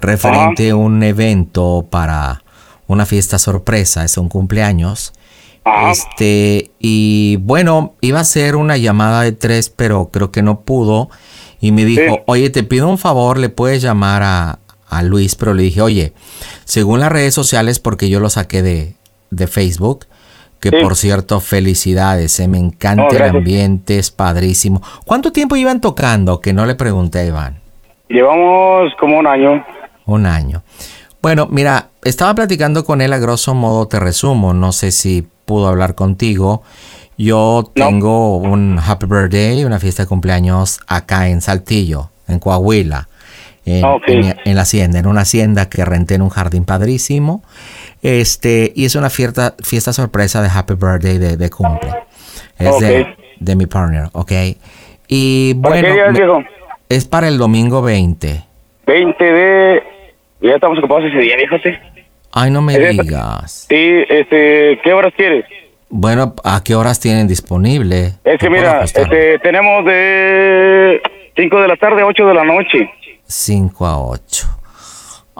[0.00, 2.42] referente a un evento para
[2.88, 5.12] una fiesta sorpresa, es un cumpleaños.
[5.64, 5.90] Ajá.
[5.92, 11.08] Este, y bueno, iba a ser una llamada de tres, pero creo que no pudo.
[11.60, 12.20] Y me dijo, Sí.
[12.26, 14.58] oye, te pido un favor, le puedes llamar a,
[14.88, 16.12] a Luis, pero le dije, oye,
[16.64, 18.94] según las redes sociales, porque yo lo saqué de,
[19.30, 20.06] de Facebook,
[20.60, 20.76] que Sí.
[20.82, 24.82] por cierto, felicidades, eh, me encanta No, el ambiente, es padrísimo.
[25.06, 26.40] ¿Cuánto tiempo iban tocando?
[26.40, 27.60] Que no le pregunté a Iván.
[28.10, 29.64] Llevamos como un año.
[30.06, 30.62] Un año.
[31.22, 35.68] Bueno, mira, estaba platicando con él a grosso modo, te resumo, no sé si pudo
[35.68, 36.62] hablar contigo.
[37.16, 37.86] Yo No.
[37.86, 43.08] tengo un happy birthday, una fiesta de cumpleaños acá en Saltillo, en Coahuila,
[43.66, 47.42] en, Ah, en- en la hacienda, en una hacienda que renté en un jardín padrísimo.
[48.02, 51.90] Este, y es una fiesta, fiesta sorpresa de happy birthday de, de cumple.
[52.58, 53.06] Es de,
[53.40, 54.32] de mi partner, ¿ok?
[55.08, 56.44] Y ¿Para bueno, qué día, me- viejo?
[56.88, 58.44] es para el domingo 20.
[58.86, 59.82] 20 de...
[60.40, 61.80] Ya estamos ocupados ese día, fíjate.
[62.36, 63.66] Ay, no me Es- digas.
[63.68, 63.76] Sí,
[64.08, 65.44] este, ¿qué horas quieres?
[65.88, 68.14] Bueno, ¿a qué horas tienen disponible?
[68.24, 71.00] Es que mira, este, tenemos de
[71.36, 72.90] 5 de la tarde a 8 de la noche.
[73.26, 74.46] 5 a 8.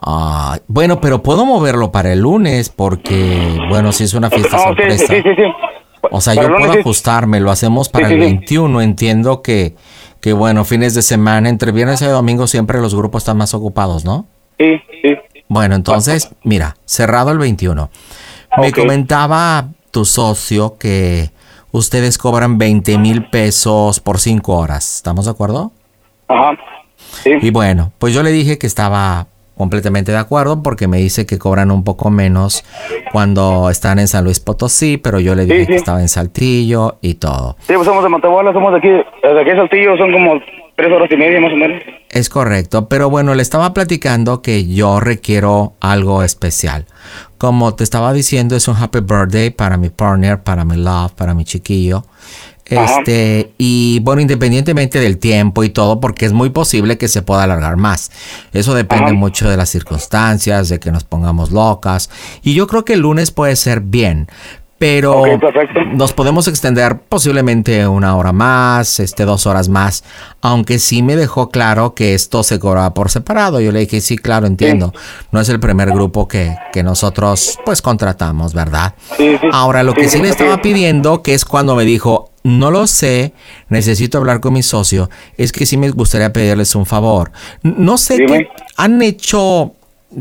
[0.07, 4.65] Ah, bueno, pero puedo moverlo para el lunes porque, bueno, si es una fiesta sí,
[4.65, 5.07] sorpresa.
[5.07, 5.43] sí, sí, sí.
[6.11, 8.21] O sea, Para yo puedo ajustarme, lo hacemos para el sí, sí.
[8.21, 8.81] 21.
[8.83, 9.75] Entiendo que,
[10.21, 14.05] que, bueno, fines de semana, entre viernes y domingo siempre los grupos están más ocupados,
[14.05, 14.27] ¿no?
[14.59, 15.17] Sí, sí.
[15.49, 17.91] Bueno, entonces, mira, cerrado el 21.
[18.59, 21.31] Me comentaba tu socio que
[21.71, 24.97] ustedes cobran 20 mil pesos por 5 horas.
[24.97, 25.73] ¿Estamos de acuerdo?
[26.29, 26.53] Ajá.
[27.23, 27.33] Sí.
[27.43, 29.27] Y bueno, pues yo le dije que estaba
[29.57, 32.65] completamente de acuerdo porque me dice que cobran un poco menos
[33.13, 36.99] cuando están en San Luis Potosí, pero yo le dije Sí, que estaba en Saltillo
[37.01, 37.57] y todo.
[37.61, 40.41] Sí, pues somos de Montebuela, somos de aquí, de aquí a Saltillo, son como
[40.77, 41.83] tres horas y media más o menos.
[42.15, 46.87] Es correcto, pero bueno, le estaba platicando que yo requiero algo especial.
[47.39, 51.35] Como te estaba diciendo, es un happy birthday para mi partner, para mi love, para
[51.35, 52.07] mi chiquillo.
[52.71, 53.01] Ajá.
[53.01, 57.43] Este, y bueno, independientemente del tiempo y todo, porque es muy posible que se pueda
[57.43, 58.13] alargar más.
[58.53, 59.15] Eso depende Ajá.
[59.15, 62.11] mucho de las circunstancias, de que nos pongamos locas.
[62.45, 64.29] Y yo creo que el lunes puede ser bien.
[64.85, 65.25] Pero
[65.95, 70.05] nos podemos extender posiblemente una hora más, este, dos horas más,
[70.43, 73.63] aunque sí me dejó claro que esto se cobraba por separado.
[73.63, 74.93] Yo le dije, sí, claro, entiendo.
[75.33, 78.95] No es el primer grupo que, que nosotros pues contratamos, ¿verdad?
[79.17, 79.49] Sí, sí.
[79.53, 83.33] Ahora, lo que Sí, le estaba pidiendo, que es cuando me dijo, no lo sé,
[83.71, 85.09] necesito hablar con mi socio,
[85.39, 87.33] es que sí me gustaría pedirles un favor.
[87.63, 88.39] No sé Dime.
[88.41, 89.73] qué han hecho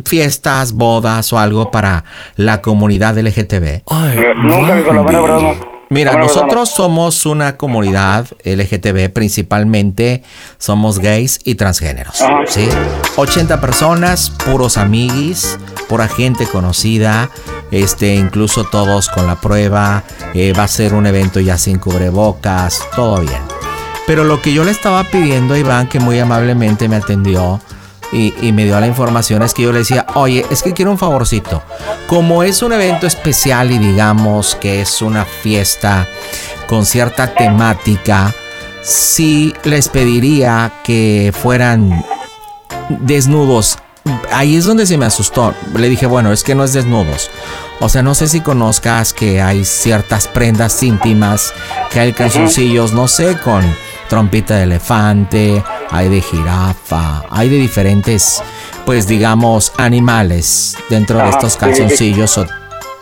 [0.06, 2.04] fiestas, bodas o algo para
[2.36, 3.66] la comunidad LGTB.
[3.66, 5.74] Eh, Nunca, la.
[5.94, 10.24] Mira, nosotros somos una comunidad LGTB, principalmente
[10.58, 12.16] somos gays y transgéneros.
[12.48, 12.68] ¿sí?
[13.16, 17.30] 80 personas, puros amiguis, pura gente conocida,
[17.70, 22.82] este, incluso todos con la prueba, eh, va a ser un evento ya sin cubrebocas,
[22.96, 23.42] todo bien.
[24.08, 27.62] Pero lo que yo le estaba pidiendo a Iván, que muy amablemente me atendió
[28.14, 30.98] y, me dio la información, es que yo le decía, oye, es que quiero un
[30.98, 31.64] favorcito.
[32.08, 36.08] Como es un evento especial y digamos que es una fiesta
[36.68, 38.34] con cierta temática,
[38.84, 42.06] sí les pediría que fueran
[42.90, 43.80] desnudos.
[44.32, 45.54] Ahí es donde se me asustó.
[45.76, 47.32] Le dije, bueno, es que no es desnudos.
[47.80, 51.54] O sea, no sé si conozcas que hay ciertas prendas íntimas,
[51.92, 53.64] que hay calzoncillos, no sé, con
[54.10, 58.42] trompita de elefante, hay de jirafa, hay de diferentes,
[58.86, 62.46] pues digamos, animales dentro de estos calzoncillos o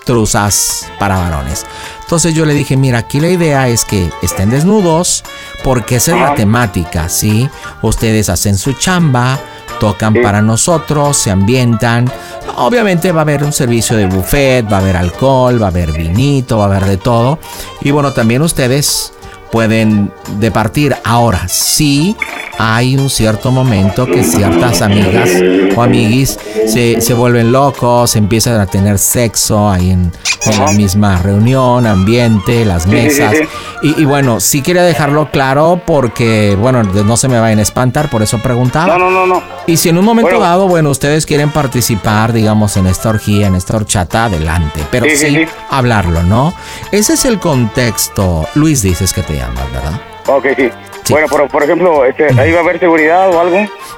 [0.05, 1.65] truzas para varones.
[2.01, 5.23] Entonces yo le dije, mira, aquí la idea es que estén desnudos
[5.63, 7.49] porque esa es la temática, ¿sí?
[7.81, 9.39] Ustedes hacen su chamba,
[9.79, 12.11] tocan para nosotros, se ambientan.
[12.57, 15.91] Obviamente va a haber un servicio de buffet, va a haber alcohol, va a haber
[15.91, 17.39] vinito, va a haber de todo.
[17.81, 19.13] Y bueno, también ustedes
[19.51, 20.95] pueden departir.
[21.03, 22.15] Ahora, sí
[22.57, 25.29] hay un cierto momento que ciertas amigas
[25.75, 26.37] o amiguis
[26.67, 30.11] se, se vuelven locos, empiezan a tener sexo ahí en,
[30.45, 33.35] en la misma reunión, ambiente, las mesas.
[33.81, 38.09] Y, y bueno, sí quería dejarlo claro porque, bueno, no se me vayan a espantar,
[38.09, 38.97] por eso preguntaba.
[38.97, 39.43] No, no, no, no.
[39.65, 40.45] Y si en un momento Bueno.
[40.45, 44.81] dado, bueno, ustedes quieren participar, digamos, en esta orgía, en esta horchata, adelante.
[44.91, 45.45] Pero sí, sí.
[45.69, 46.53] hablarlo, ¿no?
[46.91, 48.47] Ese es el contexto.
[48.53, 49.33] Luis dices que te
[49.73, 49.99] ¿verdad?
[50.27, 50.69] Ok, sí.
[51.03, 51.13] Sí.
[51.13, 53.57] Bueno, pero por ejemplo, este, ahí va a haber seguridad o algo.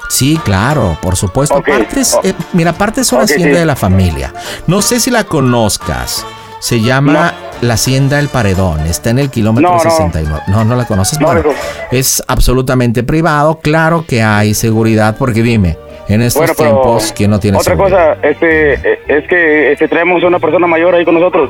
[0.09, 1.55] Sí, claro, por supuesto.
[1.55, 1.67] Ok.
[1.69, 2.21] Aparte es- Oh.
[2.23, 3.59] eh, mira, aparte es una Ok, hacienda sí.
[3.59, 4.33] de la familia.
[4.67, 6.25] No sé si la conozcas.
[6.59, 8.79] Se llama la Hacienda El Paredón.
[8.87, 9.89] Está en el kilómetro No, no.
[9.89, 10.43] 69.
[10.47, 11.19] No, no la conoces.
[11.19, 11.43] No, bueno,
[11.91, 13.59] es absolutamente privado.
[13.61, 15.77] Claro que hay seguridad, porque dime,
[16.07, 18.15] en estos Bueno, tiempos, ¿quién no tiene Otra seguridad?
[18.15, 21.49] cosa, este, eh, es que este, traemos a una persona mayor ahí con nosotros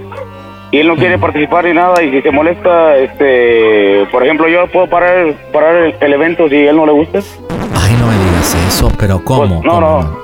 [0.73, 4.65] y él no quiere participar ni nada y si se molesta, este, por ejemplo, yo
[4.67, 7.19] puedo parar, parar el, el evento si a él no le gusta.
[7.75, 9.39] Ay, no me digas eso, pero ¿cómo?
[9.47, 10.23] Pues, no, ¿Cómo no.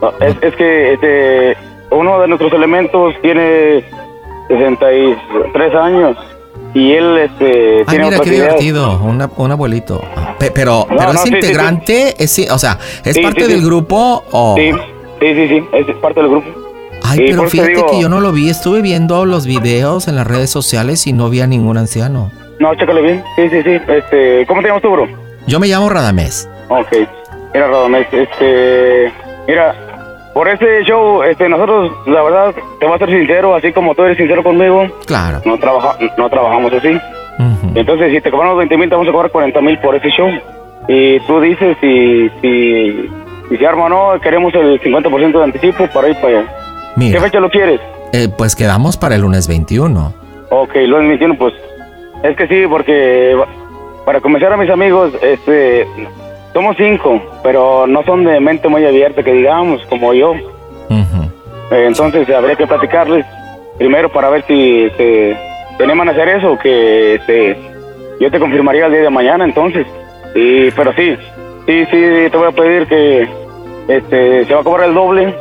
[0.00, 1.56] No, es, es que este,
[1.90, 3.82] uno de nuestros elementos tiene
[4.48, 6.16] 63 años
[6.74, 10.00] y él este, Ay, tiene mira qué divertido, una- un abuelito.
[10.38, 11.34] Pe- pero, No, pero no, es sí, sí, sí.
[11.36, 14.54] integrante, es, o sea, es parte del grupo o.
[14.56, 14.70] Sí,
[15.20, 16.46] sí, sí, es parte del grupo.
[17.08, 18.48] Ay, Y pero fíjate digo- que yo no lo vi.
[18.50, 22.30] Estuve viendo los videos en las redes sociales y no vi a ningún anciano.
[22.60, 23.24] No, chécale bien.
[23.36, 23.78] Sí, sí, sí.
[23.88, 25.06] Este, ¿cómo te llamas tú, bro?
[25.46, 26.48] Yo me llamo Radamés.
[26.68, 26.88] Ok.
[27.54, 29.12] Mira, Radamés, este...
[29.46, 29.74] Mira,
[30.34, 34.02] por ese show, este, nosotros, la verdad, te voy a ser sincero, así como tú
[34.02, 35.40] eres sincero conmigo, Claro.
[35.44, 36.98] no, trabaja, no trabajamos así.
[37.74, 40.28] Entonces, si te cobramos 20 mil, te vamos a cobrar 40 mil por ese show.
[40.88, 43.08] Y tú dices si, si,
[43.48, 46.54] si se arma o no, queremos el 50% de anticipo para ir para allá.
[46.98, 47.80] ¿Qué fecha lo quieres?
[48.12, 50.14] eh, pues quedamos para el lunes 21.
[50.50, 51.52] Ok, lo admitieron, pues.
[52.22, 53.36] Es que sí, porque
[54.06, 55.86] para comenzar a mis amigos, este,
[56.54, 60.34] somos cinco, pero no son de mente muy abierta, que digamos, como yo.
[61.70, 63.26] Eh, entonces habría que platicarles
[63.76, 65.36] primero para ver si se
[65.84, 67.58] animan a hacer eso, que este,
[68.18, 69.86] yo te confirmaría el día de mañana, entonces.
[70.34, 71.14] Y, pero sí,
[71.66, 73.28] sí, sí, te voy a pedir que
[73.88, 75.34] este, se va a cobrar el doble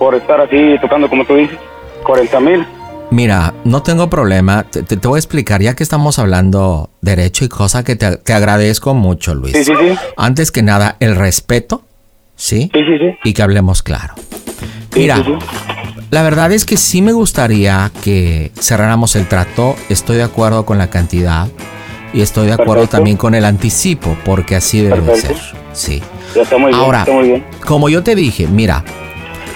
[0.00, 1.56] por estar así tocando como tú dices,
[2.04, 2.66] 40 mil.
[3.10, 4.62] Mira, no tengo problema.
[4.62, 8.16] Te, te- te voy a explicar, ya que estamos hablando derecho y cosa que te,
[8.16, 9.52] te agradezco mucho, Luis.
[9.52, 9.94] Sí, sí, sí.
[10.16, 11.82] Antes que nada, el respeto,
[12.34, 12.70] ¿sí?
[12.72, 13.18] Sí, sí, sí.
[13.24, 14.14] Y que hablemos claro.
[14.92, 15.32] Sí, Mira, sí, sí.
[16.10, 19.76] la verdad es que sí me gustaría que cerráramos el trato.
[19.90, 21.48] Estoy de acuerdo con la cantidad
[22.14, 22.96] y estoy de acuerdo Perfecto.
[22.96, 25.36] también con el anticipo, porque así debe Perfecto.
[25.36, 25.56] ser.
[25.72, 26.02] Sí.
[26.34, 27.44] Ya está muy bien, Ahora, está muy bien.
[27.66, 28.84] como yo te dije, mira,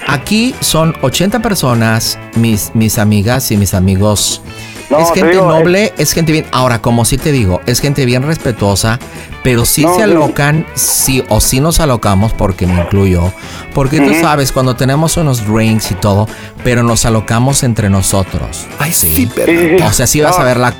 [0.07, 4.43] aquí son 80 personas, mis, mis amigas y mis amigos.
[4.91, 6.47] No, es te gente digo, noble, es gente bien.
[6.53, 8.99] Ahora, como sí te digo, es gente bien respetuosa,
[9.43, 10.25] Pero sí No, se no.
[10.25, 13.31] alocan, sí, o sí nos alocamos, porque me incluyo.
[13.75, 14.21] Porque tú Ujú.
[14.23, 16.27] sabes, cuando tenemos unos drinks y todo,
[16.63, 18.67] pero nos alocamos entre nosotros.
[18.79, 19.09] Ay, sí.
[19.15, 19.77] Sí, sí, sí.
[19.83, 20.43] O sea, sí vas No.
[20.43, 20.73] a ver la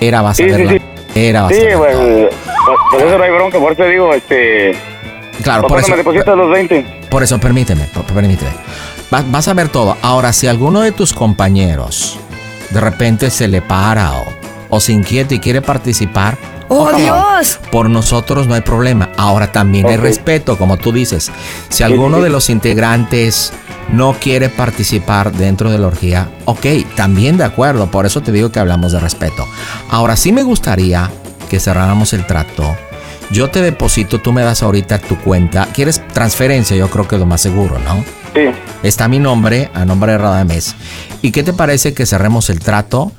[0.00, 0.80] era, vas Sí, a ver sí, la sí.
[1.14, 2.28] era, vas Sí, a ver pues, todo.
[2.66, 4.72] por, por eso no hay bronca, por eso te digo, este...
[5.42, 7.06] Claro, por ¿cuándo eso, me depositas los 20?
[7.10, 8.52] por eso, permíteme, por- permíteme.
[9.12, 9.96] Va- vas a ver todo.
[10.02, 12.18] Ahora, si alguno de tus compañeros
[12.70, 14.24] de repente se le para o,
[14.68, 16.36] o se inquieta y quiere participar,
[16.68, 17.58] ¡Oh, ok, Dios!
[17.72, 19.08] Por nosotros no hay problema.
[19.16, 21.32] Ahora también hay respeto, como tú dices.
[21.68, 23.52] Si alguno de los integrantes
[23.92, 26.64] no quiere participar dentro de la orgía, ok,
[26.94, 27.90] también de acuerdo.
[27.90, 29.48] Por eso te digo que hablamos de respeto.
[29.88, 31.10] Ahora sí me gustaría
[31.48, 32.76] que cerráramos el trato.
[33.30, 35.66] Yo te deposito, tú me das ahorita tu cuenta.
[35.72, 36.76] ¿Quieres transferencia?
[36.76, 38.04] Yo creo que es lo más seguro, ¿no?
[38.34, 38.50] Sí.
[38.82, 40.74] Está mi nombre, a nombre de Radamés.
[41.22, 43.12] ¿Y qué te parece que cerremos el trato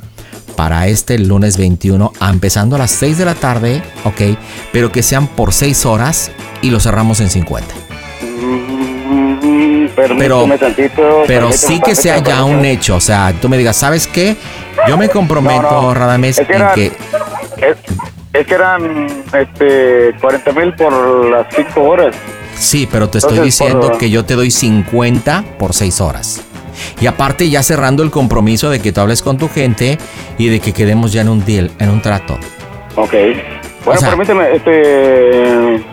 [0.58, 4.38] para este lunes 21, a- empezando a las 6 de la tarde, ok?
[4.74, 6.32] Pero que sean por 6 horas
[6.62, 7.74] y lo cerramos en 50.
[8.42, 11.24] Mm, Pero, tantito.
[11.28, 12.96] pero sí que sea ya un hecho.
[12.96, 14.36] O sea, tú me digas, ¿sabes qué?
[14.88, 15.94] Yo me comprometo, No, no.
[15.94, 16.86] Radamés, Es que en que...
[16.88, 17.78] Es,
[18.34, 22.16] es que eran este, 40 mil por las 5 horas.
[22.56, 26.42] Sí, pero te estoy Entonces, diciendo por- que yo te doy 50 por 6 horas.
[27.00, 29.98] Y aparte ya cerrando el compromiso de que tú hables con tu gente
[30.38, 32.38] y de que quedemos ya en un deal, en un trato.
[32.96, 33.14] Ok.
[33.84, 35.84] Bueno, O sea- permíteme, este...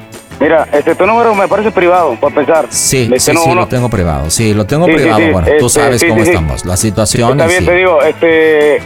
[0.41, 2.67] Mira, este, tu número me parece privado, para empezar.
[2.71, 4.31] Sí, Este, sí, no, sí, no- lo tengo privado.
[4.31, 5.19] Sí, lo tengo Sí, privado.
[5.19, 6.65] sí, Bueno, tú este, sabes sí, cómo estamos.
[6.65, 7.65] La situación sí.
[7.65, 8.81] te digo, este...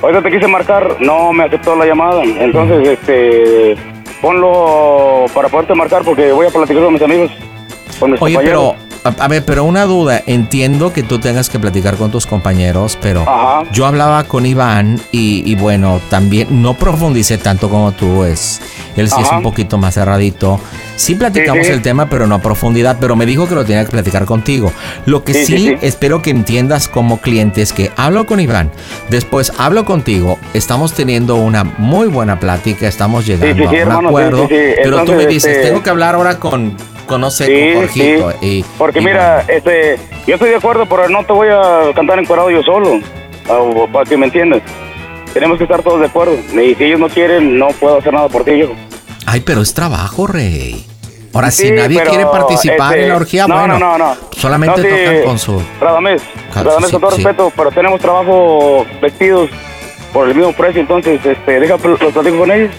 [0.00, 2.22] Ahorita te quise marcar, no me aceptó la llamada.
[2.22, 3.76] Entonces, este...
[4.20, 7.30] Ponlo para poderte marcar porque voy a platicar con mis amigos.
[8.00, 8.74] Con mis Oye, compañeros.
[8.76, 10.22] pero, a, a ver, pero una duda.
[10.26, 13.62] Entiendo que tú tengas que platicar con tus compañeros, pero Ajá.
[13.72, 18.24] yo hablaba con Iván y, y bueno, también no profundicé tanto como tú.
[18.24, 18.60] Es,
[18.96, 20.60] él sí es un poquito más cerradito.
[20.96, 21.72] Sí platicamos Sí, sí.
[21.72, 22.96] el tema, pero no a profundidad.
[23.00, 24.72] Pero me dijo que lo tenía que platicar contigo.
[25.06, 28.70] Lo que sí, espero que entiendas como cliente es que hablo con Iván,
[29.08, 34.48] después hablo contigo, estamos teniendo una muy buena plática, estamos llegando a un hermano, acuerdo.
[34.48, 36.76] Pero tú me dices, este- tengo que hablar ahora con,
[37.08, 38.30] con no sé, Sí, con Jorgito.
[38.40, 38.46] sí.
[38.46, 42.18] Y, Porque y mira, este, yo estoy de acuerdo, pero no te voy a cantar
[42.20, 43.00] encuadrado yo solo,
[43.92, 44.62] para que me entiendas.
[45.32, 46.34] Tenemos que estar todos de acuerdo.
[46.34, 48.72] Y si ellos no quieren, no puedo hacer nada por ti, hijo.
[49.26, 50.86] Ay, pero es trabajo, rey.
[51.34, 54.16] Ahora, si nadie pero, quiere participar este, en la orgía, no, bueno, no, no, no.
[54.36, 55.62] solamente sí, tocan con su...
[55.80, 56.22] Radamés,
[56.54, 59.50] Radamés, sí, con todo respeto, pero tenemos trabajo vestidos
[60.12, 62.70] por el mismo precio, entonces, este, deja, los platico con ellos.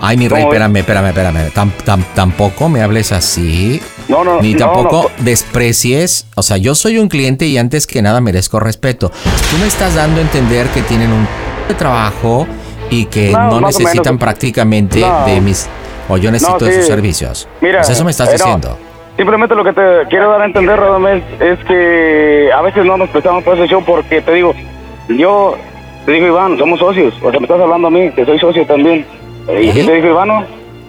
[0.00, 0.56] Ay, mi rey, ¿Cómo ves?
[0.60, 1.50] espérame, espérame, espérame.
[1.52, 3.80] Tam- tam- tampoco me hables así.
[4.08, 5.24] No, no, Ni tampoco no.
[5.24, 6.26] desprecies.
[6.34, 9.10] O sea, yo soy un cliente y antes que nada merezco respeto.
[9.10, 11.26] Tú me estás dando a entender que tienen un
[11.68, 12.46] de trabajo
[12.90, 15.68] y que No, necesitan prácticamente de mis...
[16.08, 17.46] O yo necesito de sus servicios.
[17.60, 18.76] Mira, Pues eso me estás eh, diciendo.
[19.16, 23.08] Simplemente lo que te quiero dar a entender, Radamés, es que a veces no nos
[23.10, 24.52] prestamos por ese show porque te digo,
[25.08, 25.54] yo
[26.06, 27.14] te digo, Iván, somos socios.
[27.22, 29.06] O sea, me estás hablando a mí, que soy socio también.
[29.48, 29.74] ¿Y Ajá.
[29.74, 30.44] qué te dijo Ivano?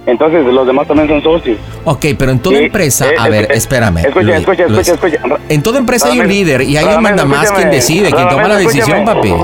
[0.06, 1.58] Entonces los demás también son socios.
[1.86, 3.99] Ok, pero en toda Sí, empresa, eh, a ver, eh, espérame.
[3.99, 4.88] Escucha, Luis, escucha, Luis.
[4.88, 5.36] escucha, escucha.
[5.47, 8.28] En toda empresa hay un líder y hay un Radamés, manda más quien decide, quien
[8.28, 9.30] toma la decisión, papi.
[9.30, 9.36] A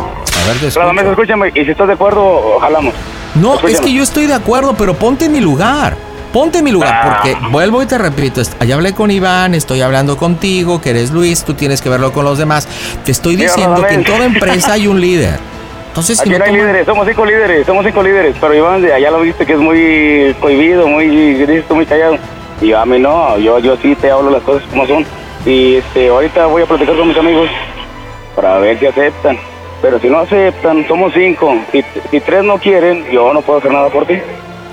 [0.47, 1.09] ver, te escucho.
[1.11, 2.93] Escúchame, y si estás de acuerdo, jalamos.
[3.35, 5.95] No, es que yo estoy de acuerdo, pero ponte en mi lugar.
[6.33, 7.19] Ponte en mi lugar, Ah.
[7.23, 11.43] porque vuelvo y te repito, allá hablé con Iván, estoy hablando contigo, que eres Luis,
[11.43, 12.67] tú tienes que verlo con los demás.
[13.05, 15.39] Te estoy diciendo que en toda empresa hay un líder.
[15.97, 19.09] Entonces, Aquí no hay líderes, somos cinco líderes, somos cinco líderes, pero Iván de allá
[19.09, 22.19] lo viste que es muy cohibido, muy, tú, muy callado.
[22.61, 25.03] Y a mí no, yo, yo sí te hablo las cosas como son.
[25.43, 27.49] Y este, ahorita voy a platicar con mis amigos
[28.35, 29.39] para ver si aceptan.
[29.81, 31.55] Pero si no aceptan, somos cinco.
[31.71, 34.19] Si, si tres no quieren, yo no puedo hacer nada por ti.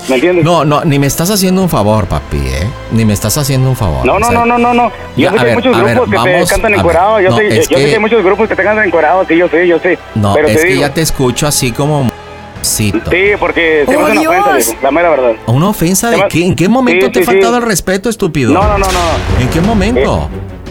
[0.08, 0.44] ¿Me entiendes?
[0.44, 2.68] No, no, ni me estás haciendo un favor, papi, ¿eh?
[2.92, 4.04] Ni me estás haciendo un favor.
[4.04, 4.92] No, O no, sea, no, no, no, no.
[5.16, 7.22] Ya, Yo sé que hay ver, muchos ver, grupos que vamos, te cantan encuerados.
[7.22, 9.36] Yo, no, sé, yo sé que- que hay muchos grupos que te cantan encuerados, sí,
[9.36, 9.98] yo sé, yo sé.
[10.14, 12.10] No, pero es te que digo, ya te escucho así como...
[12.62, 13.10] cito.
[13.10, 15.32] Sí, porque se ¡Oh, una ofensa, la mera verdad.
[15.46, 16.44] ¿Una ofensa de qué?
[16.46, 17.58] ¿En qué momento Sí, te he sí, faltado sí.
[17.62, 18.52] el respeto, estúpido?
[18.52, 19.40] No, no, no, no.
[19.42, 20.28] ¿En qué momento?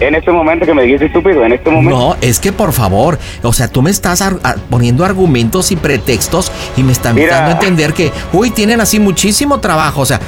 [0.08, 1.98] En este momento que me dijiste estúpido, en este momento.
[1.98, 4.38] No, es que por favor, o sea, tú me estás ar-
[4.70, 7.36] poniendo argumentos y pretextos y me están Mira.
[7.38, 10.20] dando a entender que, uy, tienen así muchísimo trabajo, o sea,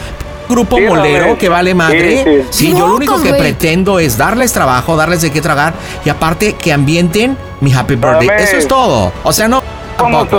[0.47, 1.39] grupo Sí, molero Robert.
[1.39, 2.23] que vale madre.
[2.23, 2.71] Sí, Sí, sí.
[2.73, 5.73] yo lo único que pretendo es darles trabajo, darles de qué tragar
[6.05, 8.29] y aparte que ambienten mi happy birthday.
[8.39, 9.11] Eso es todo.
[9.23, 9.63] O sea, no
[9.97, 10.25] tampoco.
[10.27, 10.37] tu-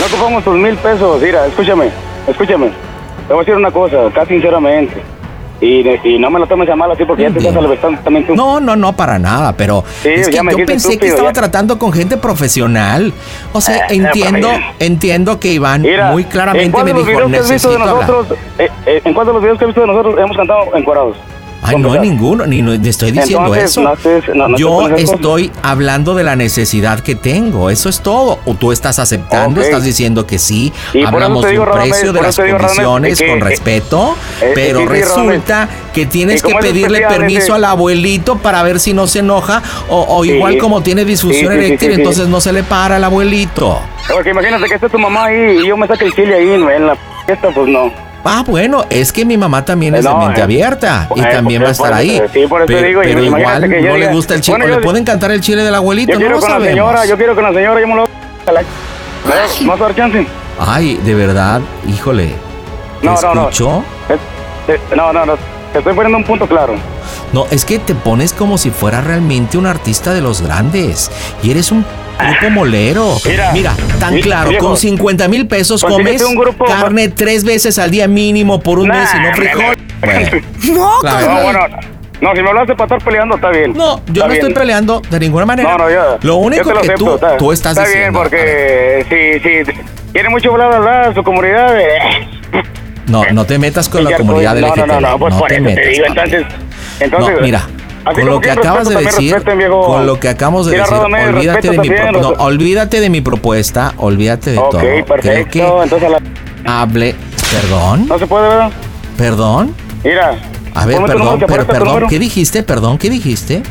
[0.00, 1.20] no ocupamos tus mil pesos.
[1.20, 1.90] Mira, escúchame,
[2.28, 2.68] escúchame.
[3.26, 5.02] Te voy a decir una cosa, acá sinceramente.
[5.64, 8.26] Y, y no me lo tomes a mal así porque ya te estás alevestando también
[8.26, 8.34] tú.
[8.34, 11.32] No, no, no, para nada, pero Sí, es que yo pensé que estaba ya.
[11.32, 13.12] tratando con gente profesional.
[13.52, 17.28] O sea, Eh, entiendo, eh, entiendo que Iván Mira, muy ¿en claramente me dijo, visto
[17.28, 17.88] de necesito hablar.
[18.10, 20.76] nosotros, eh, eh, ¿En cuántos de los videos que has visto de nosotros hemos cantado
[20.76, 21.16] encuadrados?
[21.66, 23.70] Ay, no, ninguno, ni no, te estoy diciendo Entonces,
[24.22, 24.34] eso.
[24.34, 28.38] no no- Yo estoy hablando de la necesidad que tengo, eso es todo.
[28.44, 31.90] O tú estás aceptando, estás diciendo que sí, Y hablamos te de digo, un Radamés,
[31.92, 36.42] precio, de las digo, condiciones, con que- respeto, Eh, pero sí, sí, resulta que tienes
[36.42, 40.32] que pedirle permiso ese- al abuelito para ver si no se enoja, o, o Sí.
[40.32, 43.78] igual como tiene disfunción eréctil, entonces no se le para al abuelito.
[44.12, 46.86] Porque imagínate que esté tu mamá ahí y yo me saque el chile ahí en
[46.86, 47.90] la fiesta, pues no.
[48.24, 51.28] Ah, bueno, es que mi mamá también es de No, mente eh, abierta y eh,
[51.30, 52.16] también va a estar ahí.
[52.16, 54.56] eso- sí, por eso pero digo, pero igual que no le gusta el chile.
[54.58, 56.12] bueno, ¿Le yo- pueden cantar el chile del abuelito?
[56.12, 56.74] Yo no quiero lo con la sabemos.
[56.74, 58.02] señora, yo quiero con la señora, yo me lo
[58.46, 58.62] a la...
[59.60, 60.26] ¿Me vas a dar chance?
[60.58, 62.34] Ay, de verdad, híjole.
[63.00, 63.48] ¿Te No, no, no.
[64.08, 64.18] Eh,
[64.68, 65.36] eh, No, no, no.
[65.72, 66.74] Te estoy poniendo un punto claro.
[67.32, 71.10] No, es que te pones como si fuera realmente un artista de los grandes.
[71.42, 71.84] Y eres un
[72.18, 73.16] grupo molero.
[73.52, 77.78] Mira, tan mi- claro, viejo, con 50 mil pesos comes un grupo- carne tres veces
[77.78, 79.76] al día mínimo por un mes y no frijol.
[80.74, 81.26] No, Claro.
[81.34, 81.60] no, bueno.
[82.20, 83.72] No, si me hablaste para estar peleando, está bien.
[83.74, 85.70] No, yo Está no estoy peleando de ninguna manera.
[85.72, 86.18] No, no, yo.
[86.22, 88.20] Lo único yo te lo que acepto, tú, está, tú estás está diciendo.
[88.20, 89.80] bien, porque sí, sí.
[90.12, 91.78] Tiene mucho bla, bla, bla, su comunidad.
[91.78, 91.98] eh,
[93.08, 94.86] No, no te metas con y la comunidad pues, LGTB.
[94.86, 95.82] No, no, no, pues por te eso metas.
[95.84, 96.44] te digo, entonces.
[97.00, 97.68] entonces no, mira,
[98.04, 100.98] así con lo que acabas de decir, respeten, con lo que acabamos de Mira, decir,
[101.34, 102.20] olvídate de mi también, propuesta.
[102.28, 102.44] respeto.
[102.44, 104.80] olvídate de mi propuesta, olvídate de Ok, todo.
[104.80, 106.20] Creo perfecto, que entonces la...
[106.80, 107.14] hable,
[107.50, 108.70] perdón, No se puede, ¿verdad?
[109.16, 109.74] perdón.
[110.02, 110.36] Mira.
[110.74, 112.06] A ver, perdón, pero perdón.
[112.08, 112.62] ¿qué dijiste?
[112.62, 113.62] Perdón, ¿qué dijiste?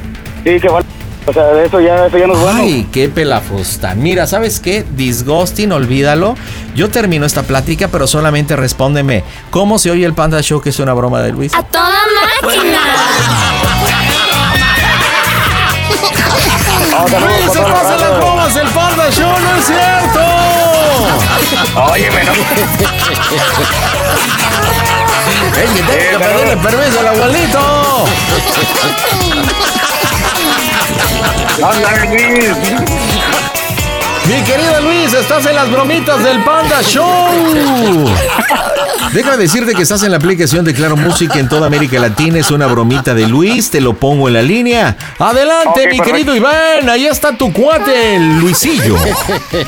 [0.43, 0.86] Sí, que vale.
[1.25, 2.59] O sea, eso ya, eso ya no es bueno.
[2.61, 4.01] Ay, qué pelafustán.
[4.03, 4.84] Mira, ¿sabes qué?
[4.95, 6.36] Disgusting, olvídalo.
[6.75, 9.23] Yo termino esta plática, pero solamente respóndeme.
[9.49, 11.53] ¿Cómo se oye el Panda Show que es una broma de Luis?
[11.53, 11.89] ¡A toda
[12.41, 12.79] máquina!
[17.19, 19.31] ¡Luis, se pasan las bromas del Panda Show!
[19.39, 20.19] ¡No es cierto!
[21.91, 22.31] Óyeme, no.
[25.57, 28.05] Es que tengo que pedirle permiso al abuelito.
[34.25, 38.15] Mi querido Luis, estás en las bromitas del Panda Show.
[39.12, 42.39] Deja decirte que estás en la aplicación de Claro Música en toda América Latina.
[42.39, 44.95] Es una bromita de Luis, te lo pongo en la línea.
[45.20, 46.04] Adelante, mi perfecto.
[46.04, 46.89] querido Iván.
[46.89, 48.95] Ahí está tu cuate, el Luisillo.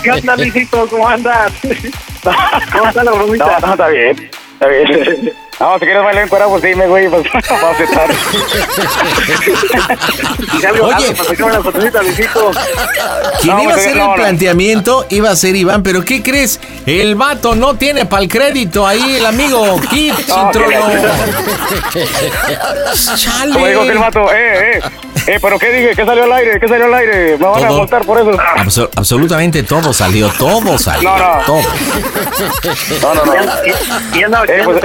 [0.03, 0.87] ¿Qué onda, Luisito?
[0.87, 1.51] ¿Cómo andas?
[2.71, 3.59] ¿Cómo está la bromita?
[3.59, 4.29] No, no, está bien.
[4.53, 5.33] Está bien.
[5.59, 8.09] No, si quieres bailar en cuera, pues dime, güey, pues vamos a aceptar.
[10.57, 11.15] Y salgo Oye.
[12.03, 12.51] Luisito.
[13.41, 14.15] Quien No, iba a pues, hacer no, el no.
[14.15, 16.59] planteamiento iba a ser Iván, pero ¿qué crees?
[16.85, 20.69] El vato no tiene para el crédito ahí, el amigo Kit No, Citrolo.
[20.69, 21.13] la-
[23.53, 24.81] Como digo que el vato, eh, eh,
[25.27, 25.95] eh, pero ¿qué dije?
[25.95, 26.59] ¿Qué salió al aire?
[26.59, 27.37] ¿Qué salió al aire?
[27.37, 27.77] Me van a Todo.
[27.79, 28.31] multar por eso.
[28.31, 31.43] Abso- absolutamente todo salió, todo salió, No, no.
[31.45, 31.61] todo.
[33.01, 33.33] No, no, no.
[34.13, 34.83] Y andaba Eh, pues-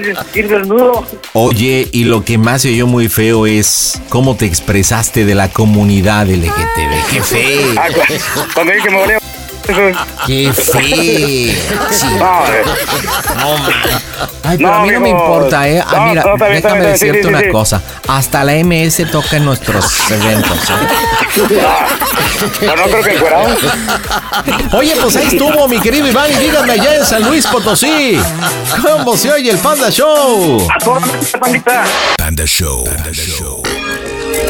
[0.00, 1.06] desnudo.
[1.32, 5.48] Oye, y lo que más se oyó muy feo es cómo te expresaste de la
[5.48, 7.10] comunidad LGTB.
[7.12, 7.74] ¡Qué feo!
[7.76, 9.35] Ah, cu- Cuando dije que me.
[10.26, 10.80] ¡Qué feo!
[10.82, 11.56] Sí.
[12.18, 12.64] No, eh.
[14.42, 15.82] Ay, pero No, a mí no me importa, ¿eh?
[15.86, 17.48] Ah, mira, déjame bien, decirte sí, sí, una sí.
[17.50, 17.82] cosa.
[18.08, 20.58] Hasta la MS toca en nuestros eventos.
[20.70, 21.62] ¿eh?
[22.66, 23.46] No, no creo que encuerado.
[24.72, 28.18] Oye, pues ahí estuvo mi querido Iván y dígame allá en San Luis Potosí.
[28.82, 30.66] ¿Cómo se oye el Panda Show?
[30.74, 31.00] A toda
[31.40, 31.84] pandita.
[32.16, 32.84] Panda Show.
[32.84, 33.62] Panda Show.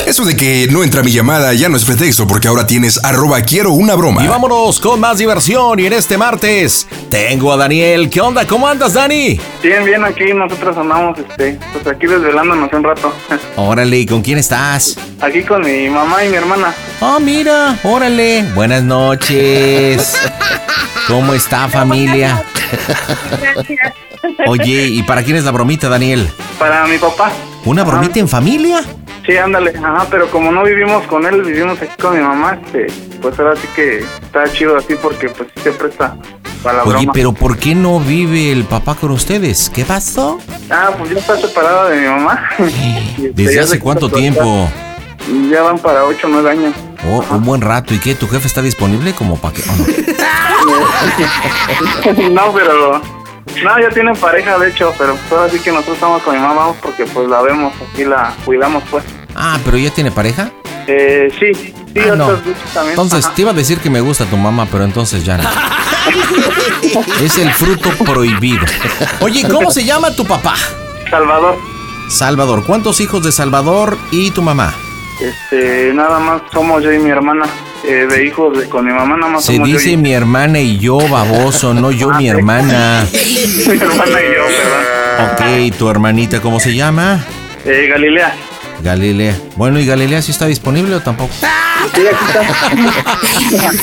[0.06, 3.40] Eso de que no entra mi llamada ya no es pretexto porque ahora tienes arroba
[3.42, 4.24] quiero una broma.
[4.24, 5.80] Y vámonos con más diversión.
[5.80, 8.08] Y en este martes tengo a Daniel.
[8.08, 8.46] ¿Qué onda?
[8.46, 9.40] ¿Cómo andas, Dani?
[9.62, 13.12] Bien, bien, aquí nosotros andamos, este, pues aquí desvelándonos un rato.
[13.56, 14.96] Órale, ¿y con quién estás?
[15.20, 16.72] Aquí con mi mamá y mi hermana.
[17.00, 18.44] Ah, mira, órale.
[18.54, 20.16] Buenas noches.
[21.08, 22.44] ¿Cómo está familia?
[24.46, 26.28] Oye, ¿y para quién es la bromita, Daniel?
[26.58, 27.32] Para mi papá.
[27.66, 28.84] ¿Una bromita en familia?
[29.26, 32.86] Sí, ándale, ajá, pero como no vivimos con él, vivimos aquí con mi mamá, este,
[33.20, 36.16] pues ahora sí que está chido así porque pues sí se presta
[36.62, 37.12] para la Oye, broma.
[37.12, 39.68] pero ¿por qué no vive el papá con ustedes?
[39.68, 40.38] ¿Qué pasó?
[40.70, 42.48] Ah, pues ya está separado de mi mamá.
[42.58, 44.70] Este, ¿Desde ya hace cuánto tiempo?
[45.50, 46.72] Ya van para 8 o 9 años.
[47.08, 47.94] Oh, un buen rato.
[47.94, 48.14] ¿Y qué?
[48.14, 49.62] ¿Tu jefe está disponible como para que...?
[49.68, 49.86] oh,
[52.14, 52.28] no.
[52.30, 53.15] no, pero...
[53.64, 56.40] No, ya tienen pareja, de hecho, pero pues ahora sí que nosotros estamos con mi
[56.40, 59.04] mamá, vamos porque pues la vemos, aquí la cuidamos, pues.
[59.34, 60.50] Ah, ¿pero ya tiene pareja?
[60.86, 62.26] Eh, sí, sí, Ah, no.
[62.26, 62.90] otras veces también.
[62.92, 63.34] Entonces, Ajá.
[63.34, 65.48] te iba a decir que me gusta tu mamá, pero entonces ya no.
[67.20, 68.64] Es el fruto prohibido.
[69.20, 70.54] Oye, ¿cómo se llama tu papá?
[71.10, 71.56] Salvador.
[72.08, 72.64] Salvador.
[72.64, 74.72] ¿Cuántos hijos de Salvador y tu mamá?
[75.20, 77.46] Este, nada más somos yo y mi hermana.
[77.88, 80.12] Eh, de hijos de, con mi mamá nada más Se somos yo dice y- mi
[80.12, 83.06] hermana y yo, baboso, no yo, mi hermana.
[83.12, 85.32] mi hermana y yo, ¿verdad?
[85.70, 87.24] Ok, ¿tu hermanita cómo se llama?
[87.64, 88.34] Eh, Galilea.
[88.82, 89.34] Galilea.
[89.56, 91.32] Bueno, ¿y Galilea sí está disponible o tampoco?
[91.32, 91.46] Sí,
[91.86, 92.02] aquí
[93.50, 93.80] está.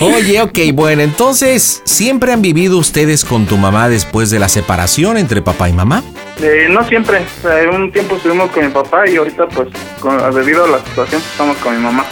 [0.00, 5.16] Oye, ok, bueno, entonces, ¿siempre han vivido ustedes con tu mamá después de la separación
[5.18, 6.02] entre papá y mamá?
[6.42, 7.18] Eh, no siempre.
[7.38, 9.68] O sea, un tiempo estuvimos con mi papá y ahorita, pues,
[10.00, 12.04] con- debido a la situación, estamos con mi mamá.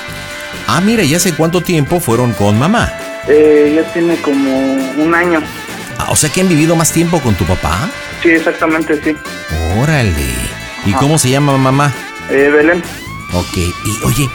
[0.71, 2.93] Ah, mira, ¿y hace cuánto tiempo fueron con mamá?
[3.27, 4.51] Eh, ya tiene como
[4.99, 5.41] un año.
[5.97, 7.89] Ah, o sea que han vivido más tiempo con tu papá.
[8.23, 9.17] Sí, exactamente, sí.
[9.81, 10.13] Órale.
[10.85, 11.91] ¿Y cómo se llama mamá?
[12.29, 12.83] Eh, Belén.
[13.33, 14.29] Ok, y oye,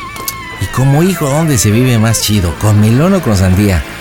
[0.60, 2.55] ¿y como hijo dónde se vive más chido?
[2.60, 3.84] ¿Con melón o con sandía?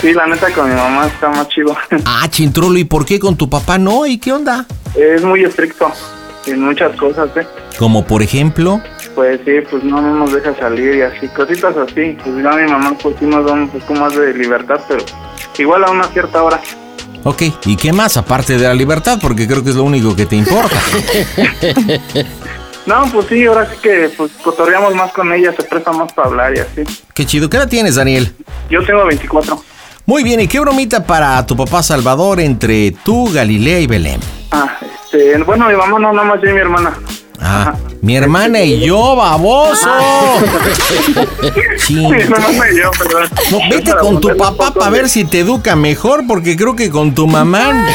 [0.00, 1.74] Sí, la neta, con mi mamá está más chido.
[2.04, 4.06] Ah, chintrolo, ¿y por qué con tu papá no?
[4.06, 4.66] ¿Y qué onda?
[4.94, 5.90] es muy estricto
[6.46, 7.46] en muchas cosas, ¿eh?
[7.78, 8.82] Como por ejemplo,
[9.20, 12.16] Pues sí, pues no, no nos deja salir y así, cositas así.
[12.24, 15.04] Pues ya mi mamá pues sí nos da un poco más de libertad, pero
[15.58, 16.58] igual a una cierta hora.
[17.24, 19.18] ok, ¿y qué más aparte de la libertad?
[19.20, 20.80] Porque creo que es lo único que te importa.
[22.86, 26.28] No, pues sí, ahora sí que pues cotorreamos más con ella, se presta más para
[26.28, 26.82] hablar y así.
[27.12, 28.34] Qué chido, ¿qué edad tienes, Daniel?
[28.70, 29.62] Yo tengo 24.
[30.06, 34.20] Muy bien, ¿y qué bromita para tu papá Salvador entre tú, Galilea y Belén?
[34.50, 36.98] Ah, este, bueno, mi mamá no, nada más yo y mi hermana.
[37.42, 39.88] Ah, mi hermana y yo, baboso.
[41.86, 42.10] Chin.
[42.10, 43.28] Mi hermana y yo, perdón.
[43.50, 47.14] No, vete con tu papá para ver si te educa mejor, porque creo que con
[47.14, 47.86] tu mamá.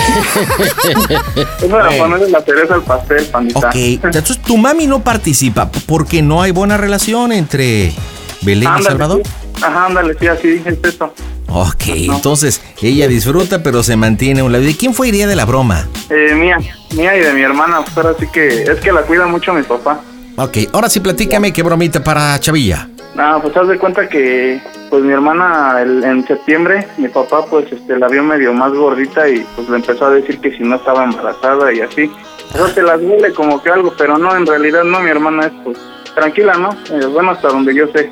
[1.62, 3.60] Es para ponerle la cereza al pastel, pandita.
[3.60, 7.94] Ok, entonces tu mami no participa porque no hay buena relación entre
[8.42, 9.22] Belén y Salvador.
[9.62, 11.14] Ajá, ándale, sí, así es eso.
[11.48, 14.64] Ok, entonces ella disfruta pero se mantiene a un lado.
[14.64, 15.86] ¿Y de quién fue iría de la broma?
[16.10, 16.58] Eh, mía,
[16.96, 19.64] mía y de mi hermana, pues ahora sí que es que la cuida mucho mi
[19.64, 20.02] papá.
[20.38, 22.90] Ok, ahora sí platícame qué bromita para Chavilla.
[23.18, 24.60] Ah, pues haz de cuenta que
[24.90, 29.30] pues mi hermana el- en septiembre, mi papá pues este la vio medio más gordita
[29.30, 32.12] y pues le empezó a decir que si no estaba embarazada y así.
[32.54, 35.54] Eso se las duele como que algo, pero no, en realidad no, mi hermana es
[35.64, 35.78] pues
[36.16, 36.70] tranquila, ¿no?
[36.90, 38.10] Eh, bueno, hasta donde yo sé.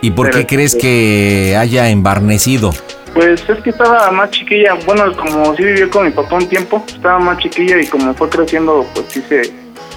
[0.00, 2.70] ¿Y por qué crees este, que haya embarnecido?
[3.14, 6.84] Pues es que estaba más chiquilla, bueno, como sí vivió con mi papá un tiempo,
[6.86, 9.42] estaba más chiquilla y como fue creciendo, pues sí se,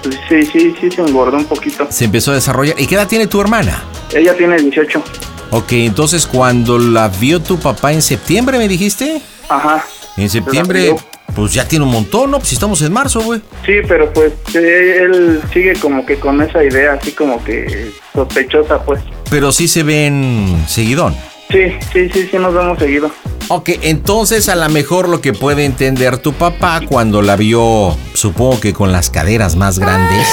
[0.02, 1.86] pues sí, sí, sí se engordó un poquito.
[1.90, 2.74] Se empezó a desarrollar.
[2.78, 3.84] ¿Y qué edad tiene tu hermana?
[4.12, 5.02] Ella tiene 18.
[5.50, 9.22] Ok, entonces cuando la vio tu papá en septiembre, ¿me dijiste?
[9.48, 9.84] Ajá.
[10.16, 10.96] En septiembre,
[11.34, 12.38] pues ya tiene un montón, ¿no?
[12.38, 13.40] Pues si estamos en marzo, güey.
[13.64, 19.00] Sí, pero pues él sigue como que con esa idea, así como que sospechosa, pues.
[19.30, 21.14] Pero sí se ven seguidón.
[21.50, 23.10] Sí, sí, sí, sí, nos vemos seguido.
[23.48, 28.58] Ok, entonces a lo mejor lo que puede entender tu papá cuando la vio, supongo
[28.58, 30.26] que con las caderas más grandes,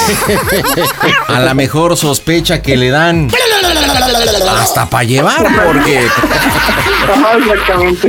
[1.28, 3.30] a lo mejor sospecha que le dan
[4.58, 6.08] hasta para llevar, porque
[7.42, 8.08] exactamente.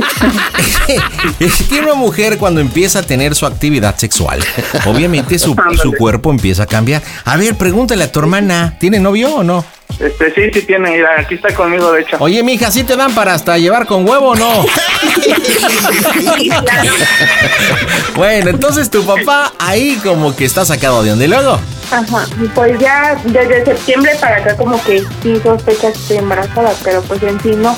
[1.39, 4.41] es que una mujer cuando empieza a tener su actividad sexual,
[4.85, 7.03] obviamente su, su cuerpo empieza a cambiar.
[7.25, 9.65] A ver, pregúntale a tu hermana, ¿tiene novio o no?
[9.99, 12.17] Este, sí, sí tiene, mira, aquí está conmigo, de hecho.
[12.19, 14.65] Oye, mija, ¿sí te dan para hasta llevar con huevo o no?
[18.15, 21.59] Bueno, entonces tu papá ahí como que está sacado de donde luego.
[21.91, 27.01] Ajá, pues ya desde septiembre para acá como que sí sospecha que estoy embarazada, pero
[27.01, 27.75] pues en sí no.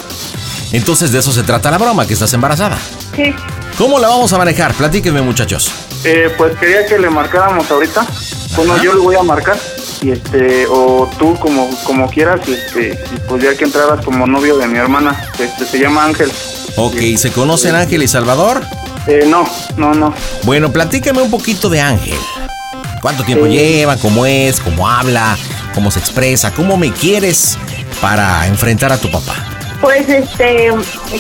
[0.72, 2.78] Entonces de eso se trata la broma, que estás embarazada.
[3.16, 3.34] Sí.
[3.78, 4.74] ¿Cómo la vamos a manejar?
[4.74, 5.72] Platíquenme, muchachos.
[6.04, 8.06] Eh, pues quería que le marcáramos ahorita.
[8.56, 9.58] Bueno, yo le voy a marcar.
[10.06, 14.28] Y este, o tú como, como quieras, y este, y pues ya que entraras como
[14.28, 16.32] novio de mi hermana, este, se llama Ángel.
[16.78, 18.62] Ok, ¿se conocen Ángel y Salvador?
[19.08, 20.14] Eh, no, no, no.
[20.44, 22.18] Bueno, platícame un poquito de Ángel.
[23.02, 23.50] ¿Cuánto tiempo Eh.
[23.50, 23.98] lleva?
[23.98, 24.60] ¿Cómo es?
[24.60, 25.38] ¿Cómo habla?
[25.74, 26.52] ¿Cómo se expresa?
[26.52, 27.58] ¿Cómo me quieres
[28.00, 29.34] para enfrentar a tu papá?
[29.82, 30.70] Pues este,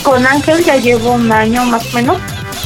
[0.03, 2.17] con Ángel ya llevo un año más o menos.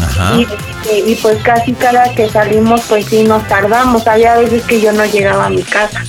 [0.02, 0.36] Ajá.
[0.38, 4.08] Y, este, y pues casi cada que salimos pues sí nos tardamos.
[4.08, 6.02] Había veces que yo no llegaba a mi casa.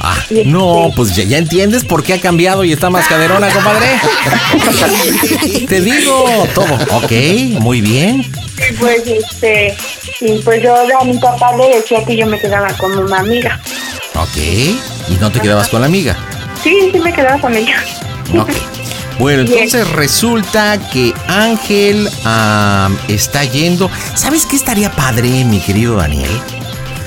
[0.00, 3.86] Ah, no, pues ya, ya entiendes por qué ha cambiado y está más caderona, compadre.
[5.68, 6.74] Te digo todo.
[6.92, 7.12] Ok,
[7.60, 8.30] muy bien.
[8.78, 9.76] Pues este,
[10.20, 13.60] y pues yo a mi papá le decía que yo me quedaba con una amiga.
[14.14, 14.36] Ok.
[15.08, 16.16] ¿Y no te quedabas con la amiga?
[16.62, 17.76] Sí, sí me quedaba con ella.
[18.38, 18.50] Ok.
[19.18, 22.08] Bueno, entonces resulta que Ángel
[23.08, 23.90] está yendo.
[24.14, 26.30] ¿Sabes qué estaría padre, mi querido Daniel?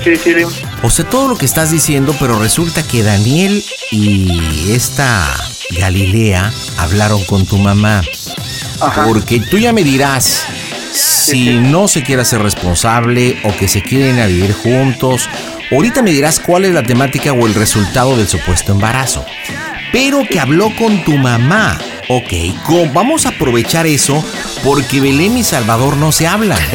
[0.02, 0.50] Sí, sí, dime.
[0.82, 5.26] O sea, todo lo que estás diciendo, pero resulta que Daniel y esta
[5.78, 8.02] Galilea hablaron con tu mamá.
[8.80, 9.04] Ajá.
[9.04, 10.46] Porque tú ya me dirás,
[10.92, 15.28] si no se quiere hacer responsable o que se quieren a vivir juntos.
[15.70, 19.24] Ahorita me dirás cuál es la temática o el resultado del supuesto embarazo.
[19.92, 21.78] Pero que habló con tu mamá.
[22.08, 22.32] Ok,
[22.92, 24.24] vamos a aprovechar eso
[24.64, 26.58] porque Belén y Salvador no se hablan.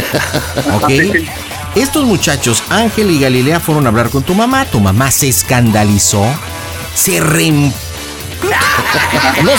[0.74, 0.90] Ok.
[1.76, 4.66] Estos muchachos, Ángel y Galilea, fueron a hablar con tu mamá.
[4.66, 6.26] Tu mamá se escandalizó.
[6.96, 7.52] Se re...
[7.52, 7.74] No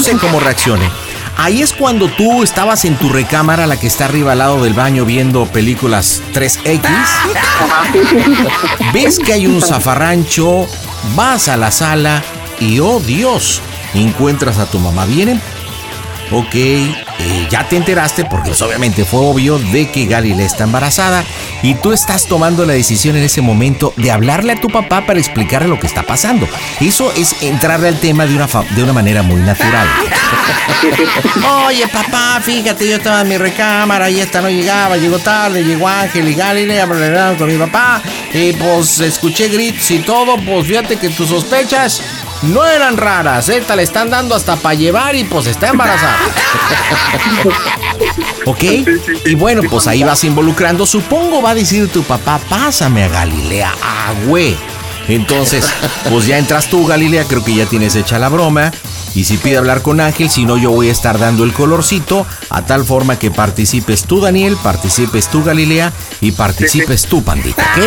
[0.01, 0.91] sé cómo reaccione.
[1.37, 4.73] Ahí es cuando tú estabas en tu recámara, la que está arriba al lado del
[4.73, 6.89] baño, viendo películas 3X.
[8.95, 10.67] Ves que hay un zafarrancho,
[11.15, 12.23] vas a la sala
[12.59, 13.61] y, oh Dios,
[13.93, 15.05] encuentras a tu mamá.
[15.05, 15.39] ¿Vienen?
[16.31, 16.55] Ok,
[17.19, 21.25] eh, ya te enteraste porque pues, obviamente fue obvio de que Galilea está embarazada
[21.63, 25.19] y tú estás tomando la decisión en ese momento de hablarle a tu papá para
[25.19, 26.49] explicarle lo que está pasando.
[26.81, 29.89] Eso es entrarle al tema de una, de una manera muy natural.
[31.67, 35.89] Oye, papá, fíjate, yo estaba en mi recámara y esta no llegaba, llegó tarde, llegó
[35.89, 38.03] Ángel y Galilea, hablaron con mi papá,
[38.33, 42.03] y pues escuché gritos y todo, pues fíjate que tus sospechas
[42.43, 46.17] no eran raras, esta le están dando hasta para llevar y pues está embarazada.
[48.47, 48.65] ¿Ok?
[49.25, 50.87] Y bueno, pues ahí vas involucrando.
[50.87, 54.57] Supongo va a decir tu papá, pásame a Galilea, ah, güey.
[55.09, 55.65] Entonces,
[56.11, 58.73] pues ya entras tú, Galilea, creo que ya tienes hecha la broma.
[59.17, 62.27] Y si pide hablar con Ángel, si no, yo voy a estar dando el colorcito,
[62.51, 65.91] a tal forma que participes tú, Daniel, participes tú, Galilea,
[66.21, 67.83] y participes tú, Pandita, ¿ok?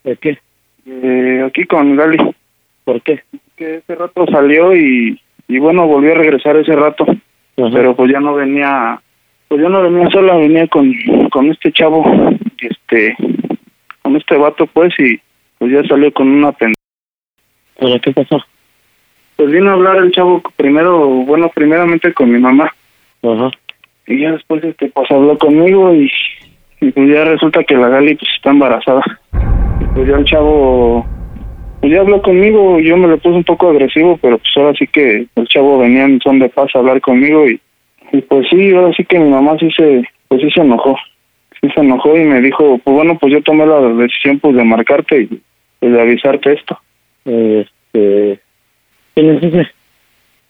[0.03, 0.39] ¿De qué?
[0.85, 2.17] Eh, aquí con Gali.
[2.83, 3.23] ¿Por qué?
[3.55, 7.05] Que ese rato salió y, y bueno, volvió a regresar ese rato.
[7.55, 8.99] Pero pues ya no venía,
[9.47, 10.91] pues ya no venía sola, venía con,
[11.29, 12.03] con este chavo,
[12.59, 13.15] este,
[14.01, 15.19] con este vato pues y
[15.59, 16.73] pues ya salió con una pen...
[17.77, 18.43] ¿Pero qué pasó?
[19.41, 22.71] Pues vino a hablar el chavo primero, bueno, primeramente con mi mamá.
[23.23, 23.49] Ajá.
[24.05, 26.11] Y ya después, este, pues habló conmigo y,
[26.79, 29.01] y pues ya resulta que la Gali pues está embarazada.
[29.81, 31.07] Y pues ya el chavo,
[31.79, 34.85] pues ya habló conmigo, yo me lo puse un poco agresivo, pero pues ahora sí
[34.85, 37.59] que el chavo venía en son de paz a hablar conmigo y,
[38.11, 40.95] y pues sí, ahora sí que mi mamá sí se, pues sí se enojó.
[41.59, 44.63] Sí se enojó y me dijo, pues bueno, pues yo tomé la decisión pues de
[44.63, 45.41] marcarte y
[45.79, 46.77] pues, de avisarte esto.
[47.25, 48.39] Este,
[49.15, 49.67] ¿Quién es ese?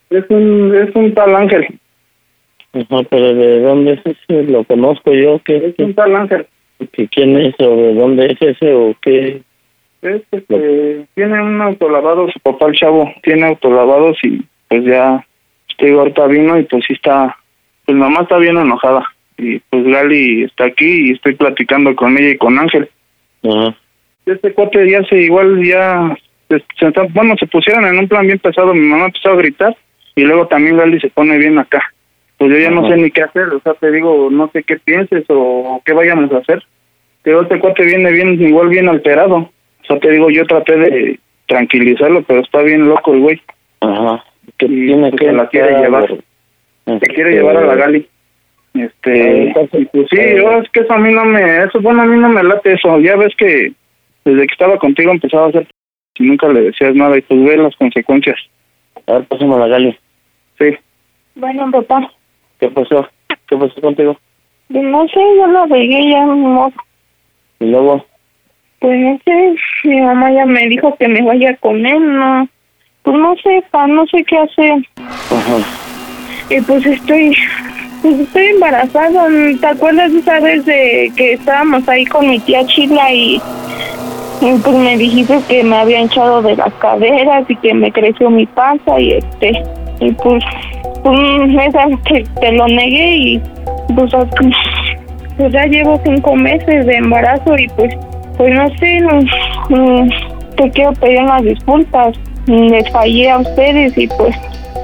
[0.10, 1.68] Es un, es un tal Ángel.
[2.74, 4.44] Ajá, pero ¿de dónde es ese?
[4.44, 5.40] ¿Lo conozco yo?
[5.44, 6.46] ¿Qué, Es un tal Ángel.
[6.94, 9.42] qué- ¿Quién es o de dónde es ese o qué?
[10.02, 15.24] Es, este, tiene un autolavado, su papá el chavo tiene autolavados y pues ya,
[15.70, 17.38] este ahorita vino y pues sí está,
[17.86, 19.04] pues mamá está bien enojada.
[19.38, 22.90] Y pues Gali está aquí y estoy platicando con ella y con Ángel.
[23.44, 23.76] Ajá.
[24.26, 26.16] Este cuate ya se, igual ya,
[26.60, 29.76] se, está- bueno, se pusieron en un plan bien pesado, mi mamá empezó a gritar
[30.16, 31.82] y luego también Gali se pone bien acá.
[32.38, 34.78] Pues yo ya no sé ni qué hacer, o sea, te digo, no sé qué
[34.78, 36.64] pienses o qué vayamos a hacer.
[37.24, 39.36] Digo, este cuate viene bien, igual bien alterado.
[39.36, 43.42] O sea, te digo, yo traté de tranquilizarlo, pero está bien loco el güey.
[43.82, 44.24] Ajá.
[44.58, 46.18] ¿Qué Y, tiene pues, que se la quiere llevar.
[46.86, 48.08] Se quiere llevar a la Gali.
[48.74, 52.06] Este, y pues sí, yo es que eso a mí no me, eso bueno, a
[52.06, 53.00] mí no me late eso.
[53.00, 53.74] Ya ves que
[54.24, 55.68] desde que estaba contigo empezaba a hacer
[56.16, 58.38] y nunca le decías nada y pues ve las consecuencias.
[59.08, 59.98] A ver, pásame a la Gali.
[60.58, 60.66] Sí.
[61.36, 62.12] Bueno, papá,
[62.60, 63.08] ¿Qué pasó?
[63.48, 64.18] ¿Qué pasó contigo?
[64.72, 66.72] pues no sé, yo lo regué ya, no,
[67.60, 68.06] Y luego,
[68.80, 72.48] pues no sé, mi mamá ya me dijo que me vaya con él, no,
[73.04, 74.74] pues no sé, pa, no sé qué hacer.
[74.98, 75.58] ajá.
[76.50, 77.36] Y pues estoy,
[78.02, 79.28] pues estoy embarazada,
[79.60, 83.42] ¿te acuerdas de esa vez de que estábamos ahí con mi tía Chila y
[84.42, 88.48] pues me dijiste que me había hinchado de las caderas y que me creció mi
[88.48, 89.64] panza y este,
[90.00, 90.44] y pues,
[91.04, 91.20] pues
[91.68, 91.86] esa
[92.40, 93.42] te, lo negué y
[93.96, 94.12] pues,
[95.38, 97.94] pues ya llevo cinco meses de embarazo y pues,
[98.38, 99.20] pues no sé, no,
[99.70, 100.08] no,
[100.58, 102.18] te quiero pedir unas disculpas.
[102.48, 104.36] Les fallé a ustedes y pues,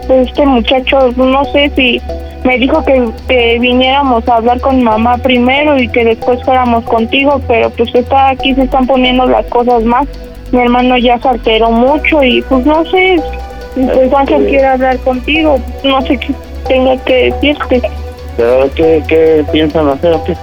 [0.06, 2.00] pues este muchacho, no sé si
[2.48, 7.42] me dijo que, que viniéramos a hablar con mamá primero y que después fuéramos contigo,
[7.46, 10.08] pero pues está aquí se están poniendo las cosas más.
[10.54, 13.18] Mi hermano ya se alteró mucho y pues no sé,
[13.76, 16.34] pues Ángel quiere hablar contigo, no sé qué
[16.70, 17.82] tenga que decirte.
[18.38, 20.34] ¿Pero qué, qué piensan hacer o qué?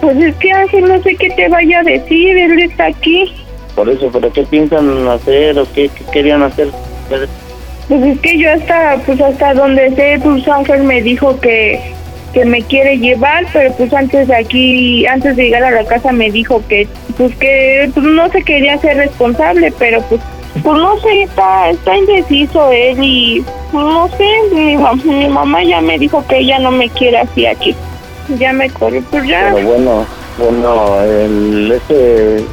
[0.00, 3.32] Pues es que Ángel no sé qué te vaya a decir, él está aquí.
[3.76, 6.70] Por eso, ¿pero qué piensan hacer o qué, qué querían hacer?
[7.88, 11.80] Pues es que yo hasta, pues hasta donde sé, pues Ángel me dijo que,
[12.32, 16.10] que me quiere llevar, pero pues antes de aquí, antes de llegar a la casa
[16.12, 20.20] me dijo que, pues que pues no se quería ser responsable, pero pues,
[20.62, 25.80] pues no sé, está, está indeciso él y pues, no sé, mi, mi mamá ya
[25.80, 27.74] me dijo que ella no me quiere así aquí.
[28.38, 29.52] Ya me corrió, pues ya.
[29.54, 30.06] Pero bueno,
[30.38, 32.44] bueno, el ese,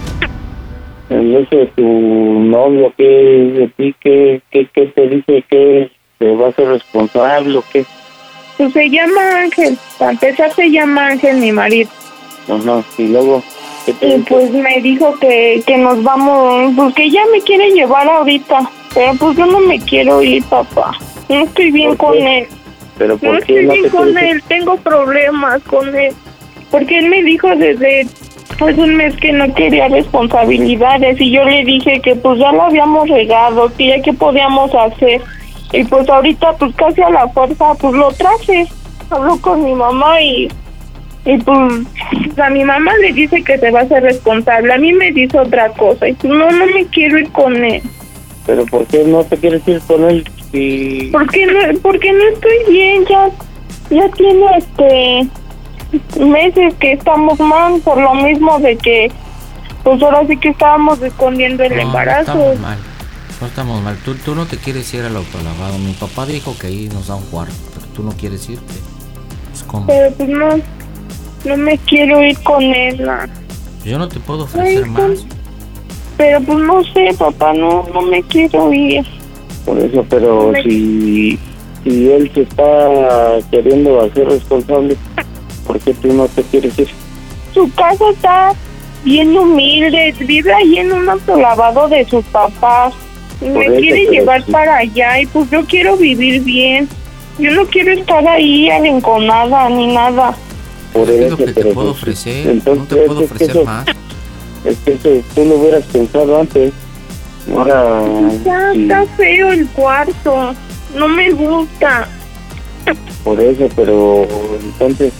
[1.10, 3.96] ese tu novio, ¿qué de ti?
[4.00, 7.86] ¿Qué, qué, qué te dice que te va a ser responsable o qué?
[8.58, 11.90] Pues se llama Ángel, para empezar se llama Ángel mi marido.
[12.48, 13.44] Ajá, y luego,
[13.86, 14.26] ¿qué te Y dice?
[14.30, 19.14] pues me dijo que, que nos vamos, pues que ya me quiere llevar ahorita, pero
[19.16, 20.92] pues yo no me quiero ir, papá.
[21.30, 22.46] No estoy bien con él.
[22.98, 26.14] Pero No ¿por estoy qué no bien con él, tengo problemas con él.
[26.70, 28.08] Porque él me dijo desde
[28.58, 32.64] pues un mes que no quería responsabilidades y yo le dije que pues ya lo
[32.64, 35.22] habíamos regado, que ya qué podíamos hacer.
[35.72, 38.68] Y pues ahorita pues casi a la fuerza pues lo traje.
[39.10, 40.48] Habló con mi mamá y
[41.26, 41.86] y pues
[42.38, 44.74] a mi mamá le dice que se va a hacer responsable.
[44.74, 47.82] A mí me dice otra cosa y pues no, no me quiero ir con él.
[48.46, 50.28] ¿Pero por qué no te quieres ir con él?
[50.52, 51.08] Y...
[51.12, 53.30] Porque no, porque no estoy bien, ya,
[53.90, 55.28] ya tiene este
[56.20, 59.12] meses que estamos mal por lo mismo de que
[59.84, 62.22] pues ahora sí que estábamos escondiendo el No, no embarazo.
[62.32, 62.78] estamos mal.
[63.42, 63.98] No estamos mal.
[64.06, 65.78] Tú, tú no te quieres ir al autolavado.
[65.80, 68.74] Mi papá dijo que ahí nos da un cuarto, pero tú no quieres irte.
[69.52, 69.88] Pues cómo.
[69.88, 70.50] Pero pues no,
[71.46, 73.08] no me quiero ir con él.
[73.10, 73.28] ah.
[73.84, 75.26] Yo no te puedo ofrecer Ay, más.
[76.16, 79.04] Pero pues no sé, papá, no, no me quiero ir.
[79.66, 81.38] Por eso, pero Me- si,
[81.84, 82.64] si él se está
[83.52, 84.96] queriendo hacer responsable,
[85.74, 86.90] ¿por qué tú no te quieres ir?
[87.54, 88.54] Su casa está
[89.04, 92.94] bien humilde, vive ahí en un autolavado de sus papás.
[93.42, 94.52] Me eso, quiere llevar sí.
[94.52, 96.88] para allá y pues yo quiero vivir bien.
[97.40, 100.36] Yo no quiero estar ahí arrinconada ni nada.
[100.94, 102.48] Por Es eso, lo que te puedo ofrecer.
[102.52, 103.86] Entonces, no te puedo es que ofrecer eso- más.
[104.64, 106.72] Es que eso tú lo hubieras pensado antes.
[107.54, 108.02] Ahora,
[108.46, 110.54] Ya sí, está feo el cuarto.
[110.96, 112.08] No me gusta.
[113.24, 114.26] por eso, pero
[114.62, 115.12] entonces,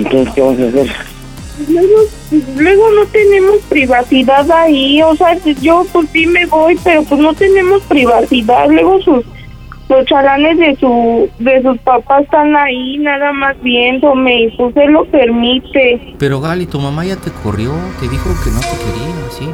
[0.00, 0.90] entonces ¿qué vamos a hacer?
[1.68, 1.96] Luego,
[2.56, 7.34] luego no tenemos privacidad ahí, o sea, yo pues sí me voy, pero pues no
[7.34, 8.68] tenemos privacidad.
[8.70, 9.24] Luego sus
[9.90, 14.92] los chalanes de su de sus papás están ahí nada más viéndome y pues él
[14.92, 16.14] lo permite.
[16.18, 17.72] Pero Gali, tu mamá ya te corrió.
[17.98, 19.50] Te dijo que no te quería, ¿sí?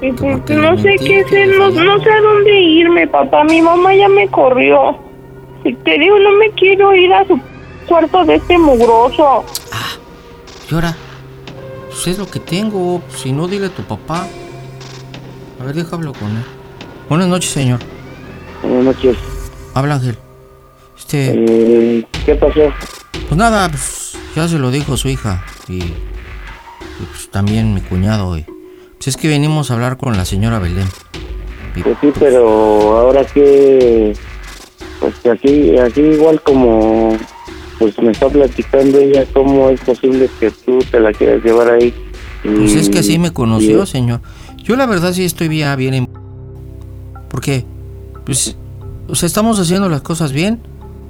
[0.00, 3.44] Y pues porque no sé qué hacer, no, no sé a dónde irme, papá.
[3.44, 4.98] Mi mamá ya me corrió.
[5.62, 7.38] Y te digo, no me quiero ir a su
[7.84, 9.44] cuarto de este mugroso.
[10.70, 10.96] ¿Y ahora?
[11.88, 13.02] Pues es lo que tengo.
[13.14, 14.26] Si no, dile a tu papá.
[15.60, 16.44] A ver, déjalo con él.
[17.08, 17.80] Buenas noches, señor.
[18.62, 19.16] Buenas noches.
[19.74, 20.18] Habla, Ángel.
[20.98, 21.32] Este.
[21.34, 22.72] Eh, ¿Qué pasó?
[23.12, 25.44] Pues nada, pues ya se lo dijo su hija.
[25.68, 25.78] Y.
[25.78, 25.94] y,
[27.10, 28.36] pues también mi cuñado.
[28.36, 28.42] Y,
[28.96, 30.88] pues es que venimos a hablar con la señora Belén.
[31.82, 34.16] Pues sí, pero ahora que,
[35.00, 37.16] pues que aquí, aquí igual como,
[37.78, 41.92] pues me está platicando ella, ¿cómo es posible que tú te la quieras llevar ahí?
[42.42, 44.20] Pues es que así me conoció, señor.
[44.62, 46.08] Yo la verdad sí estoy bien, bien en...
[47.28, 47.64] Porque,
[48.24, 48.56] pues,
[49.08, 50.60] o sea, estamos haciendo las cosas bien.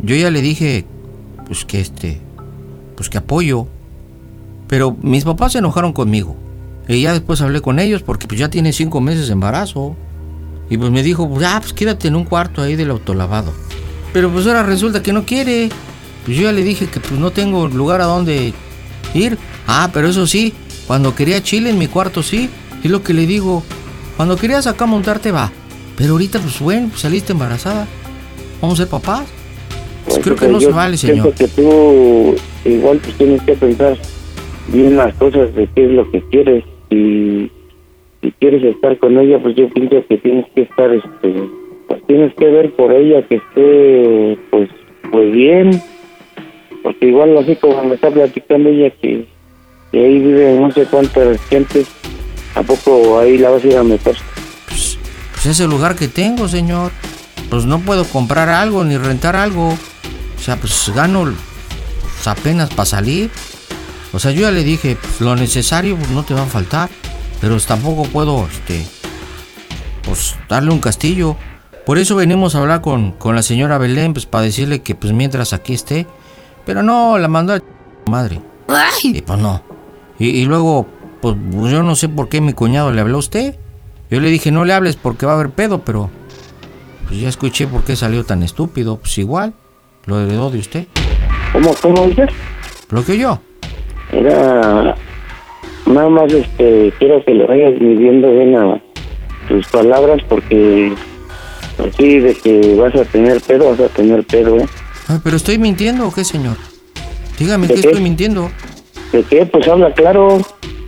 [0.02, 0.84] Yo ya le dije,
[1.46, 2.20] pues que este,
[2.96, 3.66] pues que apoyo.
[4.68, 6.36] Pero mis papás se enojaron conmigo.
[6.88, 9.96] Y ya después hablé con ellos porque pues ya tiene cinco meses de embarazo.
[10.70, 13.52] Y pues me dijo, pues, ah, pues quédate en un cuarto ahí del autolavado.
[14.12, 15.68] Pero pues ahora resulta que no quiere.
[16.24, 18.52] Pues yo ya le dije que pues no tengo lugar a donde
[19.14, 19.38] ir.
[19.66, 20.52] Ah, pero eso sí,
[20.86, 22.48] cuando quería chile en mi cuarto sí.
[22.82, 23.62] Es lo que le digo.
[24.16, 25.50] Cuando querías acá montarte va.
[25.96, 27.86] Pero ahorita pues bueno, pues saliste embarazada.
[28.60, 29.26] Vamos a ser papás.
[30.04, 31.32] Pues creo que no se vale, señor.
[31.32, 32.34] que tú
[32.64, 33.96] igual pues tienes que pensar
[34.68, 37.50] bien las cosas de qué es lo que quieres y
[38.22, 41.34] si quieres estar con ella pues yo pienso que tienes que estar este
[41.86, 44.70] pues tienes que ver por ella que esté pues
[45.10, 45.82] pues bien
[46.84, 49.26] porque igual así como me está platicando ella que,
[49.90, 51.88] que ahí vive no sé cuántas gentes
[52.54, 54.14] a poco ahí la vas a ir a meter
[54.68, 54.98] Pues
[55.46, 56.92] es el lugar que tengo, señor.
[57.50, 59.70] Pues no puedo comprar algo ni rentar algo.
[59.70, 63.30] O sea, pues gano pues, apenas para salir.
[64.12, 66.88] O sea, yo ya le dije, pues, lo necesario pues, no te va a faltar.
[67.40, 68.86] Pero tampoco puedo, este,
[70.02, 71.36] pues darle un castillo.
[71.84, 75.12] Por eso venimos a hablar con, con la señora Belén, pues para decirle que pues
[75.12, 76.06] mientras aquí esté.
[76.64, 77.60] Pero no, la mandó a
[78.10, 78.40] madre.
[79.02, 79.62] Y pues no.
[80.18, 80.86] Y, y luego,
[81.20, 81.36] pues
[81.70, 83.56] yo no sé por qué mi cuñado le habló a usted.
[84.10, 86.10] Yo le dije, no le hables porque va a haber pedo, pero
[87.08, 88.96] pues ya escuché por qué salió tan estúpido.
[88.98, 89.54] Pues igual,
[90.06, 90.86] lo heredó de usted.
[91.52, 92.30] ¿Cómo, cómo dices?
[92.90, 93.40] Lo que yo.
[94.12, 94.94] Era.
[95.86, 98.80] Nada más, este, quiero que lo vayas midiendo bien a
[99.48, 100.92] tus palabras porque.
[101.78, 104.66] Así de que vas a tener pedo, vas a tener pedo, ¿eh?
[105.08, 106.56] Ay, pero estoy mintiendo o qué, señor.
[107.38, 107.88] Dígame ¿De que qué?
[107.88, 108.50] estoy mintiendo.
[109.12, 109.46] ¿De qué?
[109.46, 110.38] Pues habla claro.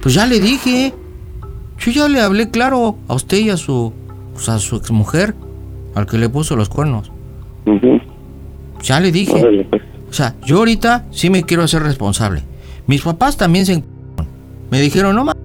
[0.02, 0.94] Pues ya le dije.
[1.78, 3.92] Yo ya le hablé claro a usted y a su,
[4.32, 5.34] pues, a su exmujer,
[5.94, 7.12] al que le puso los cuernos.
[8.82, 9.34] Ya le dije.
[9.34, 9.82] Órale, pues.
[10.08, 12.42] O sea, yo ahorita sí me quiero hacer responsable.
[12.86, 13.82] Mis papás también se
[14.70, 15.42] me dijeron, no mames,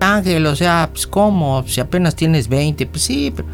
[0.00, 3.48] Ángel, o sea, pues cómo, si apenas tienes 20, pues sí, pero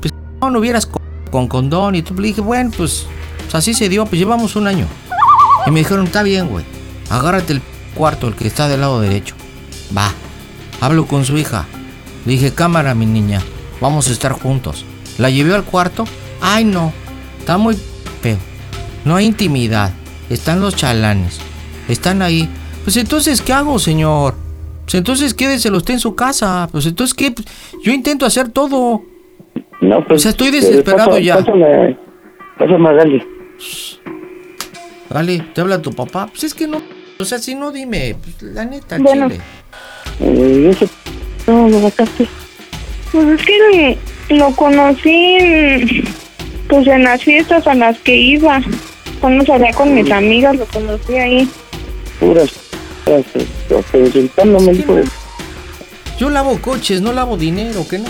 [0.00, 1.00] pues no, no hubieras co-
[1.30, 3.06] con condón y tú le dije, bueno, pues
[3.54, 4.86] así se dio, pues llevamos un año.
[5.66, 6.64] Y me dijeron, está bien, güey,
[7.10, 7.62] agárrate el
[7.94, 9.34] cuarto, el que está del lado derecho.
[9.96, 10.12] Va,
[10.80, 11.64] hablo con su hija.
[12.26, 13.40] Le dije, cámara, mi niña,
[13.80, 14.84] vamos a estar juntos.
[15.18, 16.04] La llevé al cuarto,
[16.40, 16.92] ay no,
[17.38, 17.76] está muy
[18.20, 18.38] feo.
[19.04, 19.92] No hay intimidad.
[20.30, 21.38] Están los chalanes.
[21.88, 22.48] Están ahí.
[22.84, 24.34] Pues entonces, ¿qué hago, señor?
[24.84, 26.68] Pues entonces quédeselo usted en su casa.
[26.72, 27.34] Pues entonces, ¿qué?
[27.82, 29.02] Yo intento hacer todo.
[29.82, 30.20] No, pues.
[30.20, 31.36] O sea, estoy eh, desesperado pasa- ya.
[31.36, 31.98] Pásame,
[32.58, 32.92] pásame a
[35.10, 36.26] Dale, te habla tu papá.
[36.26, 36.82] Pues es que no.
[37.18, 38.16] O sea, si no, dime.
[38.22, 39.28] Pues, la neta, Bueno.
[39.28, 39.40] chile.
[40.20, 40.88] Eh, ese
[41.46, 42.26] no lo sacaste.
[43.12, 43.98] Pues es que
[44.30, 46.02] lo conocí
[46.68, 48.60] pues en las fiestas a las que iba.
[49.20, 51.48] Cuando salía con mis amigas, lo conocí ahí.
[52.20, 52.52] Puras.
[53.92, 55.04] insultándome, hijo de-
[56.18, 58.08] Yo lavo coches, no lavo dinero, ¿qué no?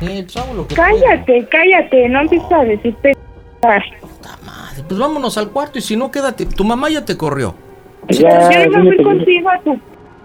[0.00, 2.94] Eh, pues hago lo que Cállate, cállate, no empieces a decir
[4.86, 6.46] Pues vámonos al cuarto y si no, quédate.
[6.46, 7.54] Tu mamá ya te corrió.
[8.08, 8.26] Yo
[8.70, 9.78] no me fui contigo a tu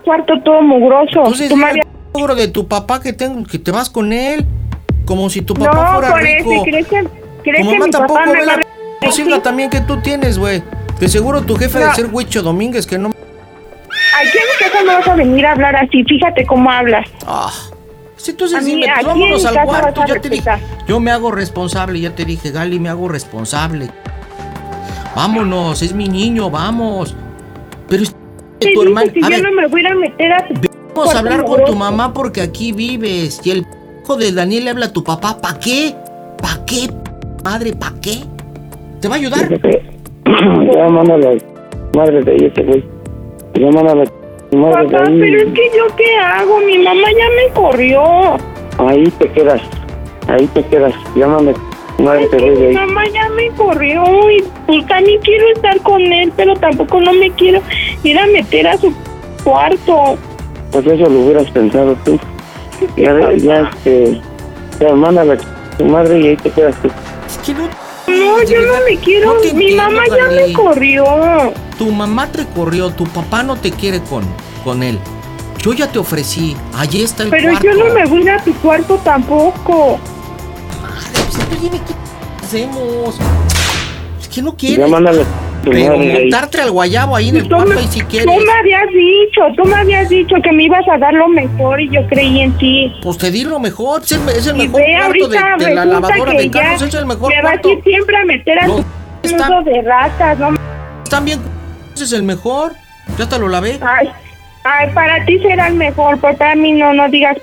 [0.05, 1.19] cuarto todo mugroso.
[1.19, 1.79] Entonces, al
[2.13, 4.45] logro de tu papá que, tengo, que te vas con él.
[5.05, 6.51] Como si tu papá No, fuera por rico.
[6.53, 7.07] eso, ¿crees que,
[7.43, 8.61] crees Tu que mamá mi tampoco papá ve la
[9.01, 10.63] posible también que tú tienes, güey.
[10.99, 11.87] De seguro tu jefe No.
[11.87, 13.09] de ser Huicho Domínguez, que no...
[13.09, 17.05] Aquí en mi casa no vas a venir a hablar así, fíjate cómo hablas.
[17.27, 17.51] Ah,
[18.23, 20.51] sí, entonces A mí, dime, pues vámonos al cuarto, a ya te dije.
[20.87, 23.89] Yo me hago responsable, ya te dije, Gali, me hago responsable.
[25.15, 27.15] Vámonos, es mi niño, vamos.
[27.87, 28.15] Pero es
[28.73, 29.11] tu hermano.
[29.11, 30.53] que A yo ver, no me voy a a meter a tu
[30.95, 33.41] vamos a hablar con tu mamá porque aquí vives.
[33.43, 33.65] Y el
[34.03, 35.93] hijo de Daniel le habla a tu papá, ¿para qué?
[36.41, 36.89] ¿Para qué?
[37.43, 38.23] Madre, ¿para qué?
[39.01, 39.49] ¿Te va a ayudar?
[40.25, 41.37] Ya manda la
[41.95, 42.83] madre de ese güey.
[43.55, 44.22] Ya manda la
[44.61, 45.19] Papá, ahí.
[45.19, 48.03] pero es que yo qué hago, mi mamá ya me corrió.
[48.77, 49.61] Ahí te quedas.
[50.27, 50.93] Ahí te quedas.
[51.15, 51.53] Llámame.
[51.99, 52.73] Madre mi ahí.
[52.73, 57.29] mamá ya me corrió y pues también quiero estar con él, pero tampoco no me
[57.31, 57.61] quiero
[58.03, 58.93] ir a meter a su
[59.43, 60.17] cuarto.
[60.71, 62.19] Pues eso lo hubieras pensado tú.
[62.97, 64.19] Ya, ya, este.
[64.79, 65.37] Ya manda la
[65.77, 66.89] tu madre y ahí te quedas tú.
[68.07, 69.33] No, yo no me quiero.
[69.33, 71.05] No te mi entiendo, mamá ya me corrió.
[71.77, 74.23] Tu mamá te corrió, tu papá no te quiere con,
[74.63, 74.99] con él.
[75.59, 77.67] Yo ya te ofrecí, allí está el Pero cuarto.
[77.67, 79.99] yo no me voy a tu cuarto tampoco.
[81.61, 83.17] ¿Qué hacemos?
[84.21, 84.77] Es que no quieres.
[84.89, 85.11] Ya
[85.63, 86.21] tu Pero madre ahí.
[86.23, 88.27] montarte al guayabo ahí en el Tú cuarto me, y si tú quieres.
[88.27, 91.89] me habías dicho, tú me habías dicho que me ibas a dar lo mejor y
[91.89, 92.93] yo creí en ti.
[93.01, 95.85] Pues te di lo mejor, es el, es el mejor ve cuarto de, de la
[95.85, 97.69] lavadora de carros, es el mejor me vas cuarto.
[97.69, 98.83] a ir siempre a meter a No, tu
[99.23, 100.49] está- mundo de ratas, ¿no?
[101.05, 101.39] Están bien,
[102.01, 102.73] es el mejor.
[103.17, 103.79] Ya te lo lavé.
[103.81, 104.09] Ay,
[104.63, 107.37] ay, para ti será el mejor, pero para mí no, no digas.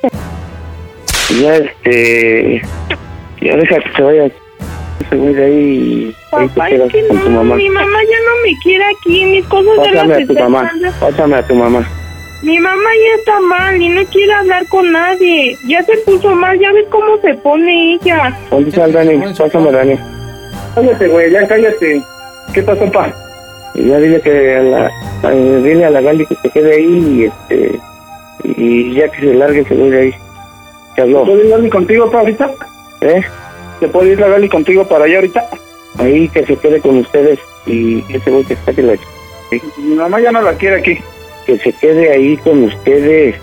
[1.40, 2.62] Ya, este.
[3.40, 7.36] Ya deja que se vaya ese güey de ahí Papá, es que con tu no,
[7.42, 7.56] mamá.
[7.56, 10.72] mi mamá ya no me quiere aquí, mis cosas ya Pásame las a tu mamá.
[11.00, 11.88] Pásame a tu mamá.
[12.42, 15.56] Mi mamá ya está mal y no quiere hablar con nadie.
[15.68, 18.36] Ya se puso mal, ya ves cómo se pone ella.
[18.50, 19.34] ¿Dónde está el Dani?
[19.36, 19.98] Pásame a Dani.
[20.74, 22.02] Cállate, güey, ya cállate.
[22.54, 23.12] ¿Qué pasó, pa?
[23.86, 24.90] Ya dile que a la,
[25.22, 27.80] a- dile a la Gali que se quede ahí y este
[28.44, 30.14] y ya que se largue ese güey de ahí.
[30.96, 31.24] Te habló.
[31.24, 32.50] ¿Puedo ir Gali contigo, pa, ahorita?
[33.02, 33.22] ¿Eh?
[33.80, 35.48] ¿Se puede ir la Gali contigo para allá ahorita?
[35.98, 38.94] Ahí que se quede con ustedes y ese güey que está que la
[39.78, 40.98] Mi mamá ya no la quiere aquí.
[41.46, 43.36] que se quede ahí con ustedes.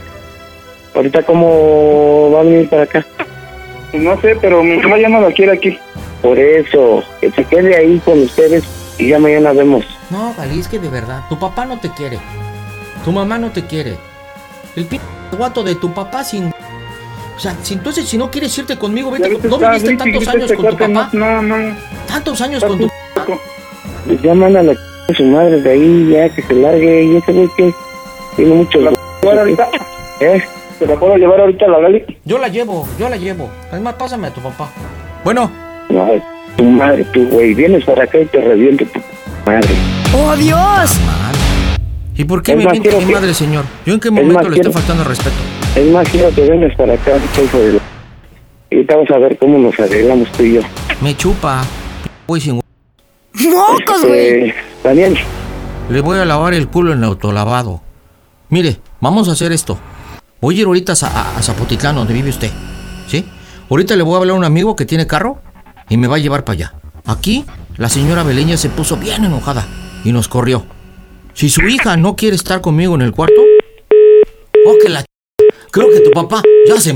[0.96, 3.06] Ahorita cómo va a venir para acá.
[3.94, 5.78] No sé, pero mi mamá ya no la quiere aquí.
[6.22, 8.64] Por eso, que se quede ahí con ustedes
[8.98, 9.86] y ya mañana vemos.
[10.10, 12.20] No, Gali, es que de verdad, tu papá no te quiere.
[13.04, 13.98] Tu mamá no te quiere.
[14.76, 15.00] El p
[15.38, 16.48] guato de tu papá sin.
[17.36, 19.30] O sea, si entonces si no quieres irte conmigo, vete.
[19.30, 21.10] Ves, ¿No viviste tantos años este con tu cuate, papá?
[21.14, 21.76] No, no.
[22.08, 22.90] Tantos años con tu
[24.06, 24.76] Pues ya manda la
[25.16, 27.04] su madre de ahí, ya que se largue.
[27.04, 27.74] Y ese güey que
[28.36, 28.80] tiene mucho.
[28.80, 29.70] llevar ahorita?
[30.20, 30.42] ¿Eh?
[30.80, 32.06] ¿Se la puedo llevar ahorita a la Gali?
[32.26, 33.50] Yo la llevo, yo la llevo.
[33.72, 34.70] Además, pásame a tu papá.
[35.24, 35.52] Bueno.
[35.90, 36.08] No,
[36.56, 37.54] tu madre, tú, güey.
[37.54, 39.00] Vienes para acá y te reviento tu
[39.48, 39.76] madre.
[40.16, 40.92] ¡Oh, Dios!
[42.16, 43.64] ¿Y por qué Es me miente mi que- madre, señor?
[43.86, 45.36] ¿Yo en qué Es momento más, le quiero- estoy faltando al respeto?
[45.76, 47.12] Es más, quiero que vengas para acá,
[47.44, 47.80] hijo de la...
[48.70, 50.62] Y ahorita vamos a ver cómo nos arreglamos tú y yo.
[51.02, 51.64] Me chupa.
[52.28, 52.56] Voy sin.
[52.56, 54.54] ¡Mocos, Eh,
[54.84, 55.18] Daniel,
[55.90, 57.82] Le voy a lavar el culo en el autolavado.
[58.50, 59.78] Mire, vamos a hacer esto.
[60.42, 62.50] Voy a ir ahorita a- a Zapotitlán, donde vive usted.
[63.08, 63.26] ¿Sí?
[63.70, 65.40] Ahorita le voy a hablar a un amigo que tiene carro
[65.88, 66.74] y me va a llevar para allá.
[67.06, 67.46] Aquí,
[67.78, 69.66] la señora Beleña se puso bien enojada
[70.04, 70.66] y nos corrió.
[71.34, 73.42] Si su hija no quiere estar conmigo en el cuarto,
[74.66, 75.06] oh, que la ch-
[75.72, 76.96] Creo que tu papá ya se.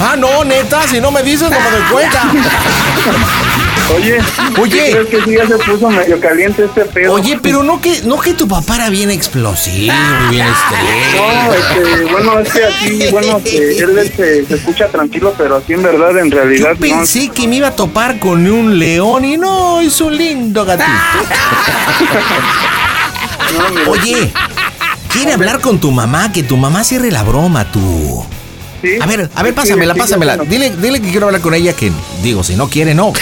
[0.00, 2.22] Ah, no, neta, si no me dices, no me doy cuenta.
[3.94, 4.18] Oye,
[4.60, 4.90] Oye.
[4.92, 7.14] Creo que sí ya se puso medio caliente este pedo.
[7.14, 9.94] Oye, pero no que, no que tu papá era bien explosivo
[10.30, 15.56] bien No, este, bueno, es que aquí, bueno, que él este, se escucha tranquilo, pero
[15.56, 19.24] así en verdad, en realidad, Yo pensé que me iba a topar con un león
[19.24, 20.86] y no, es un lindo gatito.
[23.88, 24.30] Oye,
[25.12, 28.24] quiere hablar con tu mamá, que tu mamá cierre la broma, tú.
[29.00, 30.36] A ver, a ver, pásamela, pásamela.
[30.38, 31.92] Dile, dile que quiero hablar con ella, que
[32.22, 33.12] digo, si no quiere, no.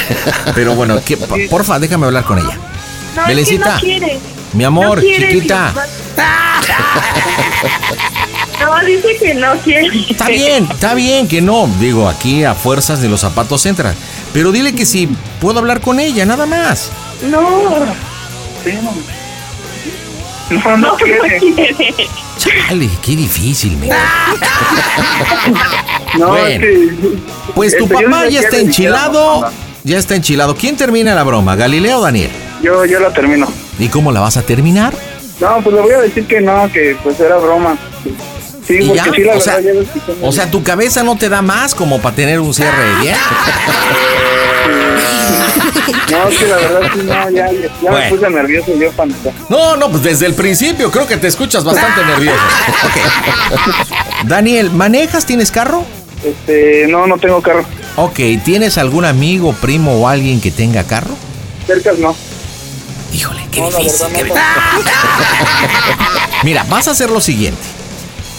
[0.55, 1.17] Pero bueno, que,
[1.51, 2.59] porfa, déjame hablar con ella.
[3.17, 3.77] No, Belencita.
[3.77, 4.19] es que no quiere.
[4.53, 5.75] Mi amor, No quiere, chiquita.
[8.61, 9.89] No, dice que no quiere.
[10.11, 11.69] Está bien, está bien que no.
[11.79, 13.95] Digo, aquí a fuerzas de los zapatos entran.
[14.33, 15.09] Pero dile que si
[15.41, 16.91] puedo hablar con ella, nada más.
[17.31, 17.87] No.
[20.51, 21.39] No, no quiere.
[22.39, 23.89] Chale, qué difícil, me.
[26.19, 26.67] No, Bueno,
[27.55, 29.51] Pues tu este, papá no ya está enchilado.
[29.85, 30.55] Ya está enchilado.
[30.57, 32.31] ¿Quién termina la broma, Galileo o Daniel?
[32.63, 33.47] Yo, yo la termino.
[33.79, 34.93] ¿Y cómo la vas a terminar?
[35.41, 37.77] No, pues le voy a decir que no, que pues era broma.
[38.67, 39.05] Sí, ¿Y ya?
[39.05, 41.29] sí, la o, sea, verdad, ya ves que son- o sea, tu cabeza no te
[41.29, 43.17] da más como para tener un cierre bien.
[46.11, 47.99] No, que la verdad sí, no, ya, ya, ya Bueno.
[47.99, 49.15] me puse nervioso yo cuando...
[49.49, 52.39] No, no, pues desde el principio creo que te escuchas bastante nervioso.
[52.85, 54.27] Ok.
[54.27, 55.27] Daniel, ¿manejas?
[55.27, 55.85] ¿Tienes carro?
[56.25, 57.65] Este, no, no tengo carro.
[57.97, 61.15] Ok, ¿tienes algún amigo, primo o alguien que tenga carro?
[61.67, 62.15] Cercas no.
[63.13, 64.07] Híjole, qué difícil,
[66.45, 67.63] Mira, vas a hacer lo siguiente.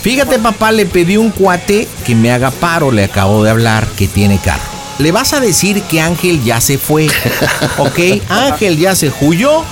[0.02, 4.08] Fíjate, papá, le pedí un cuate que me haga paro, le acabo de hablar que
[4.08, 4.79] tiene carro.
[5.00, 7.08] Le vas a decir que Ángel ya se fue,
[7.78, 8.00] ¿ok?
[8.28, 9.64] Ángel ya se huyó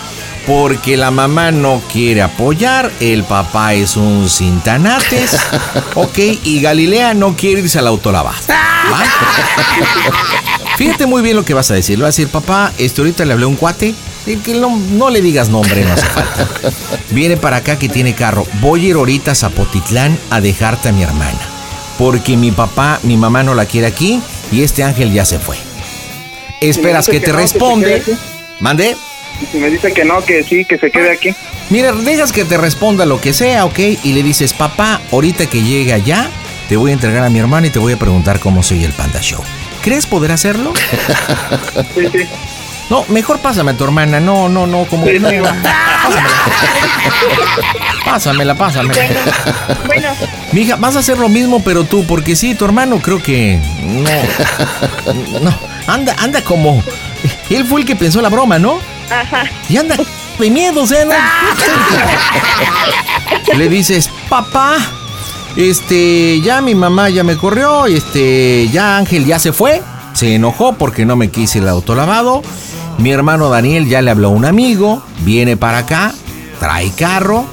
[0.47, 5.37] porque la mamá no quiere apoyar, el papá es un cintanates,
[5.95, 6.17] ¿ok?
[6.45, 8.37] Y Galilea no quiere irse al autolavado.
[8.49, 9.03] ¿va?
[10.77, 11.97] Fíjate muy bien lo que vas a decir.
[11.97, 13.93] Le vas a decir, papá, este ahorita le hablé a un cuate.
[14.25, 16.47] Que no, no le digas nombre, no hace falta.
[17.11, 18.45] Viene para acá que tiene carro.
[18.61, 21.56] Voy a ir ahorita a Zapotitlán a dejarte a mi hermana.
[21.97, 24.21] Porque mi papá, mi mamá no la quiere aquí
[24.51, 25.57] y este ángel ya se fue.
[26.61, 28.03] Esperas que que te no, responde.
[28.59, 28.95] ¿Mande?
[29.51, 31.35] Si me dice que no, que sí, que se quede aquí.
[31.69, 33.79] Mira, dejas que te responda lo que sea, ¿ok?
[34.03, 36.29] Y le dices, papá, ahorita que llegue allá,
[36.69, 38.93] te voy a entregar a mi hermana y te voy a preguntar cómo soy el
[38.93, 39.43] Panda Show.
[39.81, 40.73] ¿Crees poder hacerlo?
[41.93, 42.27] Sí, sí.
[42.89, 44.19] No, mejor pásame a tu hermana.
[44.19, 45.29] No, no, no, como que no.
[48.05, 49.01] Pásamela, pásamela.
[49.85, 50.09] Bueno,
[50.53, 53.59] Mija, vas a hacer lo mismo, pero tú, porque sí, tu hermano creo que.
[53.83, 54.09] No.
[55.41, 55.53] No.
[55.87, 56.81] Anda, anda como.
[57.49, 58.79] Él fue el que pensó la broma, ¿no?
[59.09, 59.45] ajá.
[59.69, 59.95] Y anda
[60.39, 61.13] de miedo, o sea, ¿no?
[63.57, 64.77] Le dices, papá,
[65.55, 69.81] este, ya mi mamá ya me corrió, este, ya Ángel ya se fue,
[70.13, 72.41] se enojó porque no me quise el autolavado.
[72.97, 76.13] Mi hermano Daniel ya le habló a un amigo, viene para acá,
[76.59, 77.45] trae carro,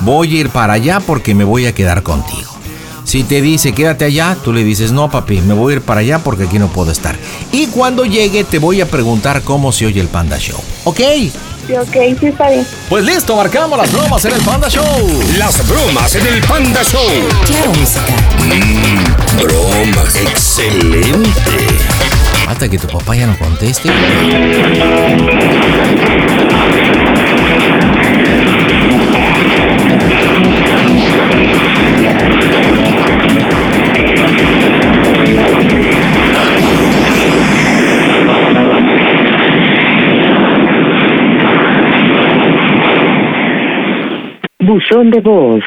[0.00, 2.50] voy a ir para allá porque me voy a quedar contigo.
[3.04, 6.00] Si te dice quédate allá, tú le dices no papi, me voy a ir para
[6.00, 7.16] allá porque aquí no puedo estar.
[7.52, 11.00] Y cuando llegue te voy a preguntar cómo se oye el Panda Show, ¿ok?
[11.68, 12.66] Sí, ok, sí está bien.
[12.88, 14.84] Pues listo, marcamos las bromas en el Panda Show.
[15.38, 17.08] Las bromas en el Panda Show.
[17.46, 18.06] Claro, música.
[18.40, 20.16] Mmm, bromas.
[20.16, 21.77] Excelente
[22.48, 23.90] hasta que tu papá ya no conteste.
[44.60, 45.62] Buzón de voz.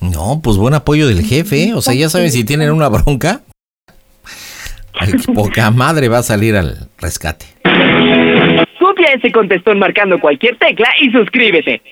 [0.00, 1.64] No, pues buen apoyo del jefe.
[1.64, 1.74] ¿eh?
[1.74, 3.42] O sea, ya saben si tienen una bronca,
[5.34, 7.46] Poca madre va a salir al rescate.
[8.78, 11.82] Copia ese contestón marcando cualquier tecla y suscríbete.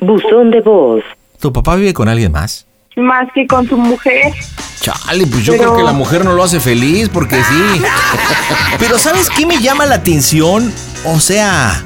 [0.00, 1.04] Buzón de voz.
[1.40, 2.66] ¿Tu papá vive con alguien más?
[2.96, 4.32] Más que con su mujer.
[4.80, 7.82] Chale, pues yo Pero- creo que la mujer no lo hace feliz porque sí.
[8.78, 10.72] Pero ¿sabes qué me llama la atención?
[11.04, 11.82] O sea,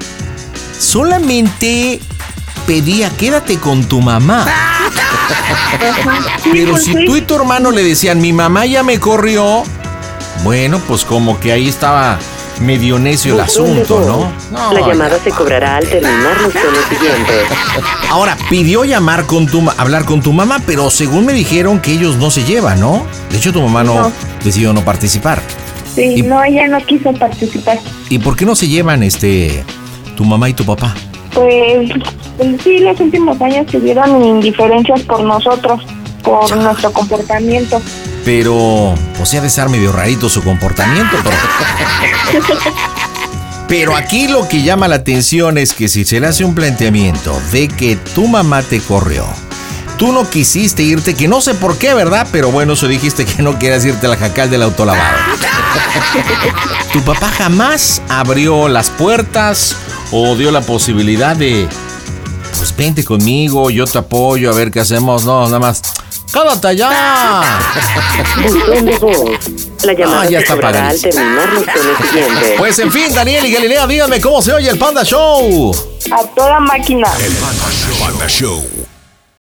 [0.79, 2.01] solamente
[2.67, 4.47] pedía quédate con tu mamá.
[6.53, 9.63] Pero pues si tú y tu hermano le decían mi mamá ya me corrió,
[10.43, 12.19] bueno, pues como que ahí estaba
[12.61, 14.01] medio necio el asunto.
[14.01, 14.33] ¿no?
[14.51, 17.45] No, La llamada se cobrará al terminar los tonos siguientes.
[18.11, 21.93] Ahora, pidió llamar con tu ma- hablar con tu mamá, pero según me dijeron que
[21.93, 23.05] ellos no se llevan, ¿no?
[23.31, 24.13] De hecho, tu mamá no, No.
[24.45, 25.41] decidió no participar.
[25.95, 27.79] Sí, Y- no, ella no quiso participar.
[28.11, 29.65] ¿Y por qué no se llevan este
[30.17, 30.95] tu mamá y tu papá?
[31.35, 31.91] Pues
[32.39, 35.83] pues sí, los últimos años tuvieron indiferencias por nosotros,
[36.23, 37.81] por nuestro comportamiento.
[38.27, 41.37] Pero, o sea, de ser medio rarito su comportamiento, pero...
[43.69, 47.41] Pero aquí lo que llama la atención es que si se le hace un planteamiento
[47.51, 49.27] de que tu mamá te corrió,
[49.99, 52.29] tú no quisiste irte, que no sé por qué, ¿verdad?
[52.31, 55.17] Pero bueno, eso dijiste que no querías irte a la jacal del autolavado.
[56.93, 59.75] tu papá jamás abrió las puertas
[60.13, 61.69] o dio la posibilidad de,
[62.57, 65.25] pues vente conmigo, yo te apoyo, a ver qué hacemos.
[65.25, 65.83] No, nada más,
[66.33, 66.69] ¡cállate
[68.99, 69.31] voz.
[69.83, 72.55] La llamada Ah, ya se está cobrará al terminar los siguientes.
[72.59, 75.75] Pues en fin, Daniel y Galilea, díganme cómo se oye el Panda Show.
[76.11, 77.09] A toda máquina.
[78.01, 78.86] Panda Show.